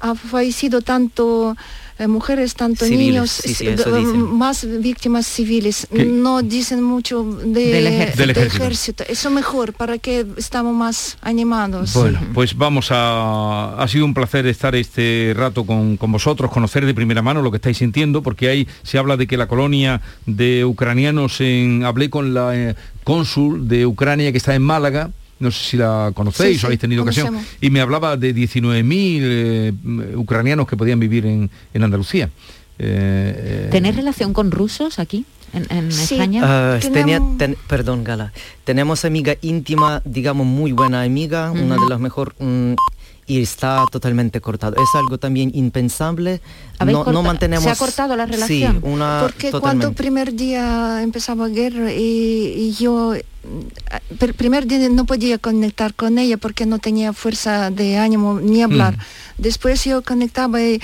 ha 0.00 0.14
fallecido 0.14 0.80
tanto 0.82 1.56
eh, 1.98 2.06
mujeres, 2.06 2.54
tanto 2.54 2.84
Civiles, 2.84 3.06
niños, 3.06 3.30
sí, 3.30 3.54
sí, 3.54 3.66
s- 3.66 3.74
eso 3.74 3.90
d- 3.90 3.98
dicen. 3.98 4.36
más 4.36 4.64
víctimas 4.80 5.26
civiles. 5.26 5.88
¿Qué? 5.92 6.04
No 6.04 6.42
dicen 6.42 6.80
mucho 6.82 7.24
de, 7.24 7.72
Del 7.72 7.86
ejército. 7.88 8.18
Del 8.26 8.34
de 8.34 8.42
ejército. 8.46 9.04
Eso 9.08 9.30
mejor, 9.30 9.72
para 9.72 9.98
que 9.98 10.24
estamos 10.36 10.74
más 10.76 11.18
animados. 11.22 11.94
Bueno, 11.94 12.20
pues 12.34 12.56
vamos 12.56 12.88
a... 12.92 13.74
Ha 13.82 13.88
sido 13.88 14.04
un 14.04 14.14
placer 14.14 14.46
estar 14.46 14.76
este 14.76 15.32
rato 15.36 15.64
con, 15.66 15.96
con 15.96 16.12
vosotros, 16.12 16.50
conocer 16.52 16.86
de 16.86 16.94
primera 16.94 17.20
mano 17.20 17.42
lo 17.42 17.50
que 17.50 17.56
estáis 17.56 17.78
sintiendo, 17.78 18.22
porque 18.22 18.48
ahí 18.48 18.68
se 18.84 18.98
habla 18.98 19.16
de 19.16 19.26
que 19.26 19.36
la 19.36 19.48
colonia 19.48 20.00
de 20.26 20.64
ucranianos 20.64 21.40
en... 21.40 21.84
Hablé 21.84 22.10
con 22.10 22.32
la 22.32 22.54
eh, 22.56 22.76
cónsul 23.02 23.66
de 23.66 23.86
Ucrania 23.86 24.30
que 24.30 24.38
está 24.38 24.54
en 24.54 24.62
Málaga, 24.62 25.10
no 25.40 25.50
sé 25.50 25.64
si 25.70 25.76
la 25.76 26.10
conocéis 26.14 26.54
Sí, 26.56 26.58
sí, 26.58 26.64
o 26.64 26.66
habéis 26.66 26.80
tenido 26.80 27.02
ocasión, 27.02 27.38
y 27.60 27.70
me 27.70 27.80
hablaba 27.80 28.16
de 28.16 28.34
19.000 28.34 29.18
eh, 29.22 29.72
ucranianos 30.16 30.66
que 30.66 30.76
podían 30.76 30.98
vivir 31.00 31.26
en, 31.26 31.50
en 31.74 31.82
Andalucía. 31.84 32.30
Eh, 32.80 33.66
eh, 33.66 33.68
¿Tener 33.70 33.96
relación 33.96 34.32
con 34.32 34.50
rusos 34.50 34.98
aquí? 34.98 35.24
en, 35.52 35.66
en 35.70 35.90
Sí. 35.90 36.14
España? 36.14 36.42
Ah, 36.44 36.78
tenía- 36.80 37.18
Tenemos- 37.18 37.38
ten- 37.38 37.56
perdón, 37.66 38.04
Gala. 38.04 38.32
Tenemos 38.64 39.04
amiga 39.06 39.34
íntima, 39.40 40.02
digamos 40.04 40.46
muy 40.46 40.72
buena 40.72 41.02
amiga, 41.02 41.50
una 41.50 41.76
de 41.76 41.88
las 41.88 41.98
mejor 42.00 42.34
mm, 42.38 42.74
y 43.28 43.40
está 43.42 43.84
totalmente 43.92 44.40
cortado. 44.40 44.74
Es 44.82 44.88
algo 44.94 45.18
también 45.18 45.50
impensable. 45.54 46.40
¿Habéis 46.78 46.98
No, 47.06 47.22
mantenemos. 47.22 47.62
¿Se 47.64 47.70
ha 47.70 47.76
cortado 47.76 48.16
la 48.16 48.24
Sí, 48.26 48.32
relación? 48.32 48.80
una 48.82 49.18
Porque 49.22 49.50
cuando 49.50 49.60
totalmente. 49.90 49.96
primer 50.02 50.34
día 50.34 51.02
empezaba 51.02 51.46
la 51.46 51.54
guerra 51.54 51.92
y, 51.92 52.54
y 52.56 52.72
yo 52.80 53.12
mm, 53.14 54.24
el 54.24 54.34
primer 54.34 54.66
día 54.66 54.88
no 54.88 55.04
podía 55.04 55.36
conectar 55.38 55.92
con 55.94 56.18
ella 56.18 56.38
porque 56.38 56.64
no 56.66 56.78
tenía 56.78 57.12
fuerza 57.12 57.70
de 57.70 57.98
ánimo 57.98 58.40
ni 58.40 58.62
hablar. 58.62 58.96
Después 59.36 59.84
yo 59.84 60.02
conectaba 60.02 60.60
y, 60.62 60.80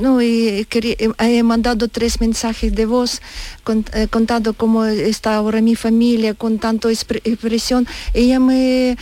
no, 0.00 0.20
y 0.22 0.64
quería- 0.70 0.96
he 1.18 1.42
mandado 1.42 1.88
tres 1.88 2.20
mensajes 2.20 2.74
de 2.74 2.86
voz 2.86 3.20
con- 3.64 3.84
eh, 3.92 4.08
contando 4.08 4.54
cómo 4.54 4.84
está 4.86 5.36
ahora 5.36 5.60
mi 5.60 5.76
familia 5.76 6.32
con 6.34 6.58
tanto 6.58 6.88
expre- 6.90 7.20
expresión. 7.24 7.86
Ella 8.14 8.40
me 8.40 8.96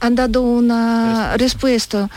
han 0.00 0.14
dado 0.14 0.42
una 0.42 1.36
respuesta. 1.38 2.10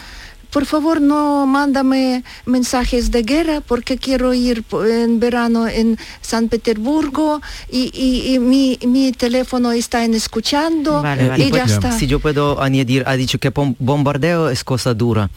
Por 0.58 0.65
favor, 0.65 1.00
no 1.00 1.46
mándame 1.46 2.24
mensajes 2.48 3.12
de 3.12 3.22
guerra 3.22 3.62
porque 3.62 3.98
quiero 4.00 4.34
ir 4.34 4.63
en 4.89 5.20
verano 5.20 5.67
en 5.67 6.00
San 6.22 6.50
Petersburgo 6.50 7.43
y, 7.72 7.91
y- 7.93 8.34
y 8.34 8.39
mi, 8.39 8.80
mi 8.88 9.12
teléfono 9.12 9.72
está 9.72 10.04
en 10.04 10.15
escuchando 10.15 11.04
y 11.38 11.41
y 11.43 11.46
ya 11.46 11.50
pues, 11.52 11.72
está. 11.74 11.91
Si 11.91 12.08
yo 12.08 12.20
puedo 12.20 12.60
añadir, 12.60 13.04
ha 13.06 13.15
dicho 13.15 13.38
que 13.38 13.54
bom- 13.54 13.76
bombardeo 13.78 14.50
es 14.50 14.63
cosa 14.63 14.96
dura 14.96 15.30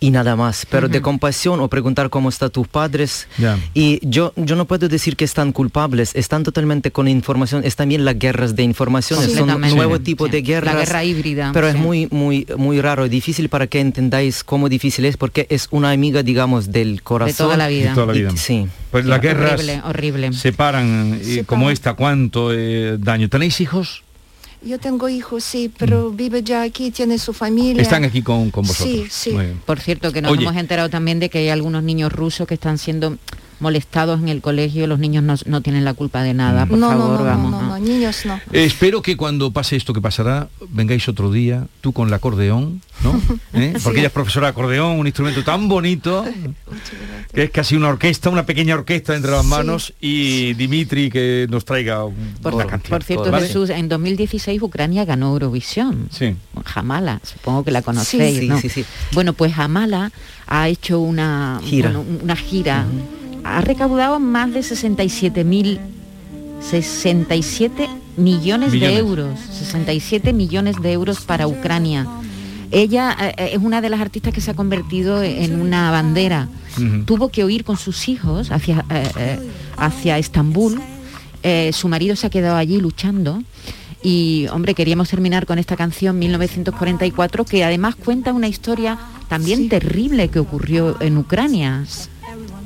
y 0.00 0.10
nada 0.10 0.36
más, 0.36 0.64
pero 0.70 0.88
de 0.88 1.00
compasión 1.02 1.60
o 1.60 1.68
preguntar 1.68 2.08
cómo 2.10 2.28
están 2.28 2.50
tus 2.50 2.68
padres. 2.68 3.26
Ya. 3.36 3.58
Y 3.74 3.98
yo, 4.08 4.32
yo 4.36 4.54
no 4.54 4.64
puedo 4.66 4.88
decir 4.88 5.16
que 5.16 5.24
están 5.24 5.52
culpables, 5.52 6.14
están 6.14 6.44
totalmente 6.44 6.92
con 6.92 7.08
información, 7.08 7.62
es 7.64 7.74
también 7.74 8.04
las 8.04 8.16
guerras 8.18 8.54
de 8.54 8.62
información, 8.62 9.20
son 9.28 9.50
un 9.50 9.60
nuevo 9.74 9.96
Sí, 9.96 10.02
tipo 10.04 10.26
sí. 10.26 10.30
de 10.32 10.42
guerras. 10.42 10.74
La 10.74 10.80
guerra 10.80 11.04
híbrida, 11.04 11.50
Pero 11.52 11.70
sí. 11.70 11.76
es 11.76 11.82
muy, 11.82 12.06
muy, 12.10 12.46
muy 12.56 12.80
raro 12.80 13.06
y 13.06 13.08
difícil 13.08 13.48
para 13.48 13.66
que 13.66 13.80
entendáis 13.80 14.44
cómo 14.44 14.68
difícil 14.68 15.04
es, 15.04 15.16
porque 15.16 15.46
es 15.50 15.66
una 15.72 15.90
amiga, 15.90 16.22
digamos, 16.22 16.70
del 16.70 17.02
corazón. 17.02 17.46
toda 17.46 17.56
la 17.56 17.68
vida. 17.68 17.88
De 17.90 17.94
toda 17.94 18.06
la 18.06 18.14
Y- 18.16 18.20
vida. 18.20 18.30
sí. 18.36 18.66
Pues 18.90 19.04
las 19.04 19.20
Sí, 19.20 19.26
guerras 19.26 19.52
horrible, 19.54 19.82
horrible. 19.84 20.32
separan 20.32 21.20
y 21.24 21.42
como 21.44 21.70
esta 21.70 21.94
cuánto 21.94 22.52
eh, 22.54 22.96
daño. 22.98 23.28
¿Tenéis 23.28 23.60
hijos? 23.60 24.02
Yo 24.62 24.78
tengo 24.78 25.08
hijos, 25.08 25.44
sí, 25.44 25.72
pero 25.78 26.10
vive 26.10 26.42
ya 26.42 26.62
aquí, 26.62 26.90
tiene 26.90 27.18
su 27.18 27.32
familia. 27.32 27.80
Están 27.80 28.04
aquí 28.04 28.22
con, 28.22 28.50
con 28.50 28.66
vosotros. 28.66 29.12
Sí, 29.12 29.30
sí. 29.30 29.36
Por 29.64 29.78
cierto, 29.78 30.12
que 30.12 30.20
nos 30.20 30.32
Oye. 30.32 30.42
hemos 30.42 30.56
enterado 30.56 30.90
también 30.90 31.20
de 31.20 31.30
que 31.30 31.38
hay 31.38 31.48
algunos 31.48 31.82
niños 31.82 32.12
rusos 32.12 32.46
que 32.46 32.54
están 32.54 32.76
siendo 32.76 33.18
molestados 33.60 34.20
en 34.20 34.28
el 34.28 34.40
colegio. 34.40 34.86
Los 34.86 34.98
niños 34.98 35.22
no, 35.24 35.34
no 35.46 35.60
tienen 35.60 35.84
la 35.84 35.94
culpa 35.94 36.22
de 36.22 36.34
nada, 36.34 36.66
por 36.66 36.78
no, 36.78 36.92
no, 36.92 36.98
favor, 36.98 37.18
no, 37.20 37.24
vamos. 37.26 37.50
no, 37.50 37.60
no, 37.60 37.68
¿no? 37.68 37.78
no, 37.78 37.84
niños 37.84 38.24
no. 38.26 38.34
Eh, 38.52 38.64
espero 38.64 39.02
que 39.02 39.16
cuando 39.16 39.50
pase 39.52 39.76
esto 39.76 39.92
que 39.92 40.00
pasará, 40.00 40.48
vengáis 40.70 41.08
otro 41.08 41.30
día, 41.30 41.66
tú 41.80 41.92
con 41.92 42.08
el 42.08 42.14
acordeón, 42.14 42.80
¿no? 43.02 43.20
¿Eh? 43.54 43.72
Porque 43.82 43.98
Sí. 43.98 44.00
ella 44.00 44.06
es 44.08 44.12
profesora 44.12 44.46
de 44.46 44.50
acordeón, 44.50 44.98
un 44.98 45.06
instrumento 45.06 45.42
tan 45.44 45.68
bonito, 45.68 46.24
que 47.34 47.44
es 47.44 47.50
casi 47.50 47.76
una 47.76 47.88
orquesta, 47.88 48.30
una 48.30 48.44
pequeña 48.46 48.74
orquesta 48.74 49.14
entre 49.16 49.30
las 49.32 49.44
manos, 49.44 49.92
y 50.00 50.54
Dimitri 50.54 51.10
que 51.10 51.46
nos 51.50 51.64
traiga 51.64 52.04
un- 52.04 52.34
Por, 52.42 52.54
una 52.54 52.66
canción. 52.66 52.90
por 52.90 53.04
cierto, 53.04 53.30
¿vale? 53.30 53.46
Jesús, 53.46 53.70
en 53.70 53.88
2016 53.88 54.60
Ucrania 54.62 55.04
ganó 55.04 55.32
Eurovisión. 55.32 56.08
Sí. 56.10 56.34
Jamala, 56.64 57.20
supongo 57.22 57.64
que 57.64 57.70
la 57.70 57.82
conocéis, 57.82 58.34
Sí, 58.34 58.40
sí, 58.40 58.48
¿no? 58.48 58.60
sí, 58.60 58.68
sí. 58.68 58.84
Bueno, 59.12 59.32
pues 59.32 59.52
Jamala 59.54 60.10
ha 60.46 60.68
hecho 60.68 61.00
una 61.00 61.60
Gira. 61.64 61.90
bueno, 61.92 62.04
una 62.22 62.36
gira. 62.36 62.86
Ha 63.56 63.60
recaudado 63.60 64.20
más 64.20 64.52
de 64.52 64.62
67 64.62 65.44
mil 65.44 65.80
67 66.60 67.88
millones, 68.16 68.72
de 68.72 68.96
euros. 68.96 69.38
67 69.38 70.32
millones 70.32 70.80
de 70.82 70.92
euros 70.92 71.20
para 71.20 71.46
Ucrania. 71.46 72.06
Ella 72.70 73.16
eh, 73.20 73.34
eh, 73.38 73.50
es 73.54 73.58
una 73.58 73.80
de 73.80 73.88
las 73.88 74.00
artistas 74.00 74.34
que 74.34 74.40
se 74.40 74.50
ha 74.50 74.54
convertido 74.54 75.22
en 75.22 75.60
una 75.60 75.90
bandera. 75.90 76.48
Tuvo 77.06 77.28
que 77.28 77.44
huir 77.44 77.64
con 77.64 77.76
sus 77.76 78.08
hijos 78.08 78.50
hacia, 78.50 78.84
eh, 78.90 79.10
eh, 79.16 79.38
hacia 79.76 80.18
Estambul. 80.18 80.80
Eh, 81.42 81.72
su 81.72 81.88
marido 81.88 82.14
se 82.16 82.26
ha 82.26 82.30
quedado 82.30 82.56
allí 82.56 82.80
luchando. 82.80 83.42
Y, 84.02 84.46
hombre, 84.52 84.74
queríamos 84.74 85.08
terminar 85.08 85.44
con 85.44 85.58
esta 85.58 85.76
canción 85.76 86.18
1944, 86.18 87.44
que 87.44 87.64
además 87.64 87.96
cuenta 87.96 88.32
una 88.32 88.46
historia 88.46 88.96
también 89.28 89.68
terrible 89.68 90.28
que 90.28 90.38
ocurrió 90.38 91.00
en 91.00 91.18
Ucrania. 91.18 91.84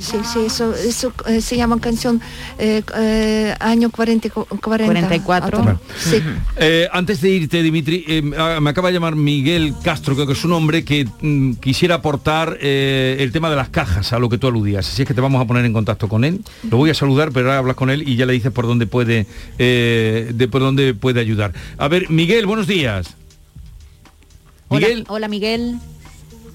Sí, 0.02 0.16
sí, 0.24 0.40
eso, 0.46 0.74
eso 0.74 1.12
eh, 1.28 1.40
se 1.40 1.56
llama 1.56 1.78
canción 1.80 2.20
eh, 2.58 2.82
eh, 2.96 3.54
año 3.60 3.88
40, 3.88 4.30
40 4.30 4.84
44. 4.84 5.60
Otro. 5.60 5.80
Sí. 5.96 6.20
Eh, 6.56 6.88
antes 6.92 7.20
de 7.20 7.30
irte, 7.30 7.62
Dimitri, 7.62 8.04
eh, 8.08 8.32
ah, 8.36 8.58
me 8.60 8.70
acaba 8.70 8.88
de 8.88 8.94
llamar 8.94 9.14
Miguel 9.14 9.74
Castro, 9.84 10.14
creo 10.14 10.26
que 10.26 10.32
es 10.32 10.44
un 10.44 10.52
hombre 10.54 10.84
que 10.84 11.06
mm, 11.20 11.54
quisiera 11.54 11.96
aportar 11.96 12.58
eh, 12.60 13.16
el 13.20 13.30
tema 13.30 13.48
de 13.48 13.54
las 13.54 13.68
cajas 13.68 14.12
a 14.12 14.18
lo 14.18 14.28
que 14.28 14.38
tú 14.38 14.48
aludías. 14.48 14.88
Así 14.88 15.02
es 15.02 15.08
que 15.08 15.14
te 15.14 15.20
vamos 15.20 15.40
a 15.40 15.46
poner 15.46 15.64
en 15.64 15.72
contacto 15.72 16.08
con 16.08 16.24
él. 16.24 16.40
Lo 16.68 16.78
voy 16.78 16.90
a 16.90 16.94
saludar, 16.94 17.30
pero 17.30 17.46
ahora 17.46 17.58
hablas 17.58 17.76
con 17.76 17.88
él 17.88 18.02
y 18.08 18.16
ya 18.16 18.26
le 18.26 18.32
dices 18.32 18.50
por 18.50 18.66
dónde 18.66 18.88
puede, 18.88 19.26
eh, 19.58 20.32
de 20.34 20.48
por 20.48 20.62
dónde 20.62 20.94
puede 20.94 21.20
ayudar. 21.20 21.52
A 21.78 21.86
ver, 21.86 22.10
Miguel, 22.10 22.46
buenos 22.46 22.66
días. 22.66 23.14
Hola, 24.66 24.88
Miguel. 24.88 25.04
hola 25.08 25.28
Miguel. 25.28 25.78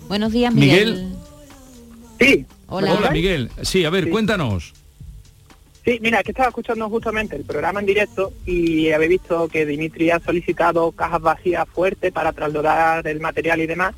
Buenos 0.10 0.34
días, 0.34 0.54
Miguel. 0.54 1.10
Miguel. 2.20 2.46
Sí. 2.46 2.57
Hola. 2.68 2.94
Hola, 2.94 3.12
Miguel. 3.12 3.50
Sí, 3.62 3.86
a 3.86 3.90
ver, 3.90 4.06
Sí. 4.06 4.10
cuéntanos. 4.12 4.74
Sí, 5.86 6.00
mira, 6.02 6.22
que 6.22 6.32
estaba 6.32 6.50
escuchando 6.50 6.90
justamente 6.90 7.38
el 7.38 7.46
programa 7.46 7.80
en 7.80 7.86
directo 7.86 8.34
y 8.46 8.92
habéis 8.92 9.12
visto 9.12 9.48
que 9.48 9.66
Dimitri 9.66 10.12
ha 10.12 10.20
solicitado 10.20 10.92
cajas 10.92 11.22
vacías 11.22 11.66
fuertes 11.70 12.12
para 12.12 12.34
trasladar 12.34 13.08
el 13.08 13.22
material 13.22 13.62
y 13.62 13.68
demás. 13.68 13.96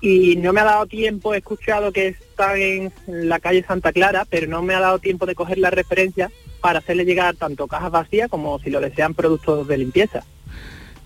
Y 0.00 0.36
no 0.36 0.52
me 0.52 0.60
ha 0.60 0.64
dado 0.64 0.86
tiempo, 0.86 1.34
he 1.34 1.38
escuchado 1.38 1.90
que 1.90 2.08
está 2.08 2.56
en 2.56 2.92
la 3.06 3.40
calle 3.40 3.64
Santa 3.66 3.92
Clara, 3.92 4.26
pero 4.28 4.46
no 4.46 4.62
me 4.62 4.74
ha 4.74 4.80
dado 4.80 4.98
tiempo 5.00 5.26
de 5.26 5.34
coger 5.34 5.58
la 5.58 5.70
referencia 5.70 6.30
para 6.60 6.78
hacerle 6.78 7.04
llegar 7.04 7.34
tanto 7.34 7.66
cajas 7.66 7.90
vacías 7.90 8.30
como 8.30 8.58
si 8.60 8.70
lo 8.70 8.80
desean 8.80 9.14
productos 9.14 9.66
de 9.66 9.78
limpieza. 9.78 10.22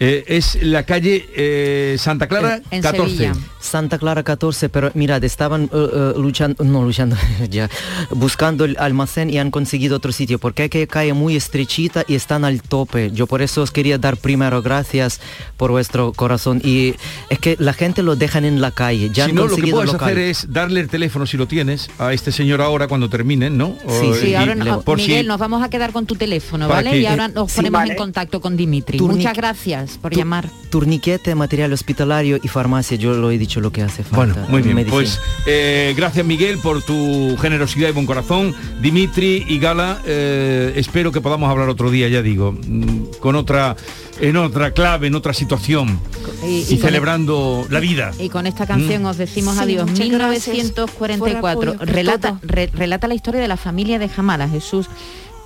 Eh, 0.01 0.25
es 0.29 0.57
la 0.63 0.85
calle 0.85 1.29
eh, 1.35 1.97
Santa 1.99 2.29
Clara 2.29 2.61
En 2.71 2.83
14. 2.83 3.33
Santa 3.61 3.99
Clara 3.99 4.23
14, 4.23 4.69
pero 4.69 4.93
mirad, 4.95 5.25
estaban 5.25 5.69
eh, 5.73 6.13
luchando, 6.17 6.63
no 6.63 6.85
luchando, 6.85 7.17
ya, 7.51 7.69
buscando 8.11 8.65
el 8.65 8.77
almacén 8.79 9.29
y 9.29 9.39
han 9.39 9.51
conseguido 9.51 9.97
otro 9.97 10.13
sitio, 10.13 10.39
porque 10.39 10.63
hay 10.63 10.69
que 10.69 10.87
calle 10.87 11.13
muy 11.15 11.35
estrechita 11.35 12.05
y 12.07 12.15
están 12.15 12.45
al 12.45 12.63
tope. 12.63 13.11
Yo 13.11 13.27
por 13.27 13.43
eso 13.43 13.63
os 13.63 13.73
quería 13.73 13.99
dar 13.99 14.17
primero 14.17 14.63
gracias 14.63 15.21
por 15.57 15.73
vuestro 15.73 16.13
corazón. 16.13 16.61
Y 16.63 16.95
es 17.29 17.41
que 17.41 17.57
la 17.59 17.73
gente 17.73 18.05
lo 18.05 18.15
dejan 18.15 18.45
en 18.45 18.61
la 18.61 18.71
calle, 18.71 19.09
ya 19.13 19.25
si 19.25 19.31
han 19.31 19.35
no, 19.37 19.47
lo 19.49 19.57
que 19.57 19.67
puedes 19.67 19.93
local. 19.93 20.09
hacer 20.11 20.19
es 20.19 20.47
darle 20.53 20.79
el 20.81 20.89
teléfono 20.89 21.27
si 21.27 21.37
lo 21.37 21.49
tienes 21.49 21.91
a 21.99 22.13
este 22.13 22.31
señor 22.31 22.61
ahora 22.61 22.87
cuando 22.87 23.11
terminen, 23.11 23.59
¿no? 23.59 23.77
O- 23.85 24.01
Sí, 24.01 24.13
Sí, 24.21 24.29
y- 24.29 24.35
ahora 24.37 24.55
no- 24.55 24.83
por 24.83 25.01
si- 25.01 25.09
Miguel, 25.09 25.27
nos 25.27 25.41
vamos 25.41 25.61
a 25.65 25.69
quedar 25.69 25.91
con 25.93 26.07
tu 26.07 26.15
teléfono, 26.15 26.69
¿vale? 26.69 26.93
que- 26.93 27.01
Y 27.01 27.07
ahora 27.07 27.27
nos 27.27 27.51
Sí, 27.51 27.57
ponemos 27.57 27.81
vale. 27.81 27.91
en 27.93 27.99
contacto 27.99 28.41
con 28.41 28.57
Dimitri. 28.57 29.01
Muchas 29.01 29.35
gracias 29.37 29.88
por 29.97 30.13
Tu- 30.13 30.19
llamar. 30.19 30.49
Turniquete, 30.71 31.35
material 31.35 31.73
hospitalario 31.73 32.39
y 32.43 32.49
farmacia, 32.49 32.97
yo 32.99 33.15
lo 33.15 33.31
he 33.31 33.39
dicho 33.39 33.61
lo 33.61 33.73
que 33.73 33.81
hace 33.83 34.03
falta. 34.05 34.17
Bueno, 34.35 34.49
muy 34.51 34.61
bien. 34.63 34.75
medicina. 34.77 34.95
Pues 34.95 35.19
eh, 35.47 35.95
gracias 35.97 36.27
Miguel 36.27 36.59
por 36.59 36.83
tu 36.83 37.37
generosidad 37.41 37.89
y 37.89 37.93
buen 37.93 38.05
corazón. 38.07 38.55
Dimitri 38.83 39.45
y 39.49 39.59
Gala, 39.59 39.99
eh, 40.05 40.75
espero 40.77 41.11
que 41.13 41.21
podamos 41.23 41.49
hablar 41.51 41.69
otro 41.71 41.91
día, 41.91 42.09
ya 42.09 42.21
digo, 42.21 42.53
mm, 42.53 43.05
con 43.21 43.35
otra, 43.37 43.77
en 44.21 44.37
otra 44.37 44.73
clave, 44.73 45.07
en 45.07 45.15
otra 45.15 45.33
situación 45.33 45.99
Y- 46.45 46.47
y, 46.47 46.59
y 46.61 46.65
con- 46.77 46.79
celebrando 46.81 47.67
la 47.71 47.81
vida. 47.81 48.13
Y 48.19 48.29
con 48.29 48.47
esta 48.47 48.67
canción 48.67 49.03
Mm. 49.05 49.07
os 49.07 49.17
decimos 49.17 49.55
Sí, 49.55 49.61
adiós. 49.63 49.89
muchas 49.91 50.09
gracias 50.11 50.49
1944. 50.49 51.41
por 51.41 51.51
apoyo, 51.51 51.79
por 51.79 51.89
relata, 51.89 52.39
re- 52.43 52.71
relata 52.75 53.09
la 53.09 53.15
historia 53.15 53.41
de 53.41 53.49
la 53.49 53.57
familia 53.57 53.99
de 53.99 54.09
Jamala, 54.09 54.49
Jesús, 54.49 54.87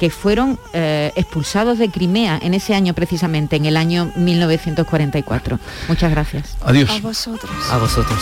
que 0.02 0.10
fueron 0.10 0.58
eh, 0.72 1.12
expulsados 1.14 1.78
de 1.78 1.88
Crimea 1.88 2.36
en 2.42 2.54
ese 2.54 2.74
año 2.74 2.92
precisamente, 2.92 3.54
en 3.54 3.66
el 3.66 3.76
año 3.76 4.10
1944. 4.16 5.60
Muchas 5.86 6.10
gracias. 6.10 6.56
Adiós. 6.60 6.90
A 6.90 6.98
vosotros. 6.98 7.52
A 7.70 7.78
vosotros. 7.78 8.18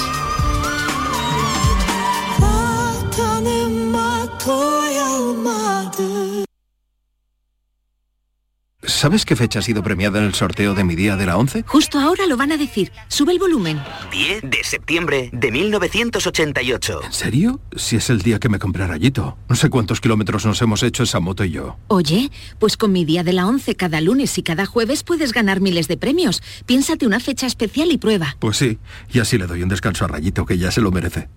¿Sabes 8.90 9.24
qué 9.24 9.36
fecha 9.36 9.60
ha 9.60 9.62
sido 9.62 9.82
premiada 9.82 10.18
en 10.18 10.26
el 10.26 10.34
sorteo 10.34 10.74
de 10.74 10.84
mi 10.84 10.96
día 10.96 11.16
de 11.16 11.24
la 11.24 11.36
11? 11.38 11.64
Justo 11.66 11.98
ahora 11.98 12.26
lo 12.26 12.36
van 12.36 12.52
a 12.52 12.56
decir. 12.56 12.92
Sube 13.08 13.32
el 13.32 13.38
volumen. 13.38 13.80
10 14.10 14.42
de 14.42 14.64
septiembre 14.64 15.30
de 15.32 15.50
1988. 15.50 17.00
¿En 17.04 17.12
serio? 17.12 17.60
Si 17.76 17.96
es 17.96 18.10
el 18.10 18.20
día 18.20 18.38
que 18.38 18.48
me 18.48 18.58
compré 18.58 18.86
rayito. 18.86 19.38
No 19.48 19.56
sé 19.56 19.70
cuántos 19.70 20.00
kilómetros 20.00 20.44
nos 20.44 20.60
hemos 20.60 20.82
hecho 20.82 21.04
esa 21.04 21.20
moto 21.20 21.44
y 21.44 21.52
yo. 21.52 21.76
Oye, 21.86 22.30
pues 22.58 22.76
con 22.76 22.92
mi 22.92 23.04
día 23.04 23.22
de 23.22 23.32
la 23.32 23.46
11 23.46 23.76
cada 23.76 24.00
lunes 24.00 24.36
y 24.36 24.42
cada 24.42 24.66
jueves 24.66 25.04
puedes 25.04 25.32
ganar 25.32 25.60
miles 25.60 25.88
de 25.88 25.96
premios. 25.96 26.42
Piénsate 26.66 27.06
una 27.06 27.20
fecha 27.20 27.46
especial 27.46 27.92
y 27.92 27.98
prueba. 27.98 28.36
Pues 28.40 28.56
sí, 28.56 28.78
y 29.12 29.20
así 29.20 29.38
le 29.38 29.46
doy 29.46 29.62
un 29.62 29.68
descanso 29.68 30.04
a 30.04 30.08
Rayito, 30.08 30.44
que 30.44 30.58
ya 30.58 30.70
se 30.70 30.80
lo 30.80 30.90
merece. 30.90 31.28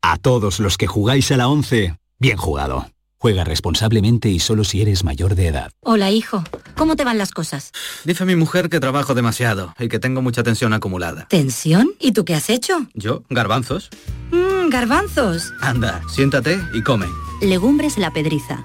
A 0.00 0.16
todos 0.16 0.58
los 0.58 0.78
que 0.78 0.86
jugáis 0.86 1.30
a 1.32 1.36
la 1.36 1.48
11, 1.48 1.96
bien 2.18 2.38
jugado. 2.38 2.86
Juega 3.20 3.42
responsablemente 3.42 4.28
y 4.28 4.38
solo 4.38 4.62
si 4.62 4.80
eres 4.80 5.02
mayor 5.02 5.34
de 5.34 5.48
edad. 5.48 5.72
Hola, 5.80 6.10
hijo. 6.12 6.44
¿Cómo 6.76 6.94
te 6.94 7.02
van 7.02 7.18
las 7.18 7.32
cosas? 7.32 7.72
Dice 8.04 8.24
mi 8.24 8.36
mujer 8.36 8.68
que 8.68 8.78
trabajo 8.78 9.14
demasiado 9.14 9.74
y 9.78 9.88
que 9.88 9.98
tengo 9.98 10.22
mucha 10.22 10.44
tensión 10.44 10.72
acumulada. 10.72 11.26
¿Tensión? 11.28 11.90
¿Y 11.98 12.12
tú 12.12 12.24
qué 12.24 12.36
has 12.36 12.48
hecho? 12.48 12.86
¿Yo? 12.94 13.24
¿Garbanzos? 13.28 13.90
Mmm, 14.30 14.68
garbanzos. 14.70 15.52
Anda, 15.60 16.00
siéntate 16.08 16.60
y 16.72 16.82
come. 16.82 17.06
Legumbres 17.42 17.98
la 17.98 18.12
pedriza. 18.12 18.64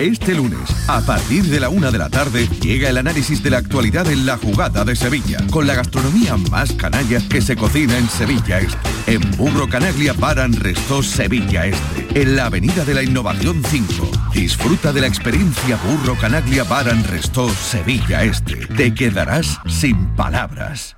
Este 0.00 0.32
lunes, 0.32 0.60
a 0.86 1.00
partir 1.00 1.42
de 1.44 1.58
la 1.58 1.70
una 1.70 1.90
de 1.90 1.98
la 1.98 2.08
tarde, 2.08 2.48
llega 2.60 2.88
el 2.88 2.98
análisis 2.98 3.42
de 3.42 3.50
la 3.50 3.58
actualidad 3.58 4.08
en 4.08 4.26
la 4.26 4.36
jugada 4.36 4.84
de 4.84 4.94
Sevilla, 4.94 5.38
con 5.50 5.66
la 5.66 5.74
gastronomía 5.74 6.36
más 6.36 6.72
canalla 6.72 7.20
que 7.28 7.40
se 7.40 7.56
cocina 7.56 7.98
en 7.98 8.08
Sevilla 8.08 8.60
Este. 8.60 8.78
En 9.08 9.20
Burro 9.36 9.68
Canaglia 9.68 10.12
Baran 10.12 10.52
Resto 10.52 11.02
Sevilla 11.02 11.66
Este, 11.66 12.22
en 12.22 12.36
la 12.36 12.46
Avenida 12.46 12.84
de 12.84 12.94
la 12.94 13.02
Innovación 13.02 13.60
5. 13.64 14.08
Disfruta 14.32 14.92
de 14.92 15.00
la 15.00 15.08
experiencia 15.08 15.76
Burro 15.84 16.14
Canaglia 16.14 16.62
Baran 16.62 17.02
Resto 17.02 17.48
Sevilla 17.48 18.22
Este. 18.22 18.54
Te 18.66 18.94
quedarás 18.94 19.58
sin 19.66 20.06
palabras. 20.14 20.97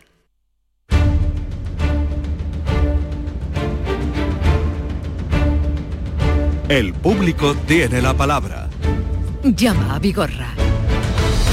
El 6.71 6.93
público 6.93 7.53
tiene 7.67 8.01
la 8.01 8.13
palabra. 8.13 8.69
Llama 9.43 9.95
a 9.95 9.99
Vigorra. 9.99 10.53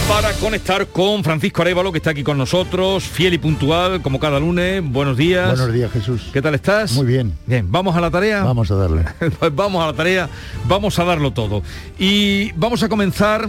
Para 0.08 0.32
conectar 0.34 0.86
con 0.86 1.24
Francisco 1.24 1.62
Arevalo, 1.62 1.90
que 1.90 1.98
está 1.98 2.10
aquí 2.10 2.22
con 2.22 2.38
nosotros, 2.38 3.02
fiel 3.02 3.34
y 3.34 3.38
puntual, 3.38 4.00
como 4.00 4.20
cada 4.20 4.38
lunes. 4.38 4.80
Buenos 4.80 5.16
días. 5.16 5.58
Buenos 5.58 5.74
días, 5.74 5.90
Jesús. 5.90 6.30
¿Qué 6.32 6.40
tal 6.40 6.54
estás? 6.54 6.92
Muy 6.92 7.06
bien. 7.06 7.32
Bien, 7.46 7.66
¿vamos 7.68 7.96
a 7.96 8.00
la 8.00 8.12
tarea? 8.12 8.44
Vamos 8.44 8.70
a 8.70 8.76
darle. 8.76 9.02
pues 9.40 9.52
vamos 9.56 9.82
a 9.82 9.88
la 9.88 9.92
tarea, 9.92 10.28
vamos 10.66 10.96
a 11.00 11.04
darlo 11.04 11.32
todo. 11.32 11.64
Y 11.98 12.52
vamos 12.52 12.84
a 12.84 12.88
comenzar 12.88 13.48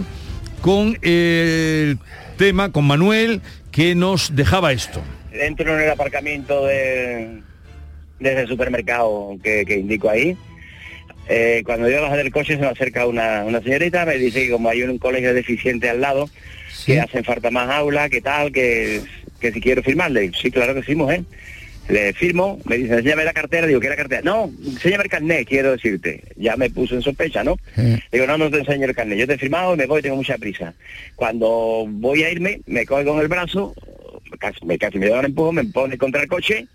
con 0.62 0.98
el 1.02 2.00
tema, 2.36 2.72
con 2.72 2.84
Manuel, 2.84 3.42
que 3.70 3.94
nos 3.94 4.34
dejaba 4.34 4.72
esto. 4.72 5.00
Entro 5.30 5.72
en 5.78 5.84
el 5.84 5.90
aparcamiento 5.92 6.64
de, 6.64 7.42
desde 8.18 8.40
el 8.40 8.48
supermercado 8.48 9.36
que, 9.40 9.64
que 9.64 9.78
indico 9.78 10.10
ahí. 10.10 10.36
Eh, 11.28 11.62
cuando 11.64 11.88
yo 11.88 12.02
bajo 12.02 12.16
del 12.16 12.32
coche 12.32 12.54
se 12.54 12.60
me 12.60 12.66
acerca 12.66 13.06
una, 13.06 13.44
una 13.44 13.60
señorita, 13.60 14.04
me 14.04 14.16
dice 14.16 14.46
que 14.46 14.50
como 14.50 14.68
hay 14.68 14.82
un 14.82 14.98
colegio 14.98 15.32
deficiente 15.32 15.88
al 15.88 16.00
lado, 16.00 16.28
que 16.84 17.00
hacen 17.00 17.24
falta 17.24 17.50
más 17.50 17.70
aulas, 17.70 18.10
que 18.10 18.20
tal, 18.20 18.50
que, 18.50 19.00
que 19.40 19.52
si 19.52 19.60
quiero 19.60 19.82
firmarle. 19.82 20.32
Sí, 20.40 20.50
claro 20.50 20.74
que 20.74 20.82
sí, 20.82 20.94
mujer. 20.94 21.22
Le 21.88 22.12
firmo, 22.12 22.60
me 22.66 22.78
dice, 22.78 22.94
enséñame 22.94 23.24
la 23.24 23.32
cartera, 23.32 23.66
digo, 23.66 23.80
¿qué 23.80 23.88
la 23.88 23.96
cartera? 23.96 24.22
No, 24.22 24.52
enséñame 24.64 25.04
el 25.04 25.10
carnet, 25.10 25.48
quiero 25.48 25.72
decirte. 25.72 26.22
Ya 26.36 26.56
me 26.56 26.70
puso 26.70 26.94
en 26.94 27.02
sospecha, 27.02 27.42
¿no? 27.42 27.56
Digo, 28.12 28.26
no, 28.26 28.38
no 28.38 28.48
te 28.48 28.58
enseño 28.58 28.86
el 28.86 28.94
carnet. 28.94 29.18
Yo 29.18 29.26
te 29.26 29.34
he 29.34 29.38
firmado 29.38 29.74
y 29.74 29.76
me 29.76 29.86
voy, 29.86 30.00
tengo 30.00 30.14
mucha 30.14 30.38
prisa. 30.38 30.74
Cuando 31.16 31.86
voy 31.88 32.22
a 32.22 32.30
irme, 32.30 32.60
me 32.66 32.86
coge 32.86 33.04
con 33.04 33.18
el 33.20 33.26
brazo, 33.26 33.74
casi 34.38 34.64
me, 34.64 34.78
casi 34.78 34.98
me 34.98 35.08
da 35.08 35.18
un 35.18 35.24
empujo, 35.24 35.52
me 35.52 35.64
pone 35.64 35.98
contra 35.98 36.22
el 36.22 36.28
coche 36.28 36.66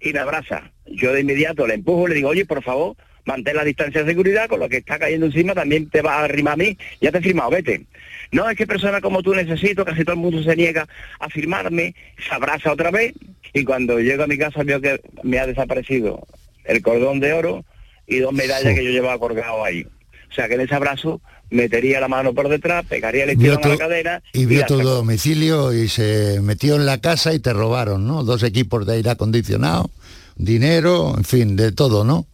y 0.00 0.12
me 0.12 0.20
abraza. 0.20 0.70
Yo 0.86 1.12
de 1.12 1.22
inmediato 1.22 1.66
le 1.66 1.74
empujo, 1.74 2.06
le 2.06 2.14
digo, 2.14 2.28
oye, 2.28 2.44
por 2.44 2.62
favor, 2.62 2.94
mantén 3.26 3.56
la 3.56 3.64
distancia 3.64 4.02
de 4.02 4.10
seguridad, 4.10 4.48
con 4.48 4.60
lo 4.60 4.68
que 4.68 4.78
está 4.78 4.98
cayendo 4.98 5.26
encima 5.26 5.54
también 5.54 5.90
te 5.90 6.00
va 6.00 6.14
a 6.14 6.24
arrimar 6.24 6.54
a 6.54 6.56
mí, 6.56 6.78
ya 7.00 7.12
te 7.12 7.18
he 7.18 7.22
firmado, 7.22 7.50
vete. 7.50 7.84
No, 8.32 8.48
es 8.48 8.56
que 8.56 8.66
personas 8.66 9.02
como 9.02 9.22
tú 9.22 9.34
necesito, 9.34 9.84
casi 9.84 10.04
todo 10.04 10.14
el 10.14 10.20
mundo 10.22 10.42
se 10.42 10.56
niega 10.56 10.88
a 11.20 11.28
firmarme, 11.28 11.94
se 12.16 12.34
abraza 12.34 12.72
otra 12.72 12.90
vez 12.90 13.12
y 13.52 13.64
cuando 13.64 14.00
llego 14.00 14.24
a 14.24 14.26
mi 14.26 14.38
casa 14.38 14.62
veo 14.62 14.80
que 14.80 15.00
me 15.22 15.38
ha 15.38 15.46
desaparecido 15.46 16.26
el 16.64 16.82
cordón 16.82 17.20
de 17.20 17.32
oro 17.32 17.64
y 18.06 18.18
dos 18.18 18.32
medallas 18.32 18.74
que 18.74 18.84
yo 18.84 18.90
llevaba 18.90 19.18
colgado 19.18 19.64
ahí. 19.64 19.84
O 20.30 20.34
sea 20.34 20.48
que 20.48 20.54
en 20.54 20.62
ese 20.62 20.74
abrazo 20.74 21.20
metería 21.50 22.00
la 22.00 22.08
mano 22.08 22.34
por 22.34 22.48
detrás, 22.48 22.84
pegaría 22.86 23.24
el 23.24 23.30
estirón 23.30 23.64
a 23.64 23.68
la 23.68 23.76
cadera 23.76 24.22
y 24.32 24.46
vio 24.46 24.60
la 24.60 24.66
tu 24.66 24.78
domicilio 24.82 25.72
y 25.72 25.88
se 25.88 26.40
metió 26.42 26.76
en 26.76 26.86
la 26.86 27.00
casa 27.00 27.32
y 27.32 27.38
te 27.38 27.52
robaron, 27.52 28.06
¿no? 28.06 28.24
Dos 28.24 28.42
equipos 28.42 28.86
de 28.86 28.94
aire 28.94 29.10
acondicionado, 29.10 29.90
dinero, 30.36 31.14
en 31.16 31.24
fin, 31.24 31.56
de 31.56 31.72
todo, 31.72 32.04
¿no? 32.04 32.26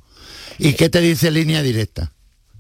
¿Y 0.59 0.75
qué 0.75 0.89
te 0.89 1.01
dice 1.01 1.31
línea 1.31 1.63
directa? 1.63 2.13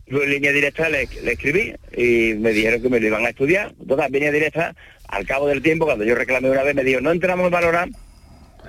En 0.06 0.30
línea 0.30 0.52
directa 0.52 0.88
le, 0.88 1.08
le 1.22 1.32
escribí 1.32 1.74
y 1.96 2.34
me 2.34 2.50
dijeron 2.50 2.82
que 2.82 2.88
me 2.88 3.00
lo 3.00 3.06
iban 3.06 3.24
a 3.24 3.30
estudiar. 3.30 3.74
Entonces, 3.80 4.06
en 4.06 4.12
línea 4.12 4.32
directa, 4.32 4.74
al 5.08 5.26
cabo 5.26 5.46
del 5.48 5.62
tiempo, 5.62 5.84
cuando 5.86 6.04
yo 6.04 6.14
reclamé 6.14 6.50
una 6.50 6.62
vez, 6.62 6.74
me 6.74 6.84
dijo, 6.84 7.00
no 7.00 7.12
entramos 7.12 7.46
a 7.46 7.50
valorar 7.50 7.88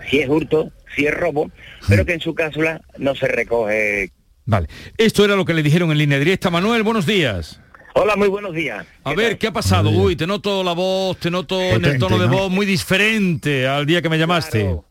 si 0.09 0.19
es 0.19 0.29
hurto, 0.29 0.71
si 0.95 1.05
es 1.05 1.13
robo, 1.13 1.51
pero 1.87 2.05
que 2.05 2.13
en 2.13 2.19
su 2.19 2.33
cápsula 2.33 2.81
no 2.97 3.15
se 3.15 3.27
recoge. 3.27 4.11
Vale. 4.45 4.67
Esto 4.97 5.23
era 5.25 5.35
lo 5.35 5.45
que 5.45 5.53
le 5.53 5.63
dijeron 5.63 5.91
en 5.91 5.97
línea 5.97 6.19
directa. 6.19 6.49
Manuel, 6.49 6.83
buenos 6.83 7.05
días. 7.05 7.59
Hola, 7.95 8.15
muy 8.15 8.27
buenos 8.27 8.53
días. 8.53 8.85
A 9.03 9.13
ver, 9.13 9.37
¿qué 9.37 9.47
ha 9.47 9.53
pasado? 9.53 9.89
Uy, 9.91 10.15
te 10.15 10.25
noto 10.25 10.63
la 10.63 10.73
voz, 10.73 11.17
te 11.17 11.29
noto 11.29 11.61
en 11.61 11.85
el 11.85 11.99
tono 11.99 12.17
de 12.17 12.27
¿no? 12.27 12.33
voz 12.33 12.51
muy 12.51 12.65
diferente 12.65 13.67
al 13.67 13.85
día 13.85 14.01
que 14.01 14.09
me 14.09 14.17
llamaste. 14.17 14.61
Claro, 14.61 14.85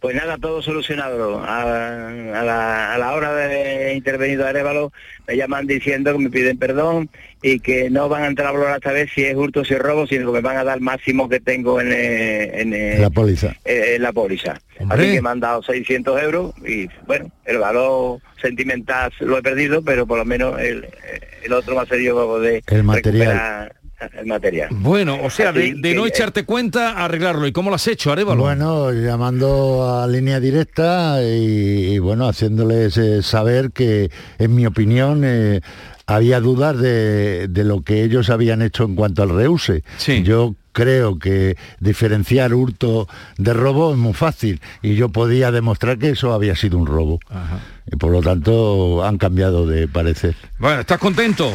pues 0.00 0.16
nada, 0.16 0.36
todo 0.38 0.62
solucionado. 0.62 1.38
A, 1.38 2.08
a 2.08 2.42
la, 2.42 2.94
a 2.94 2.98
la 2.98 3.12
hora 3.12 3.32
de 3.34 3.94
intervenido 3.94 4.46
Arevalo, 4.46 4.92
me 5.28 5.36
llaman 5.36 5.66
diciendo 5.66 6.12
que 6.12 6.18
me 6.18 6.30
piden 6.30 6.58
perdón 6.58 7.08
y 7.40 7.60
que 7.60 7.88
no 7.90 8.08
van 8.08 8.24
a 8.24 8.26
entrar 8.26 8.48
a 8.48 8.52
valorar 8.52 8.76
esta 8.76 8.92
vez 8.92 9.10
si 9.14 9.24
es 9.24 9.34
hurto 9.36 9.60
o 9.60 9.64
si 9.64 9.74
es 9.74 9.80
robo, 9.80 10.06
sino 10.06 10.26
que 10.26 10.32
me 10.32 10.40
van 10.40 10.56
a 10.56 10.64
dar 10.64 10.78
el 10.78 10.82
máximo 10.82 11.28
que 11.28 11.40
tengo 11.40 11.80
en, 11.80 11.92
en, 11.92 13.00
La 13.00 13.10
póliza. 13.10 13.54
en 13.64 14.02
la 14.02 14.12
póliza. 14.12 14.60
Hombre. 14.78 15.02
Así 15.02 15.12
que 15.14 15.22
me 15.22 15.30
han 15.30 15.40
dado 15.40 15.62
600 15.62 16.22
euros 16.22 16.52
y 16.66 16.88
bueno, 17.06 17.30
el 17.44 17.58
valor 17.58 18.20
sentimental 18.40 19.12
lo 19.20 19.38
he 19.38 19.42
perdido, 19.42 19.82
pero 19.82 20.06
por 20.06 20.18
lo 20.18 20.24
menos 20.24 20.58
el, 20.60 20.86
el 21.44 21.52
otro 21.52 21.74
va 21.76 21.82
a 21.82 21.86
ser 21.86 22.00
yo 22.00 22.40
de 22.40 22.62
El 22.66 22.82
material. 22.84 23.28
recuperar 23.28 23.81
el 24.18 24.26
material. 24.26 24.68
Bueno, 24.70 25.18
o 25.22 25.30
sea, 25.30 25.52
de, 25.52 25.74
no 25.94 26.06
echarte 26.06 26.44
cuenta, 26.44 27.04
arreglarlo. 27.04 27.46
¿Y 27.46 27.52
cómo 27.52 27.70
lo 27.70 27.76
has 27.76 27.86
hecho, 27.86 28.12
Arevalo? 28.12 28.42
Bueno, 28.42 28.92
llamando 28.92 30.00
a 30.00 30.06
línea 30.06 30.40
directa 30.40 31.22
y, 31.22 31.94
y, 31.94 31.98
bueno, 31.98 32.28
haciéndoles 32.28 32.96
eh, 32.96 33.22
saber 33.22 33.72
que, 33.72 34.10
en 34.38 34.54
mi 34.54 34.66
opinión, 34.66 35.22
eh, 35.24 35.60
había 36.06 36.40
dudas 36.40 36.78
de, 36.78 37.48
de 37.48 37.64
lo 37.64 37.82
que 37.82 38.02
ellos 38.02 38.30
habían 38.30 38.62
hecho 38.62 38.84
en 38.84 38.94
cuanto 38.94 39.22
al 39.22 39.30
reuse. 39.30 39.82
Yo 40.22 40.54
creo 40.72 41.18
que 41.18 41.56
diferenciar 41.80 42.54
hurto 42.54 43.08
de 43.36 43.52
robo 43.52 43.92
es 43.92 43.98
muy 43.98 44.14
fácil 44.14 44.60
y 44.82 44.94
yo 44.94 45.10
podía 45.10 45.50
demostrar 45.50 45.98
que 45.98 46.10
eso 46.10 46.32
había 46.32 46.56
sido 46.56 46.78
un 46.78 46.86
robo. 46.86 47.20
Y 47.90 47.96
por 47.96 48.10
lo 48.10 48.22
tanto 48.22 49.04
han 49.04 49.18
cambiado 49.18 49.66
de 49.66 49.88
parecer. 49.88 50.34
Bueno, 50.58 50.80
¿estás 50.80 50.98
contento? 50.98 51.52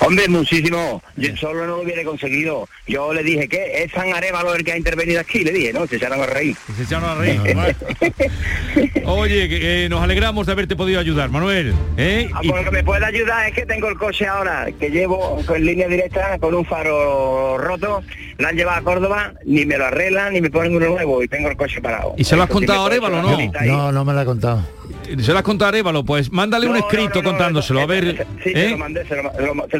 Hombre, 0.00 0.28
muchísimo. 0.28 1.02
Yo 1.16 1.36
solo 1.36 1.66
no 1.66 1.76
lo 1.76 1.82
hubiera 1.82 2.04
conseguido. 2.04 2.68
Yo 2.86 3.12
le 3.12 3.22
dije 3.22 3.48
que 3.48 3.82
es 3.84 3.92
San 3.92 4.12
Arevalo 4.14 4.54
el 4.54 4.64
que 4.64 4.72
ha 4.72 4.76
intervenido 4.76 5.20
aquí, 5.20 5.44
le 5.44 5.52
dije, 5.52 5.72
¿no? 5.72 5.86
Se 5.86 5.96
echaron 5.96 6.20
a 6.20 6.26
reír. 6.26 6.56
Se 6.76 6.82
echaron 6.84 7.10
a 7.10 7.14
reír. 7.14 7.40
Oye, 9.04 9.48
que, 9.48 9.84
eh, 9.84 9.88
nos 9.88 10.02
alegramos 10.02 10.46
de 10.46 10.52
haberte 10.52 10.76
podido 10.76 11.00
ayudar, 11.00 11.30
Manuel. 11.30 11.74
¿eh? 11.96 12.28
Ah, 12.34 12.40
Y- 12.42 12.48
pues 12.50 12.64
lo 12.64 12.70
que 12.70 12.76
me 12.76 12.84
puede 12.84 13.04
ayudar 13.04 13.48
es 13.48 13.54
que 13.54 13.66
tengo 13.66 13.88
el 13.88 13.96
coche 13.96 14.26
ahora, 14.26 14.66
que 14.78 14.90
llevo 14.90 15.42
en 15.54 15.64
línea 15.66 15.88
directa 15.88 16.38
con 16.38 16.54
un 16.54 16.64
faro 16.64 17.56
roto, 17.58 18.02
lo 18.38 18.48
han 18.48 18.56
llevado 18.56 18.78
a 18.78 18.82
Córdoba, 18.82 19.32
ni 19.44 19.64
me 19.64 19.78
lo 19.78 19.86
arreglan, 19.86 20.32
ni 20.34 20.40
me 20.40 20.50
ponen 20.50 20.74
uno 20.76 20.86
nuevo 20.88 21.22
y 21.22 21.28
tengo 21.28 21.48
el 21.48 21.56
coche 21.56 21.80
parado. 21.80 22.14
¿Y 22.16 22.24
se 22.24 22.36
lo 22.36 22.42
has 22.42 22.50
contado 22.50 22.82
a 22.84 22.86
Arevalo, 22.86 23.22
no? 23.22 23.38
No, 23.64 23.92
no 23.92 24.04
me 24.04 24.12
la 24.12 24.22
ha 24.22 24.24
contado. 24.24 24.62
Se 25.06 25.32
lo 25.32 25.38
has 25.38 25.44
contado 25.44 25.66
a 25.66 25.68
Arevalo, 25.70 26.04
pues 26.04 26.32
mándale 26.32 26.68
un 26.68 26.76
escrito 26.76 27.16
no, 27.16 27.22
no, 27.22 27.28
contándoselo, 27.30 27.80
a 27.80 27.86
ver. 27.86 28.26
Sí, 28.42 28.52
se 28.52 28.66
¿eh? 28.66 28.70
lo 28.70 28.78
mandé, 28.78 29.06
se 29.06 29.16
lo, 29.16 29.22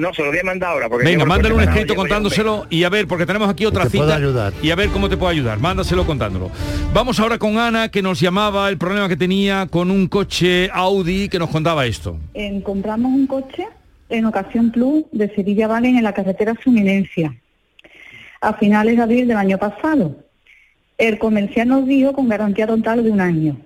no, 0.00 0.14
se 0.14 0.22
lo 0.22 0.28
voy 0.28 0.38
a 0.38 0.44
mandar 0.44 0.70
ahora. 0.70 0.88
Porque 0.88 1.06
Venga, 1.06 1.24
mándale 1.24 1.54
un 1.54 1.62
escrito 1.62 1.94
contándoselo 1.94 2.66
y 2.70 2.84
a 2.84 2.88
ver, 2.88 3.06
porque 3.06 3.26
tenemos 3.26 3.48
aquí 3.48 3.66
otra 3.66 3.84
te 3.84 3.90
cita 3.90 4.16
ayudar. 4.16 4.52
y 4.62 4.70
a 4.70 4.76
ver 4.76 4.90
cómo 4.90 5.08
te 5.08 5.16
puedo 5.16 5.30
ayudar. 5.30 5.58
Mándaselo 5.58 6.06
contándolo. 6.06 6.50
Vamos 6.92 7.18
ahora 7.20 7.38
con 7.38 7.58
Ana, 7.58 7.88
que 7.88 8.02
nos 8.02 8.20
llamaba 8.20 8.68
el 8.68 8.78
problema 8.78 9.08
que 9.08 9.16
tenía 9.16 9.66
con 9.70 9.90
un 9.90 10.06
coche 10.08 10.70
Audi 10.72 11.28
que 11.28 11.38
nos 11.38 11.50
contaba 11.50 11.86
esto. 11.86 12.18
Eh, 12.34 12.60
compramos 12.62 13.12
un 13.12 13.26
coche 13.26 13.66
en 14.08 14.24
ocasión 14.24 14.70
plus 14.70 15.04
de 15.12 15.34
Sevilla 15.34 15.66
Valen 15.66 15.96
en 15.96 16.04
la 16.04 16.12
carretera 16.12 16.54
Fluminencia 16.54 17.34
a 18.40 18.54
finales 18.54 18.96
de 18.96 19.02
abril 19.02 19.28
del 19.28 19.36
año 19.36 19.58
pasado. 19.58 20.16
El 20.98 21.18
comercial 21.18 21.68
nos 21.68 21.86
dijo 21.86 22.12
con 22.12 22.28
garantía 22.28 22.66
total 22.66 23.02
de 23.04 23.10
un 23.10 23.20
año. 23.20 23.56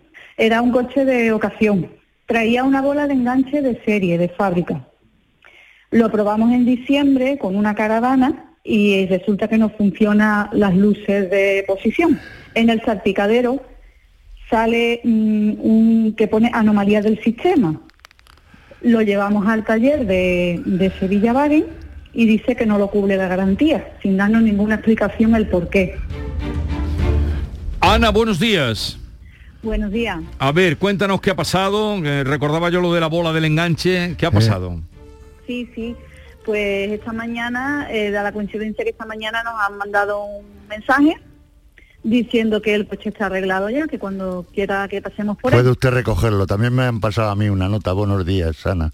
Era 0.40 0.62
un 0.62 0.72
coche 0.72 1.04
de 1.04 1.32
ocasión. 1.32 1.90
Traía 2.24 2.64
una 2.64 2.80
bola 2.80 3.06
de 3.06 3.12
enganche 3.12 3.60
de 3.60 3.78
serie, 3.84 4.16
de 4.16 4.30
fábrica. 4.30 4.86
Lo 5.90 6.10
probamos 6.10 6.50
en 6.52 6.64
diciembre 6.64 7.36
con 7.36 7.56
una 7.56 7.74
caravana 7.74 8.54
y 8.64 9.04
resulta 9.04 9.48
que 9.48 9.58
no 9.58 9.68
funcionan 9.68 10.48
las 10.52 10.74
luces 10.74 11.30
de 11.30 11.62
posición. 11.66 12.18
En 12.54 12.70
el 12.70 12.80
salpicadero 12.80 13.62
sale 14.48 15.02
mm, 15.04 15.60
un 15.60 16.14
que 16.16 16.26
pone 16.26 16.50
anomalía 16.54 17.02
del 17.02 17.22
sistema. 17.22 17.78
Lo 18.80 19.02
llevamos 19.02 19.46
al 19.46 19.62
taller 19.66 20.06
de, 20.06 20.90
Sevilla 20.98 21.34
Wagen 21.34 21.66
y 22.14 22.24
dice 22.24 22.56
que 22.56 22.64
no 22.64 22.78
lo 22.78 22.88
cubre 22.88 23.18
la 23.18 23.28
garantía, 23.28 23.92
sin 24.00 24.16
darnos 24.16 24.40
ninguna 24.40 24.76
explicación 24.76 25.34
el 25.34 25.48
por 25.48 25.68
qué. 25.68 25.96
Ana, 27.82 28.08
buenos 28.08 28.40
días. 28.40 28.96
Buenos 29.62 29.90
días. 29.92 30.18
A 30.38 30.52
ver, 30.52 30.78
cuéntanos 30.78 31.20
qué 31.20 31.30
ha 31.30 31.36
pasado. 31.36 31.96
Eh, 32.04 32.24
recordaba 32.24 32.70
yo 32.70 32.80
lo 32.80 32.92
de 32.94 33.00
la 33.00 33.08
bola 33.08 33.32
del 33.32 33.44
enganche. 33.44 34.14
¿Qué 34.16 34.26
ha 34.26 34.30
pasado? 34.30 34.80
Sí, 35.46 35.70
sí. 35.74 35.94
Pues 36.44 36.90
esta 36.90 37.12
mañana, 37.12 37.86
eh, 37.90 38.10
da 38.10 38.22
la 38.22 38.32
coincidencia 38.32 38.82
que 38.82 38.90
esta 38.90 39.04
mañana 39.04 39.42
nos 39.42 39.52
han 39.60 39.76
mandado 39.76 40.24
un 40.24 40.46
mensaje 40.68 41.16
diciendo 42.02 42.62
que 42.62 42.74
el 42.74 42.88
coche 42.88 43.10
está 43.10 43.26
arreglado 43.26 43.68
ya, 43.68 43.86
que 43.86 43.98
cuando 43.98 44.46
quiera 44.54 44.88
que 44.88 45.02
pasemos 45.02 45.36
por 45.36 45.50
Puede 45.52 45.64
él. 45.64 45.70
usted 45.72 45.90
recogerlo. 45.90 46.46
También 46.46 46.74
me 46.74 46.84
han 46.84 47.00
pasado 47.00 47.28
a 47.30 47.36
mí 47.36 47.50
una 47.50 47.68
nota. 47.68 47.92
Buenos 47.92 48.24
días, 48.24 48.66
Ana. 48.66 48.90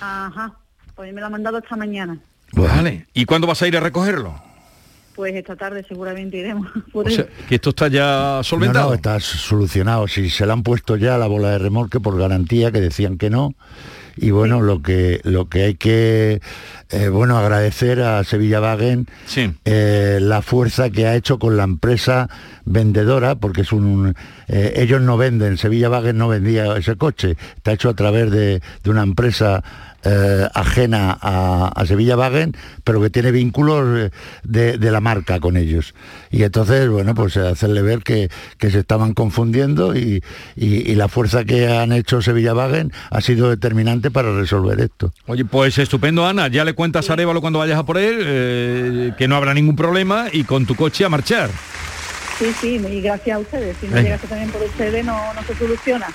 Ajá. 0.00 0.54
Pues 0.94 1.12
me 1.12 1.20
lo 1.20 1.26
han 1.26 1.32
mandado 1.32 1.58
esta 1.58 1.76
mañana. 1.76 2.18
Vale. 2.52 3.06
¿Y 3.12 3.26
cuándo 3.26 3.46
vas 3.46 3.60
a 3.60 3.68
ir 3.68 3.76
a 3.76 3.80
recogerlo? 3.80 4.34
Pues 5.14 5.34
esta 5.34 5.56
tarde 5.56 5.84
seguramente 5.86 6.36
iremos 6.38 6.68
por 6.92 7.06
O 7.06 7.08
él. 7.08 7.14
sea, 7.14 7.26
que 7.48 7.54
esto 7.54 7.70
está 7.70 7.88
ya 7.88 8.40
solventado. 8.42 8.84
No, 8.86 8.90
no, 8.90 8.94
está 8.96 9.20
solucionado. 9.20 10.08
Si 10.08 10.28
se 10.30 10.44
le 10.46 10.52
han 10.52 10.62
puesto 10.62 10.96
ya 10.96 11.16
la 11.18 11.26
bola 11.26 11.50
de 11.50 11.58
remolque 11.58 12.00
por 12.00 12.18
garantía, 12.18 12.72
que 12.72 12.80
decían 12.80 13.16
que 13.18 13.30
no. 13.30 13.54
Y 14.16 14.30
bueno, 14.30 14.60
lo 14.60 14.80
que 14.80 15.20
lo 15.24 15.48
que 15.48 15.64
hay 15.64 15.74
que 15.74 16.40
eh, 16.90 17.08
bueno 17.08 17.36
agradecer 17.36 18.00
a 18.00 18.22
Sevilla 18.22 18.60
Wagen 18.60 19.08
eh, 19.64 20.18
la 20.20 20.40
fuerza 20.40 20.90
que 20.90 21.06
ha 21.08 21.16
hecho 21.16 21.40
con 21.40 21.56
la 21.56 21.64
empresa 21.64 22.28
vendedora, 22.64 23.34
porque 23.34 23.62
es 23.62 23.72
un 23.72 24.14
eh, 24.46 24.74
ellos 24.76 25.00
no 25.00 25.16
venden, 25.16 25.58
Sevilla 25.58 25.90
Wagen 25.90 26.16
no 26.16 26.28
vendía 26.28 26.76
ese 26.76 26.94
coche, 26.94 27.36
está 27.56 27.72
hecho 27.72 27.88
a 27.88 27.94
través 27.94 28.30
de, 28.30 28.62
de 28.84 28.90
una 28.90 29.02
empresa 29.02 29.64
eh, 30.04 30.48
ajena 30.54 31.16
a, 31.20 31.68
a 31.74 31.86
Sevilla 31.86 32.16
Wagen, 32.16 32.56
pero 32.84 33.00
que 33.00 33.10
tiene 33.10 33.30
vínculos 33.32 33.98
eh, 33.98 34.10
de, 34.42 34.78
de 34.78 34.90
la 34.90 35.00
marca 35.00 35.40
con 35.40 35.56
ellos. 35.56 35.94
Y 36.30 36.42
entonces, 36.42 36.88
bueno, 36.88 37.14
pues 37.14 37.36
hacerle 37.36 37.82
ver 37.82 38.00
que, 38.02 38.28
que 38.58 38.70
se 38.70 38.80
estaban 38.80 39.14
confundiendo 39.14 39.96
y, 39.96 40.22
y- 40.56 40.90
y 40.90 40.94
la 40.94 41.08
fuerza 41.08 41.44
que 41.44 41.68
han 41.68 41.92
hecho 41.92 42.20
Sevilla 42.22 42.54
Wagen 42.54 42.92
ha 43.10 43.20
sido 43.20 43.50
determinante 43.50 44.10
para 44.10 44.34
resolver 44.34 44.80
esto. 44.80 45.12
Oye, 45.26 45.44
pues 45.44 45.78
estupendo, 45.78 46.26
Ana. 46.26 46.48
Ya 46.48 46.64
le 46.64 46.74
cuentas 46.74 47.08
a 47.10 47.14
Arevalo 47.14 47.40
cuando 47.40 47.58
vayas 47.60 47.78
a 47.78 47.84
por 47.84 47.98
él, 47.98 48.18
eh, 48.20 49.12
que 49.16 49.28
no 49.28 49.36
habrá 49.36 49.54
ningún 49.54 49.76
problema 49.76 50.26
y 50.32 50.44
con 50.44 50.66
tu 50.66 50.74
coche 50.74 51.04
a 51.04 51.08
marchar. 51.08 51.50
Sí, 52.38 52.46
sí, 52.60 52.74
y 52.90 53.00
gracias 53.00 53.36
a 53.36 53.38
ustedes. 53.38 53.76
Si 53.80 53.86
no 53.86 53.96
Eh. 53.98 54.02
llegase 54.02 54.26
también 54.26 54.50
por 54.50 54.62
ustedes, 54.62 55.04
no, 55.04 55.32
no 55.34 55.42
se 55.44 55.54
soluciona. 55.54 56.06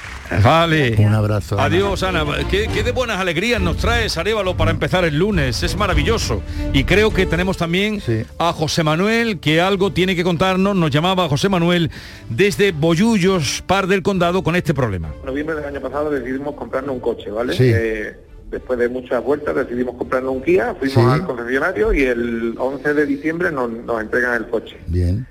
Vale. 0.43 0.95
Un 0.99 1.13
abrazo. 1.13 1.55
Ana. 1.55 1.63
Adiós, 1.65 2.03
Ana. 2.03 2.25
¿Qué, 2.51 2.67
qué 2.73 2.83
de 2.83 2.91
buenas 2.91 3.19
alegrías 3.19 3.61
nos 3.61 3.77
traes, 3.77 4.17
Arevalo, 4.17 4.55
para 4.57 4.71
empezar 4.71 5.05
el 5.05 5.17
lunes. 5.17 5.63
Es 5.63 5.75
maravilloso. 5.77 6.41
Y 6.73 6.83
creo 6.83 7.11
que 7.13 7.25
tenemos 7.25 7.57
también 7.57 8.01
a 8.37 8.51
José 8.53 8.83
Manuel, 8.83 9.39
que 9.39 9.61
algo 9.61 9.91
tiene 9.93 10.15
que 10.15 10.23
contarnos. 10.23 10.75
Nos 10.75 10.91
llamaba 10.91 11.27
José 11.29 11.47
Manuel 11.49 11.89
desde 12.29 12.71
Boyullos, 12.73 13.63
Par 13.65 13.87
del 13.87 14.03
Condado, 14.03 14.43
con 14.43 14.55
este 14.55 14.73
problema. 14.73 15.09
En 15.21 15.25
noviembre 15.25 15.55
del 15.55 15.65
año 15.65 15.79
pasado 15.81 16.09
decidimos 16.09 16.55
comprarnos 16.55 16.95
un 16.95 16.99
coche, 17.01 17.31
¿vale? 17.31 17.53
Sí. 17.53 17.71
Eh, 17.73 18.13
después 18.51 18.77
de 18.77 18.89
muchas 18.89 19.23
vueltas 19.23 19.55
decidimos 19.55 19.95
comprarnos 19.95 20.33
un 20.33 20.41
Kia, 20.43 20.75
fuimos 20.77 20.93
Sí. 20.93 20.99
al 21.21 21.25
concesionario 21.25 21.93
y 21.93 22.01
el 22.03 22.55
11 22.57 22.93
de 22.93 23.05
diciembre 23.05 23.51
nos, 23.51 23.71
nos 23.71 24.01
entregan 24.01 24.35
el 24.35 24.47
coche. 24.49 24.77
Bien. 24.87 25.25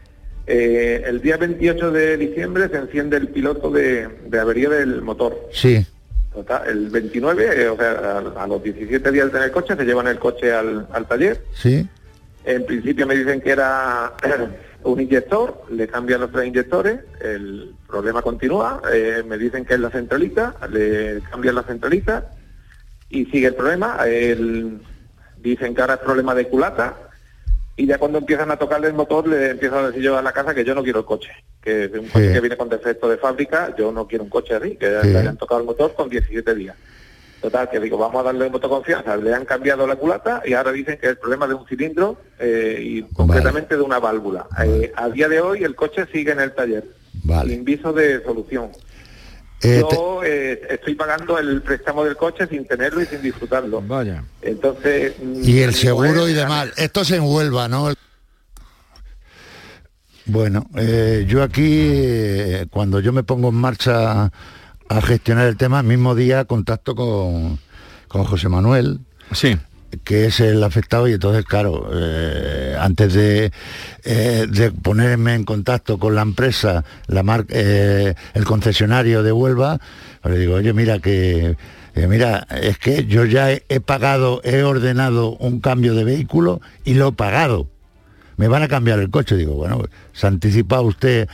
Eh, 0.50 1.02
el 1.06 1.20
día 1.20 1.36
28 1.36 1.90
de 1.90 2.16
diciembre 2.16 2.68
se 2.70 2.76
enciende 2.78 3.18
el 3.18 3.28
piloto 3.28 3.70
de, 3.70 4.08
de 4.26 4.40
avería 4.40 4.70
del 4.70 5.02
motor. 5.02 5.38
Sí. 5.52 5.84
Total, 6.32 6.66
el 6.68 6.88
29, 6.88 7.62
eh, 7.64 7.68
o 7.68 7.76
sea, 7.76 7.90
a, 8.36 8.44
a 8.44 8.46
los 8.46 8.62
17 8.62 9.10
días 9.12 9.26
de 9.26 9.30
tener 9.32 9.46
el 9.48 9.52
coche, 9.52 9.76
se 9.76 9.84
llevan 9.84 10.06
el 10.06 10.18
coche 10.18 10.52
al, 10.52 10.86
al 10.92 11.06
taller. 11.06 11.42
Sí. 11.52 11.86
En 12.44 12.64
principio 12.64 13.06
me 13.06 13.14
dicen 13.14 13.40
que 13.42 13.50
era 13.50 14.14
un 14.84 15.00
inyector, 15.00 15.64
le 15.70 15.86
cambian 15.86 16.20
los 16.22 16.32
tres 16.32 16.46
inyectores, 16.46 17.00
el 17.20 17.74
problema 17.86 18.22
continúa, 18.22 18.80
eh, 18.92 19.22
me 19.28 19.36
dicen 19.36 19.66
que 19.66 19.74
es 19.74 19.80
la 19.80 19.90
centralita, 19.90 20.54
le 20.70 21.20
cambian 21.30 21.56
la 21.56 21.62
centralita 21.64 22.30
y 23.10 23.26
sigue 23.26 23.48
el 23.48 23.54
problema. 23.54 23.98
El- 24.06 24.80
dicen 25.42 25.74
que 25.74 25.80
ahora 25.82 25.94
es 25.94 26.00
problema 26.00 26.34
de 26.34 26.48
culata 26.48 27.07
y 27.78 27.86
ya 27.86 27.96
cuando 27.96 28.18
empiezan 28.18 28.50
a 28.50 28.56
tocarle 28.58 28.88
el 28.88 28.94
motor 28.94 29.26
le 29.26 29.50
empiezo 29.50 29.78
a 29.78 29.86
decir 29.86 30.02
yo 30.02 30.18
a 30.18 30.22
la 30.22 30.32
casa 30.32 30.52
que 30.52 30.64
yo 30.64 30.74
no 30.74 30.82
quiero 30.82 30.98
el 30.98 31.04
coche, 31.06 31.30
que 31.62 31.84
es 31.84 31.92
un 31.92 32.08
coche 32.08 32.26
Sí. 32.28 32.32
que 32.34 32.40
viene 32.40 32.56
con 32.56 32.68
defecto 32.68 33.08
de 33.08 33.16
fábrica, 33.18 33.74
yo 33.78 33.92
no 33.92 34.06
quiero 34.06 34.24
un 34.24 34.30
coche 34.30 34.54
así, 34.54 34.76
que 34.76 34.98
Sí. 35.02 35.08
le 35.08 35.18
hayan 35.20 35.36
tocado 35.36 35.60
el 35.60 35.66
motor 35.66 35.94
con 35.94 36.08
17 36.08 36.54
días. 36.56 36.76
Total, 37.40 37.70
que 37.70 37.78
digo, 37.78 37.96
vamos 37.96 38.20
a 38.20 38.24
darle 38.24 38.50
de 38.50 38.60
confianza. 38.60 39.16
Le 39.16 39.32
han 39.32 39.44
cambiado 39.44 39.86
la 39.86 39.94
culata 39.94 40.42
y 40.44 40.54
ahora 40.54 40.72
dicen 40.72 40.98
que 40.98 41.06
es 41.06 41.10
el 41.12 41.18
problema 41.18 41.46
de 41.46 41.54
un 41.54 41.64
cilindro 41.68 42.16
eh, 42.40 42.78
y 42.82 43.02
concretamente 43.14 43.76
de 43.76 43.82
una 43.82 44.00
válvula. 44.00 44.48
Eh, 44.64 44.92
a 44.96 45.08
día 45.08 45.28
de 45.28 45.40
hoy 45.40 45.62
el 45.62 45.76
coche 45.76 46.04
sigue 46.12 46.32
en 46.32 46.40
el 46.40 46.52
taller, 46.52 46.82
sin 47.46 47.64
viso 47.64 47.92
de 47.92 48.20
solución. 48.24 48.70
Eh, 49.62 49.82
Yo 49.90 50.20
eh, 50.24 50.60
estoy 50.70 50.94
pagando 50.94 51.38
el 51.38 51.62
préstamo 51.62 52.04
del 52.04 52.16
coche 52.16 52.46
sin 52.46 52.64
tenerlo 52.66 53.02
y 53.02 53.06
sin 53.06 53.20
disfrutarlo. 53.22 53.82
Vaya. 53.82 54.22
Entonces... 54.40 55.14
mm, 55.20 55.42
Y 55.44 55.58
el 55.60 55.70
digo, 55.70 55.80
seguro 55.80 56.26
eh, 56.28 56.30
y 56.30 56.34
demás. 56.34 56.68
Esto 56.76 57.04
se 57.04 57.16
envuelva, 57.16 57.68
¿no? 57.68 57.92
Bueno, 60.26 60.68
eh, 60.76 61.24
yo 61.26 61.42
aquí, 61.42 61.66
eh, 61.66 62.66
cuando 62.70 63.00
yo 63.00 63.12
me 63.12 63.22
pongo 63.22 63.48
en 63.48 63.54
marcha 63.54 64.30
a 64.90 65.00
gestionar 65.02 65.46
el 65.46 65.56
tema, 65.56 65.80
el 65.80 65.86
mismo 65.86 66.14
día 66.14 66.44
contacto 66.44 66.94
con, 66.94 67.58
con 68.08 68.24
José 68.24 68.48
Manuel. 68.48 69.00
Sí. 69.32 69.56
Que 70.04 70.26
es 70.26 70.40
el 70.40 70.62
afectado 70.62 71.08
y 71.08 71.12
entonces 71.12 71.44
claro 71.44 71.88
eh, 71.92 72.76
antes 72.78 73.14
de, 73.14 73.52
eh, 74.04 74.46
de 74.48 74.70
ponerme 74.70 75.34
en 75.34 75.44
contacto 75.44 75.98
con 75.98 76.14
la 76.14 76.22
empresa 76.22 76.84
la 77.06 77.22
mar- 77.22 77.46
eh, 77.48 78.14
el 78.34 78.44
concesionario 78.44 79.22
de 79.22 79.32
Huelva 79.32 79.80
pues 80.20 80.34
le 80.34 80.40
digo 80.40 80.54
oye 80.56 80.72
mira 80.72 80.98
que 80.98 81.56
mira 81.94 82.46
es 82.62 82.78
que 82.78 83.06
yo 83.06 83.24
ya 83.24 83.50
he, 83.50 83.80
pagado 83.80 84.40
he 84.44 84.62
ordenado 84.62 85.30
un 85.36 85.60
cambio 85.60 85.94
de 85.94 86.04
vehículo 86.04 86.60
y 86.84 86.94
lo 86.94 87.08
he 87.08 87.12
pagado. 87.12 87.66
Me 88.36 88.46
van 88.46 88.62
a 88.62 88.68
cambiar 88.68 89.00
el 89.00 89.10
coche 89.10 89.36
digo 89.36 89.54
bueno 89.54 89.82
se 90.12 90.26
ha 90.26 90.28
anticipado 90.28 90.82
usted 90.82 91.28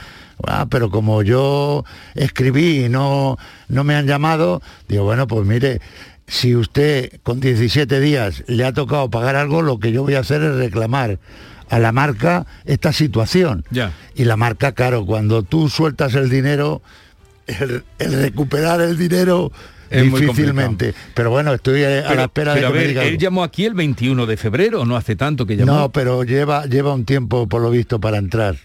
Ah, 0.46 0.66
pero 0.68 0.90
como 0.90 1.22
yo 1.22 1.84
escribí 2.16 2.84
y 2.84 2.88
no, 2.88 3.38
no 3.68 3.84
me 3.84 3.94
han 3.94 4.06
llamado, 4.06 4.60
digo, 4.88 5.04
bueno, 5.04 5.28
pues 5.28 5.46
mire, 5.46 5.80
si 6.26 6.54
usted 6.56 7.12
con 7.22 7.40
17 7.40 8.00
días 8.00 8.44
le 8.46 8.64
ha 8.64 8.72
tocado 8.72 9.10
pagar 9.10 9.36
algo, 9.36 9.62
lo 9.62 9.78
que 9.78 9.92
yo 9.92 10.02
voy 10.02 10.14
a 10.14 10.20
hacer 10.20 10.42
es 10.42 10.54
reclamar 10.56 11.18
a 11.70 11.78
la 11.78 11.92
marca 11.92 12.46
esta 12.64 12.92
situación. 12.92 13.64
Ya. 13.70 13.92
Y 14.14 14.24
la 14.24 14.36
marca, 14.36 14.72
claro, 14.72 15.04
cuando 15.06 15.42
tú 15.42 15.68
sueltas 15.68 16.14
el 16.14 16.30
dinero, 16.30 16.82
el, 17.46 17.84
el 17.98 18.12
recuperar 18.22 18.80
el 18.80 18.96
dinero 18.96 19.50
Es 19.90 20.06
muy 20.06 20.22
difícilmente. 20.22 20.94
Pero 21.14 21.30
bueno, 21.30 21.52
estoy 21.52 21.84
a 21.84 22.14
la 22.14 22.24
espera 22.24 22.54
de 22.54 22.60
pero 22.60 22.60
que 22.60 22.66
a 22.66 22.70
me 22.70 22.78
ver, 22.78 22.88
diga 22.88 23.02
él 23.02 23.08
algo. 23.08 23.20
llamó 23.20 23.42
aquí 23.44 23.64
el 23.64 23.74
21 23.74 24.26
de 24.26 24.36
febrero, 24.36 24.84
no 24.84 24.96
hace 24.96 25.16
tanto 25.16 25.46
que 25.46 25.56
llamó. 25.56 25.72
No, 25.74 25.88
pero 25.92 26.24
lleva, 26.24 26.66
lleva 26.66 26.94
un 26.94 27.04
tiempo, 27.04 27.46
por 27.48 27.60
lo 27.62 27.70
visto, 27.70 28.00
para 28.00 28.18
entrar. 28.18 28.56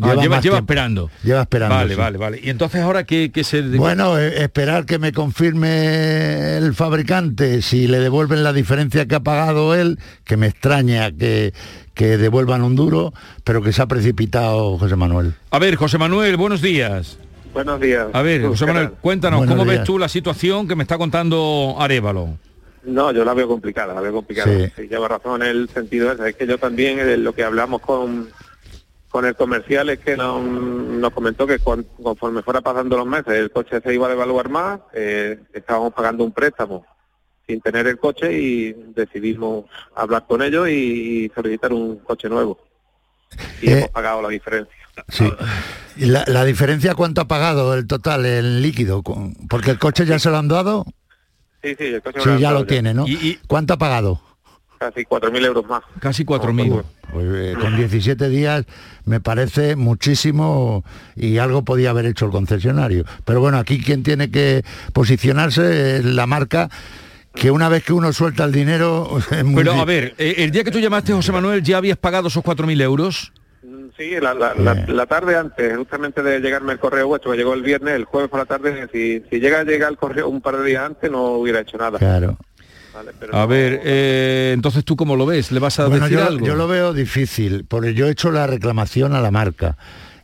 Ah, 0.00 0.14
lleva, 0.14 0.38
esperando. 0.38 1.10
Lleva 1.24 1.42
esperando. 1.42 1.74
Vale, 1.74 1.94
sí. 1.94 2.00
vale, 2.00 2.18
vale. 2.18 2.40
Y 2.42 2.50
entonces 2.50 2.80
ahora 2.80 3.04
qué, 3.04 3.32
qué 3.34 3.42
se... 3.42 3.62
Bueno, 3.62 4.18
eh, 4.18 4.44
esperar 4.44 4.86
que 4.86 5.00
me 5.00 5.12
confirme 5.12 6.58
el 6.58 6.74
fabricante 6.74 7.60
si 7.60 7.88
le 7.88 7.98
devuelven 7.98 8.44
la 8.44 8.52
diferencia 8.52 9.06
que 9.06 9.16
ha 9.16 9.20
pagado 9.20 9.74
él, 9.74 9.98
que 10.24 10.36
me 10.36 10.46
extraña 10.46 11.10
que, 11.10 11.52
que 11.94 12.18
devuelvan 12.18 12.62
un 12.62 12.76
duro, 12.76 13.12
pero 13.42 13.62
que 13.62 13.72
se 13.72 13.82
ha 13.82 13.86
precipitado 13.86 14.78
José 14.78 14.94
Manuel. 14.94 15.34
A 15.50 15.58
ver, 15.58 15.74
José 15.74 15.98
Manuel, 15.98 16.36
buenos 16.36 16.62
días. 16.62 17.18
Buenos 17.52 17.80
días. 17.80 18.06
A 18.12 18.22
ver, 18.22 18.46
José 18.46 18.66
¿Qué 18.66 18.72
Manuel, 18.72 18.92
cuéntanos, 19.00 19.38
Buenos 19.38 19.56
¿cómo 19.56 19.68
ves 19.68 19.82
tú 19.82 19.98
la 19.98 20.08
situación 20.08 20.68
que 20.68 20.76
me 20.76 20.84
está 20.84 20.98
contando 20.98 21.74
Arevalo? 21.80 22.38
No, 22.84 23.12
yo 23.12 23.24
la 23.24 23.34
veo 23.34 23.48
complicada, 23.48 23.92
la 23.92 24.00
veo 24.00 24.12
complicada. 24.12 24.46
Sí. 24.46 24.72
Sí, 24.76 24.88
lleva 24.88 25.08
razón 25.08 25.42
en 25.42 25.48
el 25.48 25.68
sentido 25.68 26.12
ese. 26.12 26.30
Es 26.30 26.36
que 26.36 26.46
yo 26.46 26.58
también, 26.58 26.98
eh, 26.98 27.16
lo 27.16 27.34
que 27.34 27.44
hablamos 27.44 27.82
con, 27.82 28.28
con 29.10 29.26
el 29.26 29.34
comercial 29.34 29.90
es 29.90 29.98
que 29.98 30.16
nos, 30.16 30.42
nos 30.42 31.10
comentó 31.12 31.46
que 31.46 31.58
con- 31.58 31.84
conforme 32.02 32.42
fuera 32.42 32.60
pasando 32.60 32.96
los 32.96 33.06
meses 33.06 33.34
el 33.34 33.50
coche 33.50 33.80
se 33.82 33.92
iba 33.94 34.06
a 34.06 34.10
devaluar 34.10 34.48
más, 34.48 34.80
eh, 34.94 35.38
estábamos 35.52 35.92
pagando 35.92 36.24
un 36.24 36.32
préstamo 36.32 36.86
sin 37.46 37.60
tener 37.60 37.86
el 37.88 37.98
coche 37.98 38.32
y 38.32 38.72
decidimos 38.94 39.64
hablar 39.96 40.24
con 40.28 40.40
ellos 40.42 40.68
y, 40.68 41.24
y 41.24 41.28
solicitar 41.34 41.72
un 41.72 41.96
coche 41.98 42.28
nuevo. 42.28 42.58
Y 43.60 43.70
Eh, 43.70 43.78
hemos 43.78 43.88
pagado 43.90 44.22
la 44.22 44.28
diferencia. 44.28 44.74
Sí. 45.08 45.28
¿Y 45.96 46.06
la, 46.06 46.24
la 46.28 46.44
diferencia 46.44 46.94
cuánto 46.94 47.20
ha 47.22 47.26
pagado 47.28 47.74
el 47.74 47.86
total, 47.88 48.24
el 48.26 48.62
líquido? 48.62 49.02
Porque 49.48 49.72
el 49.72 49.78
coche 49.78 50.06
ya 50.06 50.18
se 50.20 50.30
lo 50.30 50.36
han 50.36 50.46
dado. 50.48 50.84
Sí, 51.62 51.74
sí, 51.78 51.84
el 51.86 52.02
coche 52.02 52.20
Sí, 52.22 52.28
lo 52.28 52.38
ya 52.38 52.52
lo 52.52 52.64
tiene, 52.66 52.94
¿no? 52.94 53.04
¿Cuánto 53.48 53.74
ha 53.74 53.78
pagado? 53.78 54.20
Casi 54.80 55.04
4.000 55.04 55.44
euros 55.44 55.66
más. 55.66 55.82
Casi 56.00 56.24
4.000. 56.24 56.82
Pues, 57.12 57.26
eh, 57.34 57.54
con 57.60 57.76
17 57.76 58.30
días 58.30 58.64
me 59.04 59.20
parece 59.20 59.76
muchísimo 59.76 60.84
y 61.14 61.36
algo 61.36 61.62
podía 61.66 61.90
haber 61.90 62.06
hecho 62.06 62.24
el 62.24 62.30
concesionario. 62.32 63.04
Pero 63.26 63.40
bueno, 63.40 63.58
aquí 63.58 63.82
quien 63.82 64.02
tiene 64.02 64.30
que 64.30 64.64
posicionarse 64.94 65.98
es 65.98 66.04
la 66.06 66.26
marca 66.26 66.70
que 67.34 67.50
una 67.50 67.68
vez 67.68 67.84
que 67.84 67.92
uno 67.92 68.10
suelta 68.14 68.44
el 68.44 68.52
dinero 68.52 69.18
es 69.30 69.44
muy 69.44 69.62
Pero 69.62 69.74
a 69.74 69.84
ver, 69.84 70.14
eh, 70.16 70.36
el 70.38 70.50
día 70.50 70.64
que 70.64 70.70
tú 70.70 70.78
llamaste, 70.80 71.12
José 71.12 71.30
Manuel, 71.30 71.62
¿ya 71.62 71.76
habías 71.76 71.98
pagado 71.98 72.28
esos 72.28 72.42
4.000 72.42 72.80
euros? 72.80 73.32
Sí, 73.98 74.12
la, 74.18 74.32
la, 74.32 74.54
la- 74.54 74.86
la 74.86 75.04
tarde 75.04 75.36
antes, 75.36 75.76
justamente 75.76 76.22
de 76.22 76.40
llegarme 76.40 76.72
el 76.72 76.78
correo 76.78 77.06
vuestro, 77.08 77.32
que 77.32 77.36
llegó 77.36 77.52
el 77.52 77.62
viernes, 77.62 77.96
el 77.96 78.04
jueves 78.06 78.30
por 78.30 78.38
la 78.40 78.46
tarde, 78.46 78.88
si, 78.90 79.22
si 79.28 79.40
llega 79.40 79.60
a 79.60 79.64
llegar 79.64 79.90
el 79.90 79.98
correo 79.98 80.26
un 80.26 80.40
par 80.40 80.56
de 80.56 80.64
días 80.64 80.86
antes 80.86 81.10
no 81.10 81.32
hubiera 81.34 81.60
hecho 81.60 81.76
nada. 81.76 81.98
Claro. 81.98 82.38
Vale, 82.94 83.12
pero 83.18 83.36
A 83.36 83.46
ver, 83.46 83.80
eh, 83.84 84.52
entonces 84.54 84.84
tú 84.84 84.96
cómo 84.96 85.14
lo 85.16 85.24
ves, 85.26 85.52
¿le 85.52 85.60
vas 85.60 85.78
a 85.78 85.86
Bueno, 85.86 86.04
decir 86.06 86.18
yo, 86.18 86.26
algo? 86.26 86.46
yo 86.46 86.54
lo 86.56 86.66
veo 86.66 86.92
difícil, 86.92 87.64
porque 87.68 87.94
yo 87.94 88.08
he 88.08 88.10
hecho 88.10 88.30
la 88.32 88.46
reclamación 88.46 89.14
a 89.14 89.20
la 89.20 89.30
marca. 89.30 89.76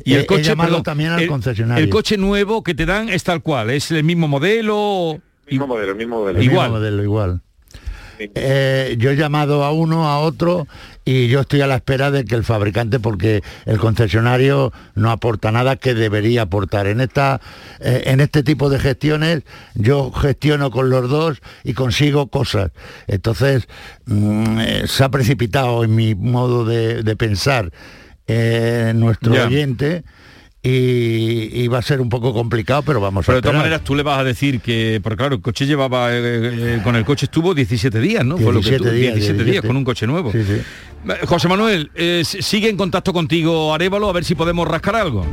Y 0.05 0.15
He- 0.15 0.19
el 0.21 0.27
coche, 0.27 0.41
he 0.43 0.45
llamado 0.45 0.69
perdón, 0.71 0.83
también 0.83 1.11
al 1.11 1.21
el- 1.23 1.29
concesionario. 1.29 1.83
El 1.85 1.91
coche 1.91 2.17
nuevo 2.19 2.63
que 2.63 2.75
te 2.75 2.85
dan 2.87 3.09
es 3.09 3.23
tal 3.25 3.41
cual, 3.43 3.71
es 3.71 3.91
el 3.93 4.05
mismo 4.05 4.29
modelo. 4.29 5.21
mismo 5.49 5.67
modelo, 5.69 5.93
el 5.93 5.97
mismo 5.99 6.19
modelo. 6.21 6.39
El 6.39 6.45
Igual. 6.45 6.67
mismo 6.71 6.79
modelo, 6.79 7.03
igual. 7.05 7.41
Eh, 8.19 8.97
yo 8.99 9.11
he 9.11 9.17
llamado 9.17 9.65
a 9.65 9.73
uno, 9.73 10.09
a 10.09 10.21
otro, 10.21 10.67
y 11.05 11.29
yo 11.29 11.41
estoy 11.41 11.61
a 11.61 11.67
la 11.67 11.77
espera 11.77 12.11
de 12.11 12.25
que 12.25 12.35
el 12.35 12.45
fabricante, 12.45 12.99
porque 12.99 13.43
el 13.65 13.79
concesionario 13.79 14.73
no 14.95 15.11
aporta 15.11 15.53
nada 15.53 15.77
que 15.77 15.95
debería 15.95 16.43
aportar. 16.43 16.87
En, 16.87 17.01
esta, 17.01 17.41
eh, 17.81 18.03
en 18.07 18.21
este 18.21 18.43
tipo 18.43 18.71
de 18.71 18.79
gestiones 18.79 19.43
yo 19.75 20.11
gestiono 20.13 20.71
con 20.71 20.91
los 20.91 21.09
dos 21.09 21.41
y 21.65 21.75
consigo 21.75 22.29
cosas. 22.29 22.73
Entonces, 23.07 23.69
mm, 24.07 24.59
eh, 24.61 24.83
se 24.87 25.05
ha 25.05 25.11
precipitado 25.11 25.85
en 25.85 25.95
mi 25.95 26.15
modo 26.15 26.65
de, 26.65 27.03
de 27.03 27.17
pensar 27.17 27.71
eh, 28.27 28.93
nuestro 28.97 29.35
Ya. 29.35 29.47
oyente. 29.47 30.03
Y, 30.69 31.63
y 31.63 31.69
va 31.69 31.79
a 31.79 31.83
ser 31.83 32.01
un 32.01 32.09
poco 32.09 32.33
complicado, 32.33 32.83
pero 32.83 33.01
vamos 33.01 33.25
Pero 33.25 33.35
a 33.35 33.41
de 33.41 33.43
todas 33.43 33.57
maneras 33.59 33.83
tú 33.83 33.95
le 33.95 34.03
vas 34.03 34.19
a 34.19 34.25
decir 34.25 34.61
que, 34.61 34.99
porque 35.01 35.17
claro, 35.17 35.37
el 35.37 35.41
coche 35.41 35.65
llevaba, 35.65 36.13
eh, 36.13 36.19
eh, 36.25 36.81
con 36.83 36.97
el 36.97 37.05
coche 37.05 37.27
estuvo 37.27 37.55
17 37.55 38.01
días, 38.01 38.25
¿no? 38.25 38.37
Fue 38.37 38.53
lo 38.53 38.61
que 38.61 38.71
17 38.71 38.85
tú- 38.85 38.91
días, 38.97 39.15
17 39.15 39.35
días 39.45 39.45
17. 39.63 39.67
con 39.69 39.77
un 39.77 39.85
coche 39.85 40.07
nuevo. 40.09 40.33
Sí, 40.33 40.43
sí. 40.43 40.55
Eh, 41.09 41.27
José 41.27 41.47
Manuel, 41.47 41.91
eh, 41.95 42.23
sigue 42.25 42.69
en 42.69 42.77
contacto 42.77 43.13
contigo 43.13 43.73
Arevalo 43.73 44.09
a 44.09 44.13
ver 44.13 44.25
si 44.25 44.35
podemos 44.35 44.67
rascar 44.67 44.97
algo. 44.97 45.25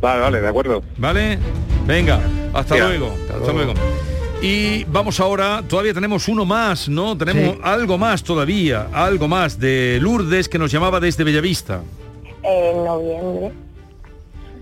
Vale, 0.00 0.20
vale, 0.20 0.40
de 0.40 0.48
acuerdo. 0.48 0.82
¿Vale? 0.96 1.38
Venga, 1.84 2.20
hasta 2.54 2.76
Ya. 2.76 2.86
luego. 2.86 3.12
Hasta, 3.36 3.52
luego. 3.52 3.74
Y 4.40 4.84
vamos 4.84 5.18
ahora, 5.18 5.64
todavía 5.68 5.92
tenemos 5.92 6.28
uno 6.28 6.44
más, 6.44 6.88
¿no? 6.88 7.18
Tenemos 7.18 7.56
algo 7.64 7.98
más 7.98 8.22
todavía, 8.22 8.86
algo 8.92 9.26
más 9.26 9.58
de 9.58 9.98
Lourdes 10.00 10.48
que 10.48 10.58
nos 10.58 10.70
llamaba 10.70 11.00
desde 11.00 11.24
Bellavista. 11.24 11.82
En 12.44 12.84
noviembre 12.84 13.50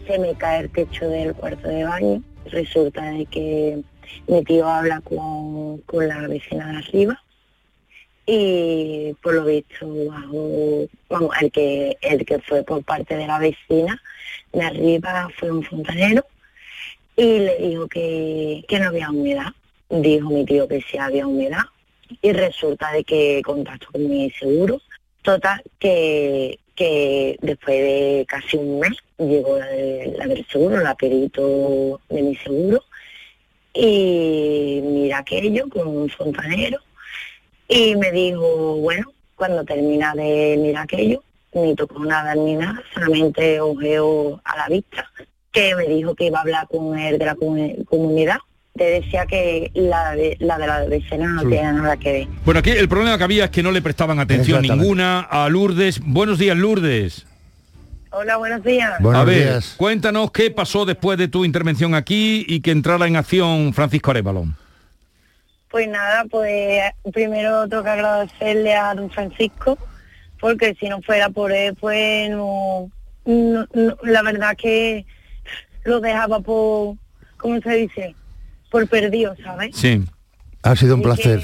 se 0.06 0.18
me 0.18 0.34
cae 0.34 0.60
el 0.60 0.70
techo 0.70 1.08
del 1.08 1.34
cuarto 1.34 1.68
de 1.68 1.84
baño. 1.84 2.22
Resulta 2.46 3.02
de 3.10 3.26
que 3.26 3.82
mi 4.28 4.44
tío 4.44 4.66
habla 4.66 5.00
con, 5.00 5.78
con 5.78 6.06
la 6.06 6.26
vecina 6.28 6.70
de 6.70 6.78
arriba 6.78 7.22
y 8.24 9.14
por 9.22 9.34
lo 9.34 9.44
visto 9.44 9.86
bajo, 10.06 10.88
vamos, 11.08 11.30
el 11.40 11.50
que, 11.52 11.96
el 12.00 12.24
que 12.24 12.40
fue 12.40 12.64
por 12.64 12.82
parte 12.84 13.16
de 13.16 13.26
la 13.26 13.38
vecina 13.38 14.00
de 14.52 14.62
arriba 14.62 15.28
fue 15.38 15.50
un 15.50 15.62
fontanero 15.62 16.24
y 17.16 17.38
le 17.38 17.56
dijo 17.58 17.86
que, 17.86 18.64
que 18.66 18.80
no 18.80 18.88
había 18.88 19.10
humedad 19.10 19.52
dijo 19.90 20.30
mi 20.30 20.44
tío 20.44 20.68
que 20.68 20.82
sí 20.82 20.98
había 20.98 21.26
humedad 21.26 21.64
y 22.22 22.32
resulta 22.32 22.92
de 22.92 23.04
que 23.04 23.42
contacto 23.44 23.88
con 23.92 24.08
mi 24.08 24.30
seguro. 24.30 24.80
Total, 25.22 25.62
que, 25.78 26.58
que 26.76 27.36
después 27.40 27.76
de 27.76 28.26
casi 28.28 28.56
un 28.56 28.78
mes 28.78 28.92
llegó 29.18 29.58
la, 29.58 29.66
del 29.66 30.46
seguro, 30.46 30.76
la 30.78 30.94
perito 30.94 32.00
de 32.08 32.22
mi 32.22 32.36
seguro, 32.36 32.84
y 33.74 34.80
mira 34.84 35.18
aquello 35.18 35.68
con 35.68 35.88
un 35.88 36.08
fontanero, 36.08 36.78
y 37.68 37.96
me 37.96 38.12
dijo, 38.12 38.76
bueno, 38.76 39.12
cuando 39.34 39.64
termina 39.64 40.14
de 40.14 40.56
mirar 40.58 40.84
aquello, 40.84 41.22
ni 41.52 41.74
tocó 41.74 42.04
nada 42.04 42.34
ni 42.34 42.54
nada, 42.54 42.82
solamente 42.92 43.60
ojeo 43.60 44.40
a 44.44 44.56
la 44.56 44.68
vista, 44.68 45.10
que 45.50 45.74
me 45.74 45.88
dijo 45.88 46.14
que 46.14 46.26
iba 46.26 46.38
a 46.38 46.42
hablar 46.42 46.68
con 46.68 46.98
él 46.98 47.18
de 47.18 47.24
la 47.24 47.34
comunidad 47.34 48.38
te 48.76 48.84
decía 48.84 49.26
que 49.26 49.70
la 49.74 50.14
de 50.14 50.36
la, 50.40 50.58
de 50.58 50.66
la 50.66 50.84
vecina 50.84 51.28
no 51.28 51.42
tiene 51.42 51.72
nada 51.72 51.96
que 51.96 52.12
ver. 52.12 52.28
Bueno, 52.44 52.60
aquí 52.60 52.70
el 52.70 52.88
problema 52.88 53.18
que 53.18 53.24
había 53.24 53.44
es 53.46 53.50
que 53.50 53.62
no 53.62 53.70
le 53.70 53.82
prestaban 53.82 54.18
atención 54.20 54.62
ninguna 54.62 55.20
a 55.20 55.48
Lourdes. 55.48 56.00
Buenos 56.00 56.38
días, 56.38 56.56
Lourdes. 56.56 57.26
Hola, 58.10 58.36
buenos 58.38 58.62
días. 58.64 58.94
a 59.00 59.24
ver, 59.24 59.62
cuéntanos 59.76 60.30
qué 60.30 60.50
pasó 60.50 60.86
después 60.86 61.18
de 61.18 61.28
tu 61.28 61.44
intervención 61.44 61.94
aquí 61.94 62.46
y 62.48 62.60
que 62.60 62.70
entrara 62.70 63.06
en 63.06 63.16
acción 63.16 63.74
Francisco 63.74 64.10
Arevalo. 64.10 64.46
Pues 65.70 65.88
nada, 65.88 66.24
pues 66.30 66.82
primero 67.12 67.68
tengo 67.68 67.82
que 67.82 67.90
agradecerle 67.90 68.74
a 68.74 68.94
don 68.94 69.10
Francisco, 69.10 69.76
porque 70.40 70.74
si 70.80 70.88
no 70.88 71.02
fuera 71.02 71.28
por 71.28 71.52
él, 71.52 71.74
pues 71.78 72.30
no, 72.30 72.90
la 73.26 74.22
verdad 74.22 74.56
que 74.56 75.04
lo 75.84 76.00
dejaba 76.00 76.40
por, 76.40 76.96
¿cómo 77.36 77.60
se 77.60 77.74
dice? 77.74 78.14
Por 78.70 78.88
perdido, 78.88 79.34
¿sabes? 79.42 79.76
Sí. 79.76 80.02
Ha 80.62 80.74
sido 80.76 80.94
un 80.96 81.02
placer. 81.02 81.42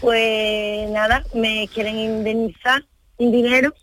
pues 0.00 0.90
nada, 0.90 1.24
me 1.34 1.68
quieren 1.72 1.98
indemnizar 1.98 2.84
un 3.16 3.32
dinero 3.32 3.74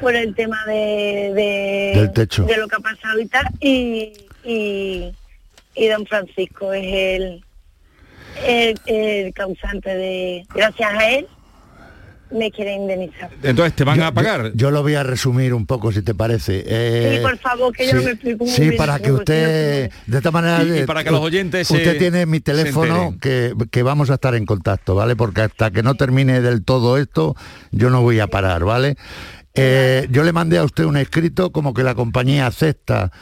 por 0.00 0.14
el 0.14 0.34
tema 0.34 0.58
de, 0.66 1.92
Del 1.94 2.12
techo. 2.12 2.44
de 2.44 2.56
lo 2.56 2.68
que 2.68 2.76
ha 2.76 2.80
pasado 2.80 3.20
y 3.20 3.26
tal 3.26 3.46
y, 3.60 4.12
y, 4.44 5.88
don 5.88 6.04
Francisco 6.06 6.72
es 6.72 6.84
el, 6.84 7.44
el, 8.44 8.80
el 8.86 9.32
causante 9.32 9.94
de 9.94 10.46
gracias 10.54 10.90
a 10.92 11.10
él 11.10 11.26
me 12.34 12.50
quiere 12.50 12.74
indemnizar. 12.74 13.30
Entonces, 13.42 13.74
¿te 13.74 13.84
van 13.84 14.02
a 14.02 14.12
pagar? 14.12 14.52
Yo, 14.54 14.70
lo 14.70 14.82
voy 14.82 14.94
a 14.94 15.02
resumir 15.02 15.54
un 15.54 15.66
poco, 15.66 15.92
si 15.92 16.02
te 16.02 16.14
parece. 16.14 16.60
sí, 16.60 16.66
eh, 16.66 17.20
por 17.22 17.38
favor, 17.38 17.74
que 17.74 17.86
yo 17.86 17.94
no 17.94 18.02
me 18.02 18.10
explico 18.10 18.46
Sí, 18.46 18.72
para 18.72 18.98
que 18.98 19.12
usted, 19.12 19.90
de 20.06 20.16
esta 20.16 20.30
manera... 20.30 20.62
Y, 20.62 20.80
eh, 20.80 20.86
para 20.86 21.04
que 21.04 21.10
los 21.10 21.20
oyentes 21.20 21.70
Usted 21.70 21.98
tiene 21.98 22.26
mi 22.26 22.40
teléfono, 22.40 23.16
que, 23.20 23.54
que, 23.70 23.82
vamos 23.82 24.10
a 24.10 24.14
estar 24.14 24.34
en 24.34 24.44
contacto, 24.46 24.94
¿vale? 24.94 25.16
Porque 25.16 25.42
hasta 25.42 25.70
que 25.70 25.82
no 25.82 25.94
termine 25.94 26.40
del 26.40 26.64
todo 26.64 26.98
esto, 26.98 27.36
yo 27.70 27.90
no 27.90 28.02
voy 28.02 28.20
a 28.20 28.26
parar, 28.26 28.64
¿vale? 28.64 28.96
Eh, 29.54 30.08
yo 30.10 30.24
le 30.24 30.32
mandé 30.32 30.58
a 30.58 30.64
usted 30.64 30.84
un 30.84 30.96
escrito 30.96 31.52
como 31.52 31.74
que 31.74 31.84
la 31.84 31.94
compañía 31.94 32.46
acepta 32.46 33.12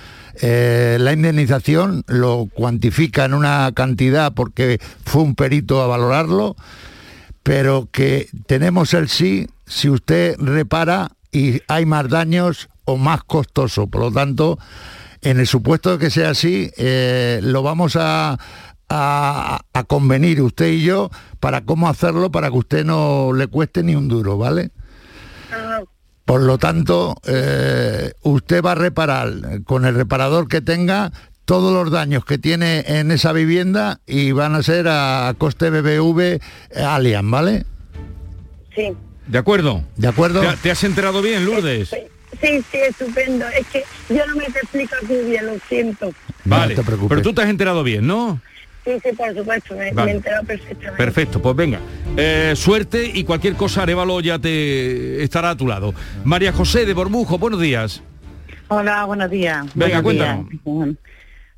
la 0.40 1.12
indemnización, 1.12 2.04
lo 2.06 2.48
cuantifica 2.54 3.26
en 3.26 3.34
una 3.34 3.70
cantidad 3.74 4.32
porque 4.32 4.80
fue 5.04 5.20
un 5.22 5.34
perito 5.34 5.82
a 5.82 5.86
valorarlo 5.86 6.56
pero 7.42 7.88
que 7.90 8.28
tenemos 8.46 8.94
el 8.94 9.08
sí 9.08 9.48
si 9.66 9.88
usted 9.88 10.36
repara 10.38 11.12
y 11.30 11.60
hay 11.68 11.86
más 11.86 12.08
daños 12.08 12.68
o 12.84 12.96
más 12.96 13.24
costoso. 13.24 13.86
Por 13.86 14.02
lo 14.02 14.12
tanto, 14.12 14.58
en 15.22 15.40
el 15.40 15.46
supuesto 15.46 15.92
de 15.92 15.98
que 15.98 16.10
sea 16.10 16.30
así, 16.30 16.70
eh, 16.76 17.40
lo 17.42 17.62
vamos 17.62 17.96
a, 17.98 18.38
a, 18.88 19.84
convenir 19.86 20.42
usted 20.42 20.68
y 20.68 20.82
yo 20.82 21.10
para 21.40 21.64
cómo 21.64 21.88
hacerlo 21.88 22.30
para 22.30 22.50
que 22.50 22.56
usted 22.56 22.84
no 22.84 23.32
le 23.32 23.46
cueste 23.46 23.82
ni 23.82 23.94
un 23.94 24.08
duro, 24.08 24.38
¿vale? 24.38 24.70
Por 26.24 26.42
lo 26.42 26.56
tanto, 26.58 27.16
eh, 27.26 28.12
usted 28.22 28.62
va 28.62 28.72
a 28.72 28.76
reparar 28.76 29.62
con 29.64 29.84
el 29.84 29.94
reparador 29.94 30.48
que 30.48 30.60
tenga 30.60 31.12
todos 31.44 31.72
los 31.72 31.90
daños 31.90 32.24
que 32.24 32.38
tiene 32.38 32.84
en 32.86 33.10
esa 33.10 33.32
vivienda 33.32 34.00
y 34.06 34.32
van 34.32 34.54
a 34.54 34.62
ser 34.62 34.86
a 34.88 35.34
coste 35.38 35.70
BBV 35.70 36.20
eh, 36.20 36.40
Allian, 36.82 37.30
¿vale? 37.30 37.64
Sí. 38.74 38.92
¿De 39.26 39.38
acuerdo? 39.38 39.82
¿De 39.96 40.08
acuerdo? 40.08 40.42
¿Te, 40.62 40.70
has 40.70 40.84
enterado 40.84 41.22
bien, 41.22 41.44
Lourdes? 41.44 41.90
Sí, 41.90 42.64
sí, 42.70 42.78
estupendo. 42.88 43.46
Es 43.48 43.66
que 43.68 43.84
yo 44.08 44.26
no 44.26 44.36
me 44.36 44.44
te 44.46 44.58
explico 44.58 44.94
muy 45.08 45.30
bien, 45.30 45.46
lo 45.46 45.58
siento. 45.68 46.12
Vale, 46.44 46.76
pero 47.08 47.22
tú 47.22 47.32
te 47.32 47.42
has 47.42 47.48
enterado 47.48 47.84
bien, 47.84 48.06
¿no? 48.06 48.40
Sí, 48.84 48.90
sí, 49.00 49.10
por 49.16 49.32
supuesto, 49.32 49.76
me, 49.76 49.90
he 49.90 50.10
enterado 50.10 50.44
perfectamente. 50.44 50.96
Perfecto, 50.96 51.40
pues 51.40 51.54
venga. 51.54 51.78
Eh, 52.16 52.54
suerte 52.56 53.12
y 53.14 53.22
cualquier 53.22 53.54
cosa, 53.54 53.84
Arevalo 53.84 54.20
ya 54.20 54.40
te 54.40 55.22
estará 55.22 55.50
a 55.50 55.56
tu 55.56 55.68
lado. 55.68 55.94
María 56.24 56.52
José 56.52 56.84
de 56.84 56.92
Bormujo, 56.92 57.38
buenos 57.38 57.60
días. 57.60 58.02
Hola, 58.66 59.04
buenos 59.04 59.30
días. 59.30 59.66
Venga, 59.74 60.02
cuéntanos. 60.02 60.46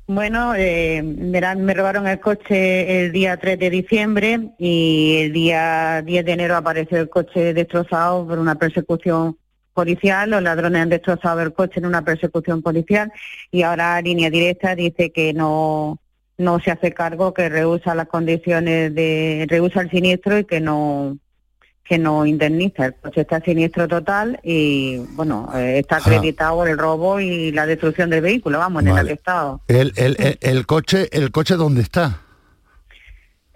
Bueno, 0.07 0.53
eh, 0.55 1.01
me 1.01 1.73
robaron 1.73 2.07
el 2.07 2.19
coche 2.19 3.05
el 3.05 3.11
día 3.11 3.37
3 3.37 3.57
de 3.57 3.69
diciembre 3.71 4.51
y 4.59 5.17
el 5.21 5.33
día 5.33 6.03
10 6.03 6.25
de 6.25 6.31
enero 6.31 6.55
apareció 6.55 6.99
el 6.99 7.09
coche 7.09 7.55
destrozado 7.55 8.27
por 8.27 8.37
una 8.37 8.53
persecución 8.53 9.35
policial. 9.73 10.29
Los 10.29 10.43
ladrones 10.43 10.83
han 10.83 10.89
destrozado 10.89 11.41
el 11.41 11.53
coche 11.53 11.79
en 11.79 11.87
una 11.87 12.03
persecución 12.03 12.61
policial 12.61 13.11
y 13.51 13.63
ahora 13.63 13.99
Línea 13.99 14.29
Directa 14.29 14.75
dice 14.75 15.11
que 15.11 15.33
no 15.33 15.99
no 16.37 16.59
se 16.59 16.69
hace 16.69 16.91
cargo, 16.93 17.33
que 17.33 17.49
rehúsa 17.49 17.95
las 17.95 18.07
condiciones 18.07 18.93
de 18.93 19.45
rehúsa 19.49 19.81
el 19.81 19.89
siniestro 19.89 20.37
y 20.37 20.45
que 20.45 20.59
no 20.59 21.17
que 21.85 21.97
no 21.99 22.25
indemniza. 22.25 22.87
El 22.87 22.95
coche 22.95 23.21
está 23.21 23.39
siniestro 23.41 23.87
total 23.87 24.39
y, 24.43 24.97
bueno, 25.11 25.49
eh, 25.55 25.79
está 25.79 25.97
acreditado 25.97 26.65
el 26.65 26.77
robo 26.77 27.19
y 27.19 27.51
la 27.51 27.65
destrucción 27.67 28.09
del 28.09 28.21
vehículo, 28.21 28.57
vamos, 28.57 28.83
en 28.83 28.97
el 28.97 29.09
estado. 29.09 29.61
El, 29.67 29.93
el, 29.95 30.37
el, 30.41 30.65
coche, 30.65 31.07
¿El 31.11 31.31
coche 31.31 31.55
dónde 31.55 31.81
está? 31.81 32.21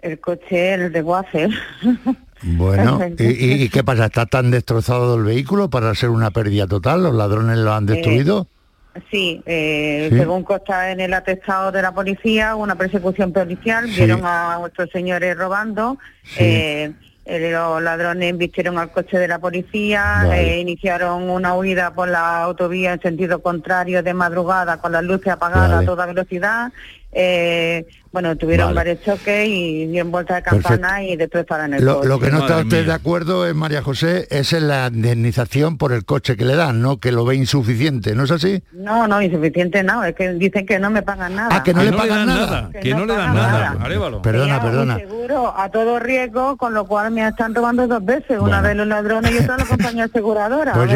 El 0.00 0.20
coche, 0.20 0.74
el 0.74 0.92
de 0.92 1.02
Guacer. 1.02 1.50
Bueno, 2.42 2.98
¿y, 3.18 3.68
qué 3.68 3.84
pasa? 3.84 4.06
¿Está 4.06 4.24
tan 4.24 4.50
destrozado 4.50 5.14
el 5.16 5.24
vehículo 5.24 5.68
para 5.68 5.94
ser 5.94 6.08
una 6.08 6.30
pérdida 6.30 6.66
total? 6.66 7.02
¿Los 7.02 7.14
ladrones 7.14 7.58
lo 7.58 7.74
han 7.74 7.84
destruido? 7.84 8.46
Eh, 8.94 9.00
sí, 9.10 9.42
eh, 9.44 10.08
según 10.10 10.42
consta 10.44 10.90
en 10.90 11.00
el 11.00 11.12
atestado 11.12 11.70
de 11.70 11.82
la 11.82 11.92
policía, 11.92 12.54
una 12.54 12.76
persecución 12.76 13.34
policial, 13.34 13.86
vieron 13.88 14.22
a 14.24 14.56
nuestros 14.58 14.88
señores 14.90 15.36
robando. 15.36 15.98
Eh, 16.38 16.94
eh, 17.30 17.50
los 17.52 17.80
ladrones 17.80 18.36
vistieron 18.36 18.76
al 18.76 18.90
coche 18.90 19.16
de 19.16 19.28
la 19.28 19.38
policía, 19.38 20.26
eh, 20.34 20.58
iniciaron 20.58 21.30
una 21.30 21.54
huida 21.54 21.94
por 21.94 22.08
la 22.08 22.42
autovía 22.42 22.94
en 22.94 23.00
sentido 23.00 23.40
contrario 23.40 24.02
de 24.02 24.12
madrugada 24.14 24.80
con 24.80 24.90
las 24.90 25.04
luces 25.04 25.28
apagadas 25.28 25.82
a 25.82 25.86
toda 25.86 26.06
velocidad. 26.06 26.72
Eh, 27.12 27.86
bueno, 28.12 28.36
tuvieron 28.36 28.74
varios 28.74 29.00
choques 29.02 29.48
y 29.48 29.86
dieron 29.86 30.10
vuelta 30.10 30.36
de 30.36 30.42
campana 30.42 31.02
y 31.02 31.16
después 31.16 31.44
paran 31.44 31.74
el 31.74 31.84
lo, 31.84 31.96
coche. 31.96 32.08
Lo 32.08 32.18
que 32.18 32.30
no 32.30 32.38
está 32.40 32.58
usted 32.58 32.86
de 32.86 32.92
acuerdo, 32.92 33.46
es, 33.46 33.54
María 33.54 33.82
José, 33.82 34.26
es 34.30 34.52
en 34.52 34.68
la 34.68 34.90
indemnización 34.92 35.78
por 35.78 35.92
el 35.92 36.04
coche 36.04 36.36
que 36.36 36.44
le 36.44 36.54
dan, 36.54 36.82
¿no? 36.82 36.98
Que 36.98 37.12
lo 37.12 37.24
ve 37.24 37.36
insuficiente, 37.36 38.14
¿no 38.14 38.24
es 38.24 38.30
así? 38.30 38.62
No, 38.72 39.08
no, 39.08 39.22
insuficiente 39.22 39.82
no, 39.82 40.04
es 40.04 40.14
que 40.14 40.32
dicen 40.34 40.66
que 40.66 40.78
no 40.78 40.90
me 40.90 41.02
pagan 41.02 41.34
nada. 41.34 41.48
Ah, 41.52 41.62
que 41.62 41.72
no, 41.72 41.82
le, 41.82 41.92
pagan 41.92 42.26
nada. 42.26 42.70
Que, 42.80 42.94
no, 42.94 43.06
le 43.06 43.14
dan 43.14 43.34
nada, 43.34 43.78
Perdona, 44.22 44.62
perdona. 44.62 44.96
seguro 44.98 45.54
a 45.56 45.70
todo 45.70 45.98
riesgo, 45.98 46.56
con 46.56 46.74
lo 46.74 46.84
cual 46.86 47.10
me 47.10 47.26
están 47.26 47.54
robando 47.54 47.86
dos 47.86 48.04
veces, 48.04 48.38
una 48.38 48.60
vez 48.60 48.76
los 48.76 48.86
ladrones 48.86 49.32
y 49.32 49.38
otra 49.38 49.56
la 49.56 49.64
compañía 49.66 50.04
aseguradora. 50.04 50.72
Pues 50.74 50.90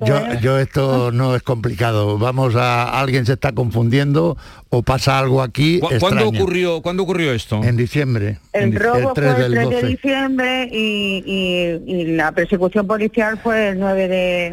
yo, 0.00 0.34
yo, 0.40 0.58
esto 0.58 1.12
no 1.12 1.34
es 1.34 1.42
complicado. 1.42 2.18
Vamos 2.18 2.54
a, 2.56 3.00
alguien 3.00 3.26
se 3.26 3.32
está 3.34 3.52
confundiendo 3.52 4.36
o 4.70 4.82
pasa 4.82 5.18
algo 5.18 5.42
aquí 5.42 5.58
aquí 5.58 5.80
¿Cuándo 5.98 6.28
ocurrió, 6.28 6.57
¿Cuándo 6.82 7.02
ocurrió 7.02 7.32
esto? 7.32 7.62
En 7.62 7.76
diciembre. 7.76 8.38
El 8.52 8.74
robo 8.74 9.14
fue 9.14 9.46
el 9.46 9.54
3 9.54 9.70
de 9.70 9.82
diciembre 9.82 10.68
y, 10.70 12.16
la 12.16 12.32
persecución 12.32 12.86
policial 12.86 13.38
fue 13.42 13.70
el 13.70 13.78
9 13.78 14.08
de 14.08 14.46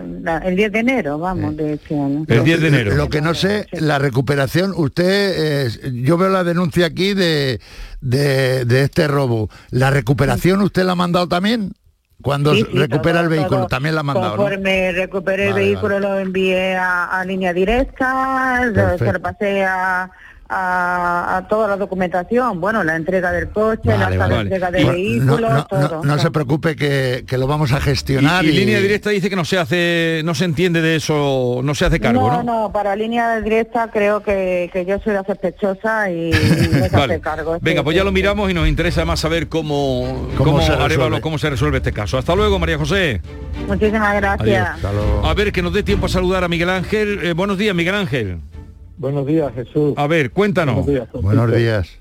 el 0.43 0.55
10 0.55 0.71
de 0.71 0.79
enero, 0.79 1.19
vamos, 1.19 1.55
de 1.57 1.73
este 1.73 1.95
año. 1.95 2.25
El 2.27 2.43
10 2.43 2.61
de 2.61 2.67
enero. 2.67 2.95
Lo 2.95 3.09
que 3.09 3.21
no 3.21 3.33
sé, 3.33 3.67
la 3.71 3.99
recuperación, 3.99 4.73
usted, 4.75 5.71
yo 5.93 6.17
veo 6.17 6.29
la 6.29 6.43
denuncia 6.43 6.85
aquí 6.85 7.13
de, 7.13 7.59
de, 8.01 8.81
este 8.83 9.07
robo. 9.07 9.49
¿La 9.71 9.89
recuperación 9.89 10.61
usted 10.61 10.83
la 10.83 10.93
ha 10.93 10.95
mandado 10.95 11.27
también? 11.27 11.73
Cuando 12.21 12.53
recupera 12.73 13.19
el 13.19 13.29
vehículo, 13.29 13.67
también 13.67 13.95
la 13.95 14.01
ha 14.01 14.03
mandado. 14.03 14.37
Conforme 14.37 14.91
recuperé 14.93 15.49
el 15.49 15.53
vehículo 15.53 15.99
lo 15.99 16.19
envié 16.19 16.75
a, 16.75 17.23
línea 17.25 17.53
directa, 17.53 18.61
se 18.97 19.11
lo 19.11 19.21
pasé 19.21 19.63
a 19.63 20.09
a, 20.47 21.45
toda 21.49 21.67
la 21.67 21.77
documentación, 21.77 22.61
bueno, 22.61 22.83
la 22.83 22.95
entrega 22.95 23.31
del 23.31 23.49
coche, 23.49 23.97
la 23.97 24.41
entrega 24.41 24.69
del 24.69 24.85
vehículo, 24.85 25.49
no, 25.49 25.65
todo. 25.65 26.03
No, 26.03 26.19
se 26.19 26.31
preocupe 26.31 26.75
que, 26.75 27.25
lo 27.37 27.47
vamos 27.47 27.71
a 27.71 27.81
gestionar. 27.81 28.45
Y, 28.45 28.51
línea 28.51 28.79
directa 28.79 29.09
dice 29.09 29.29
que 29.29 29.35
no 29.35 29.45
se 29.45 29.57
hace, 29.57 30.21
no 30.23 30.35
se 30.35 30.45
entiende 30.45 30.81
de 30.81 30.97
eso, 30.97 31.61
no 31.63 31.75
se 31.75 31.85
hace 31.85 31.99
cargo, 31.99 32.31
¿no? 32.31 32.43
No, 32.43 32.71
para 32.71 32.95
línea 32.95 33.41
directa 33.41 33.89
creo 33.91 34.21
que, 34.21 34.85
yo 34.87 34.99
soy 34.99 35.13
la 35.13 35.23
sospechosa 35.23 36.09
y, 36.11 36.31
no 36.71 36.87
se 36.89 36.95
hace 36.95 37.19
cargo. 37.19 37.57
Venga, 37.61 37.83
pues 37.83 37.95
ya 37.95 38.03
lo 38.03 38.11
miramos 38.11 38.49
y 38.51 38.53
nos 38.53 38.67
interesa 38.67 39.03
más 39.05 39.19
saber 39.19 39.47
cómo, 39.47 40.29
cómo, 40.37 40.61
se, 40.61 40.75
resuelve? 40.75 41.21
cómo 41.21 41.37
se 41.37 41.49
resuelve 41.49 41.77
este 41.77 41.91
caso. 41.91 42.17
Hasta 42.17 42.35
luego, 42.35 42.59
María 42.59 42.77
José. 42.77 43.21
Muchísimas 43.67 44.15
gracias. 44.15 44.69
a 45.23 45.33
ver, 45.33 45.51
que 45.51 45.61
nos 45.61 45.73
dé 45.73 45.83
tiempo 45.83 46.05
a 46.05 46.09
saludar 46.09 46.43
a 46.43 46.47
Miguel 46.47 46.69
Ángel. 46.69 47.19
Eh, 47.23 47.33
buenos 47.33 47.57
días, 47.57 47.75
Miguel 47.75 47.95
Ángel. 47.95 48.39
Buenos 48.97 49.25
días, 49.25 49.53
Jesús. 49.53 49.93
A 49.97 50.07
ver, 50.07 50.31
cuéntanos. 50.31 50.85
Buenos 51.13 51.55
días. 51.55 51.99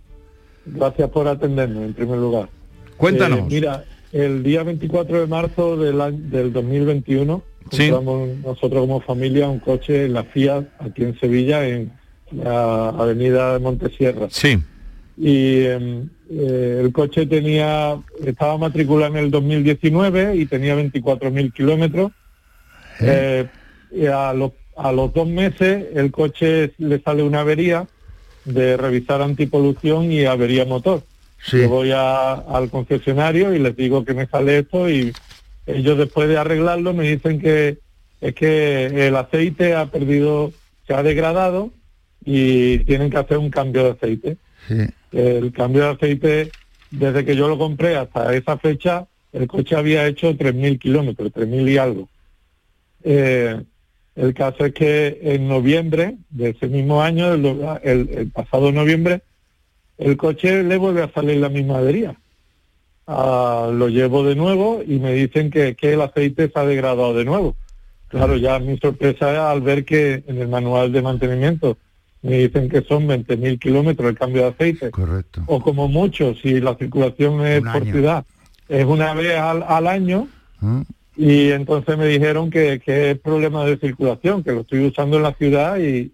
Gracias 0.66 1.10
por 1.10 1.28
atenderme, 1.28 1.84
en 1.84 1.94
primer 1.94 2.18
lugar. 2.18 2.48
Cuéntanos. 2.96 3.40
Eh, 3.40 3.46
mira, 3.48 3.84
el 4.12 4.42
día 4.42 4.62
24 4.62 5.20
de 5.20 5.26
marzo 5.26 5.76
del, 5.76 6.30
del 6.30 6.52
2021 6.52 7.42
compramos 7.70 8.28
nosotros 8.38 8.80
como 8.80 9.00
familia 9.00 9.48
un 9.48 9.58
coche 9.58 10.06
en 10.06 10.12
la 10.12 10.24
Fiat 10.24 10.64
aquí 10.78 11.02
en 11.02 11.18
Sevilla, 11.18 11.66
en 11.66 11.92
la 12.30 12.90
avenida 12.90 13.54
de 13.54 13.58
Montesierra. 13.58 14.28
Sí. 14.30 14.58
Y 15.16 15.64
em, 15.64 16.08
eh, 16.30 16.80
el 16.84 16.92
coche 16.92 17.26
tenía 17.26 17.96
estaba 18.24 18.58
matriculado 18.58 19.16
en 19.16 19.24
el 19.24 19.30
2019 19.30 20.36
y 20.36 20.46
tenía 20.46 20.76
24.000 20.76 21.52
kilómetros. 21.52 22.12
Eh, 23.00 23.46
a 24.12 24.32
los 24.32 24.52
a 24.76 24.92
los 24.92 25.12
dos 25.12 25.26
meses 25.26 25.86
el 25.94 26.10
coche 26.10 26.72
le 26.78 27.00
sale 27.00 27.22
una 27.22 27.40
avería 27.40 27.86
de 28.44 28.76
revisar 28.76 29.22
antipolución 29.22 30.12
y 30.12 30.24
avería 30.24 30.64
motor. 30.64 31.02
Yo 31.50 31.68
voy 31.68 31.90
al 31.92 32.70
concesionario 32.70 33.54
y 33.54 33.58
les 33.58 33.76
digo 33.76 34.04
que 34.04 34.14
me 34.14 34.26
sale 34.26 34.60
esto 34.60 34.88
y 34.88 35.12
ellos 35.66 35.98
después 35.98 36.28
de 36.28 36.38
arreglarlo 36.38 36.94
me 36.94 37.10
dicen 37.10 37.38
que 37.38 37.78
es 38.20 38.34
que 38.34 39.06
el 39.06 39.16
aceite 39.16 39.74
ha 39.74 39.86
perdido, 39.86 40.52
se 40.86 40.94
ha 40.94 41.02
degradado 41.02 41.70
y 42.24 42.78
tienen 42.80 43.10
que 43.10 43.18
hacer 43.18 43.36
un 43.36 43.50
cambio 43.50 43.84
de 43.84 43.90
aceite. 43.90 44.36
El 45.12 45.52
cambio 45.52 45.82
de 45.82 45.90
aceite, 45.90 46.50
desde 46.90 47.24
que 47.24 47.36
yo 47.36 47.48
lo 47.48 47.58
compré 47.58 47.96
hasta 47.96 48.34
esa 48.34 48.56
fecha, 48.56 49.06
el 49.32 49.46
coche 49.46 49.76
había 49.76 50.06
hecho 50.06 50.32
3.000 50.32 50.78
kilómetros, 50.78 51.32
3.000 51.32 51.70
y 51.70 51.76
algo. 51.76 52.08
Eh, 53.02 53.62
el 54.16 54.32
caso 54.32 54.64
es 54.64 54.74
que 54.74 55.18
en 55.22 55.48
noviembre 55.48 56.16
de 56.30 56.50
ese 56.50 56.68
mismo 56.68 57.02
año, 57.02 57.32
el, 57.32 58.30
pasado 58.32 58.70
noviembre, 58.70 59.22
el 59.98 60.16
coche 60.16 60.62
le 60.62 60.76
vuelve 60.76 61.02
a 61.02 61.12
salir 61.12 61.38
la 61.38 61.48
misma 61.48 61.78
avería. 61.78 62.14
Ah, 63.06 63.70
lo 63.72 63.88
llevo 63.88 64.24
de 64.24 64.34
nuevo 64.34 64.82
y 64.86 64.98
me 64.98 65.12
dicen 65.12 65.50
que, 65.50 65.76
el 65.80 66.00
aceite 66.00 66.48
se 66.48 66.58
ha 66.58 66.64
degradado 66.64 67.14
de 67.14 67.24
nuevo. 67.24 67.56
Claro, 68.08 68.36
ya 68.36 68.60
mi 68.60 68.78
sorpresa 68.78 69.32
es 69.32 69.38
al 69.38 69.60
ver 69.60 69.84
que 69.84 70.22
en 70.26 70.38
el 70.38 70.46
manual 70.46 70.92
de 70.92 71.02
mantenimiento 71.02 71.76
me 72.22 72.38
dicen 72.38 72.68
que 72.68 72.82
son 72.82 73.08
20.000 73.08 73.58
kilómetros 73.58 74.08
el 74.08 74.16
cambio 74.16 74.42
de 74.42 74.48
aceite. 74.48 74.90
Correcto. 74.92 75.42
O 75.46 75.60
como 75.60 75.88
mucho, 75.88 76.34
si 76.36 76.60
la 76.60 76.76
circulación 76.76 77.44
es 77.44 77.60
por 77.60 77.82
ciudad, 77.82 78.24
es 78.68 78.84
una 78.84 79.12
vez 79.12 79.36
al, 79.36 79.86
año, 79.88 80.28
mm 80.60 80.82
y 81.16 81.50
entonces 81.50 81.96
me 81.96 82.06
dijeron 82.06 82.50
que, 82.50 82.80
que, 82.84 83.12
es 83.12 83.18
problema 83.18 83.64
de 83.64 83.78
circulación, 83.78 84.42
que 84.42 84.52
lo 84.52 84.62
estoy 84.62 84.86
usando 84.86 85.16
en 85.16 85.22
la 85.22 85.34
ciudad 85.34 85.78
y, 85.78 86.10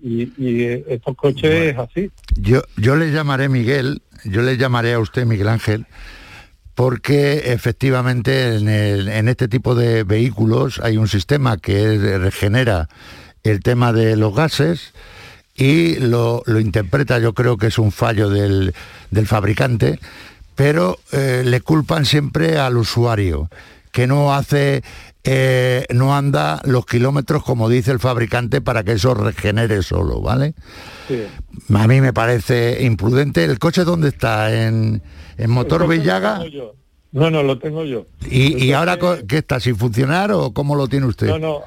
estos 0.88 1.16
coches 1.16 1.72
es 1.72 1.78
así. 1.78 2.10
Yo, 2.36 2.62
yo 2.76 2.96
le 2.96 3.10
llamaré 3.10 3.48
Miguel, 3.48 4.02
yo 4.24 4.42
le 4.42 4.56
llamaré 4.56 4.92
a 4.94 4.98
usted 4.98 5.24
Miguel 5.24 5.48
Ángel, 5.48 5.86
porque 6.74 7.52
efectivamente 7.52 8.56
en, 8.56 8.68
en 8.68 9.28
este 9.28 9.48
tipo 9.48 9.74
de 9.74 10.04
vehículos 10.04 10.80
hay 10.82 10.96
un 10.96 11.08
sistema 11.08 11.56
que 11.56 12.18
regenera 12.18 12.88
el 13.42 13.60
tema 13.60 13.92
de 13.92 14.16
los 14.16 14.34
gases 14.34 14.92
y 15.54 15.96
lo, 15.96 16.42
lo 16.46 16.60
interpreta, 16.60 17.18
yo 17.18 17.34
creo 17.34 17.56
que 17.56 17.66
es 17.66 17.78
un 17.78 17.92
fallo 17.92 18.30
del, 18.30 18.74
del 19.10 19.26
fabricante, 19.26 19.98
pero 20.54 20.98
eh, 21.12 21.42
le 21.44 21.60
culpan 21.60 22.04
siempre 22.04 22.58
al 22.58 22.76
usuario 22.76 23.50
que 23.92 24.06
no 24.06 24.34
hace, 24.34 24.82
eh, 25.24 25.86
no 25.90 26.14
anda 26.14 26.60
los 26.64 26.86
kilómetros 26.86 27.42
como 27.44 27.68
dice 27.68 27.90
el 27.90 27.98
fabricante 27.98 28.60
para 28.60 28.84
que 28.84 28.92
eso 28.92 29.14
regenere 29.14 29.82
solo, 29.82 30.20
¿vale? 30.20 30.54
A 31.74 31.86
mí 31.86 32.00
me 32.00 32.12
parece 32.12 32.84
imprudente. 32.84 33.44
¿El 33.44 33.58
coche 33.58 33.84
dónde 33.84 34.08
está? 34.08 34.66
¿En, 34.66 35.02
en 35.36 35.50
Motor 35.50 35.88
Villaga? 35.88 36.40
No, 37.12 37.28
no, 37.28 37.42
lo 37.42 37.58
tengo 37.58 37.84
yo. 37.84 38.06
¿Y, 38.30 38.70
ahora 38.70 38.96
qué 39.26 39.38
está, 39.38 39.58
sin 39.58 39.74
funcionar 39.74 40.30
o 40.30 40.52
cómo 40.52 40.76
lo 40.76 40.86
tiene 40.86 41.06
usted? 41.06 41.26
No, 41.26 41.38
no, 41.38 41.62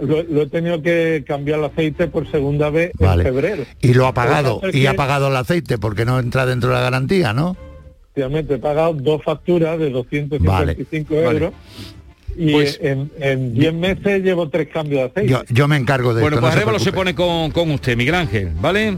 lo, 0.00 0.42
he 0.42 0.46
tenido 0.46 0.80
que 0.80 1.22
cambiar 1.26 1.58
el 1.58 1.66
aceite 1.66 2.08
por 2.08 2.30
segunda 2.30 2.70
vez 2.70 2.92
en 2.98 3.22
febrero. 3.22 3.64
¿Y 3.82 3.92
lo 3.92 4.06
ha 4.06 4.14
pagado? 4.14 4.62
¿Y 4.72 4.86
ha 4.86 4.94
pagado 4.94 5.28
el 5.28 5.36
aceite 5.36 5.76
porque 5.76 6.06
no 6.06 6.18
entra 6.18 6.46
dentro 6.46 6.70
de 6.70 6.76
la 6.76 6.80
garantía, 6.80 7.34
no? 7.34 7.58
Efectivamente 8.16 8.54
he 8.54 8.58
pagado 8.58 8.94
dos 8.94 9.22
facturas 9.22 9.78
de 9.78 9.90
255 9.90 11.14
euros. 11.14 11.52
Y 12.38 12.52
pues- 12.52 12.78
en 12.82 13.54
10 13.54 13.74
meses 13.74 14.22
llevo 14.22 14.48
tres 14.48 14.68
cambios 14.68 15.00
de 15.14 15.22
aceite. 15.22 15.44
Yo, 15.54 15.68
me 15.68 15.76
encargo 15.76 16.14
de 16.14 16.20
Bueno, 16.22 16.36
esto, 16.36 16.48
pues 16.50 16.66
no 16.72 16.78
se, 16.78 16.92
pone 16.92 17.14
con, 17.14 17.50
con 17.50 17.70
usted, 17.70 17.96
Miguel 17.96 18.14
Ángel, 18.14 18.50
¿vale? 18.60 18.96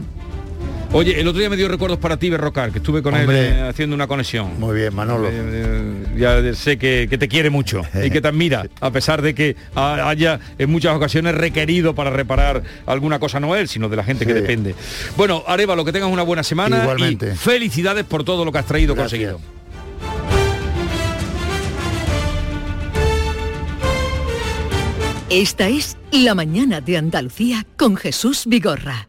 Oye, 0.91 1.19
el 1.19 1.27
otro 1.27 1.39
día 1.39 1.51
me 1.51 1.55
dio 1.55 1.67
recuerdos 1.67 1.99
para 1.99 2.17
ti, 2.17 2.31
Berrocar, 2.31 2.71
que 2.71 2.79
estuve 2.79 3.03
con 3.03 3.15
él 3.15 3.29
eh, 3.31 3.61
haciendo 3.69 3.95
una 3.95 4.07
conexión. 4.07 4.59
Muy 4.59 4.75
bien, 4.75 4.95
Manolo. 4.95 5.27
Eh, 5.27 5.33
eh, 5.35 6.05
ya 6.17 6.53
sé 6.55 6.79
que, 6.79 7.07
te 7.07 7.27
quiere 7.27 7.51
mucho 7.51 7.83
y 8.03 8.09
que 8.09 8.21
te 8.21 8.27
admira, 8.27 8.65
a 8.81 8.89
pesar 8.89 9.21
de 9.21 9.35
que 9.35 9.55
haya 9.75 10.39
en 10.57 10.71
muchas 10.71 10.95
ocasiones 10.95 11.35
requerido 11.35 11.93
para 11.93 12.09
reparar 12.09 12.63
alguna 12.87 13.19
cosa 13.19 13.39
no 13.39 13.55
él, 13.55 13.67
sino 13.67 13.87
de 13.87 13.97
la 13.97 14.03
gente 14.03 14.25
que 14.25 14.33
depende. 14.33 14.73
Bueno, 15.15 15.43
Areva, 15.45 15.75
lo 15.75 15.85
que 15.85 15.91
tengas 15.91 16.09
una 16.09 16.23
buena 16.23 16.41
semana 16.41 16.81
Igualmente. 16.81 17.33
y 17.33 17.37
felicidades 17.37 18.05
por 18.05 18.23
todo 18.23 18.43
lo 18.43 18.51
que 18.51 18.57
has 18.57 18.65
traído 18.65 18.95
conseguido. 18.95 19.39
Esta 25.29 25.69
es 25.69 25.95
La 26.11 26.33
mañana 26.33 26.81
de 26.81 26.97
Andalucía 26.97 27.63
con 27.77 27.95
Jesús 27.95 28.45
Vigorra. 28.47 29.08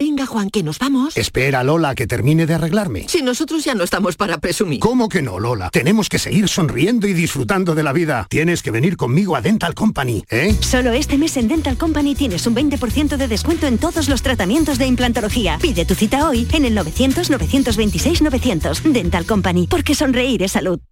Venga, 0.00 0.24
Juan, 0.24 0.48
que 0.48 0.62
nos 0.62 0.78
vamos. 0.78 1.14
Espera, 1.14 1.62
Lola, 1.62 1.94
que 1.94 2.06
termine 2.06 2.46
de 2.46 2.54
arreglarme. 2.54 3.06
Si 3.06 3.20
nosotros 3.20 3.64
ya 3.64 3.74
no 3.74 3.84
estamos 3.84 4.16
para 4.16 4.38
presumir. 4.38 4.80
¿Cómo 4.80 5.10
que 5.10 5.20
no, 5.20 5.38
Lola? 5.38 5.68
Tenemos 5.68 6.08
que 6.08 6.18
seguir 6.18 6.48
sonriendo 6.48 7.06
y 7.06 7.12
disfrutando 7.12 7.74
de 7.74 7.82
la 7.82 7.92
vida. 7.92 8.26
Tienes 8.30 8.62
que 8.62 8.70
venir 8.70 8.96
conmigo 8.96 9.36
a 9.36 9.42
Dental 9.42 9.74
Company, 9.74 10.24
¿eh? 10.30 10.56
Solo 10.60 10.92
este 10.92 11.18
mes 11.18 11.36
en 11.36 11.48
Dental 11.48 11.76
Company 11.76 12.14
tienes 12.14 12.46
un 12.46 12.56
20% 12.56 13.18
de 13.18 13.28
descuento 13.28 13.66
en 13.66 13.76
todos 13.76 14.08
los 14.08 14.22
tratamientos 14.22 14.78
de 14.78 14.86
implantología. 14.86 15.58
Pide 15.60 15.84
tu 15.84 15.94
cita 15.94 16.26
hoy 16.26 16.48
en 16.54 16.64
el 16.64 16.74
900-926-900. 16.78 18.80
Dental 18.92 19.26
Company, 19.26 19.66
porque 19.66 19.94
sonreír 19.94 20.42
es 20.42 20.52
salud. 20.52 20.80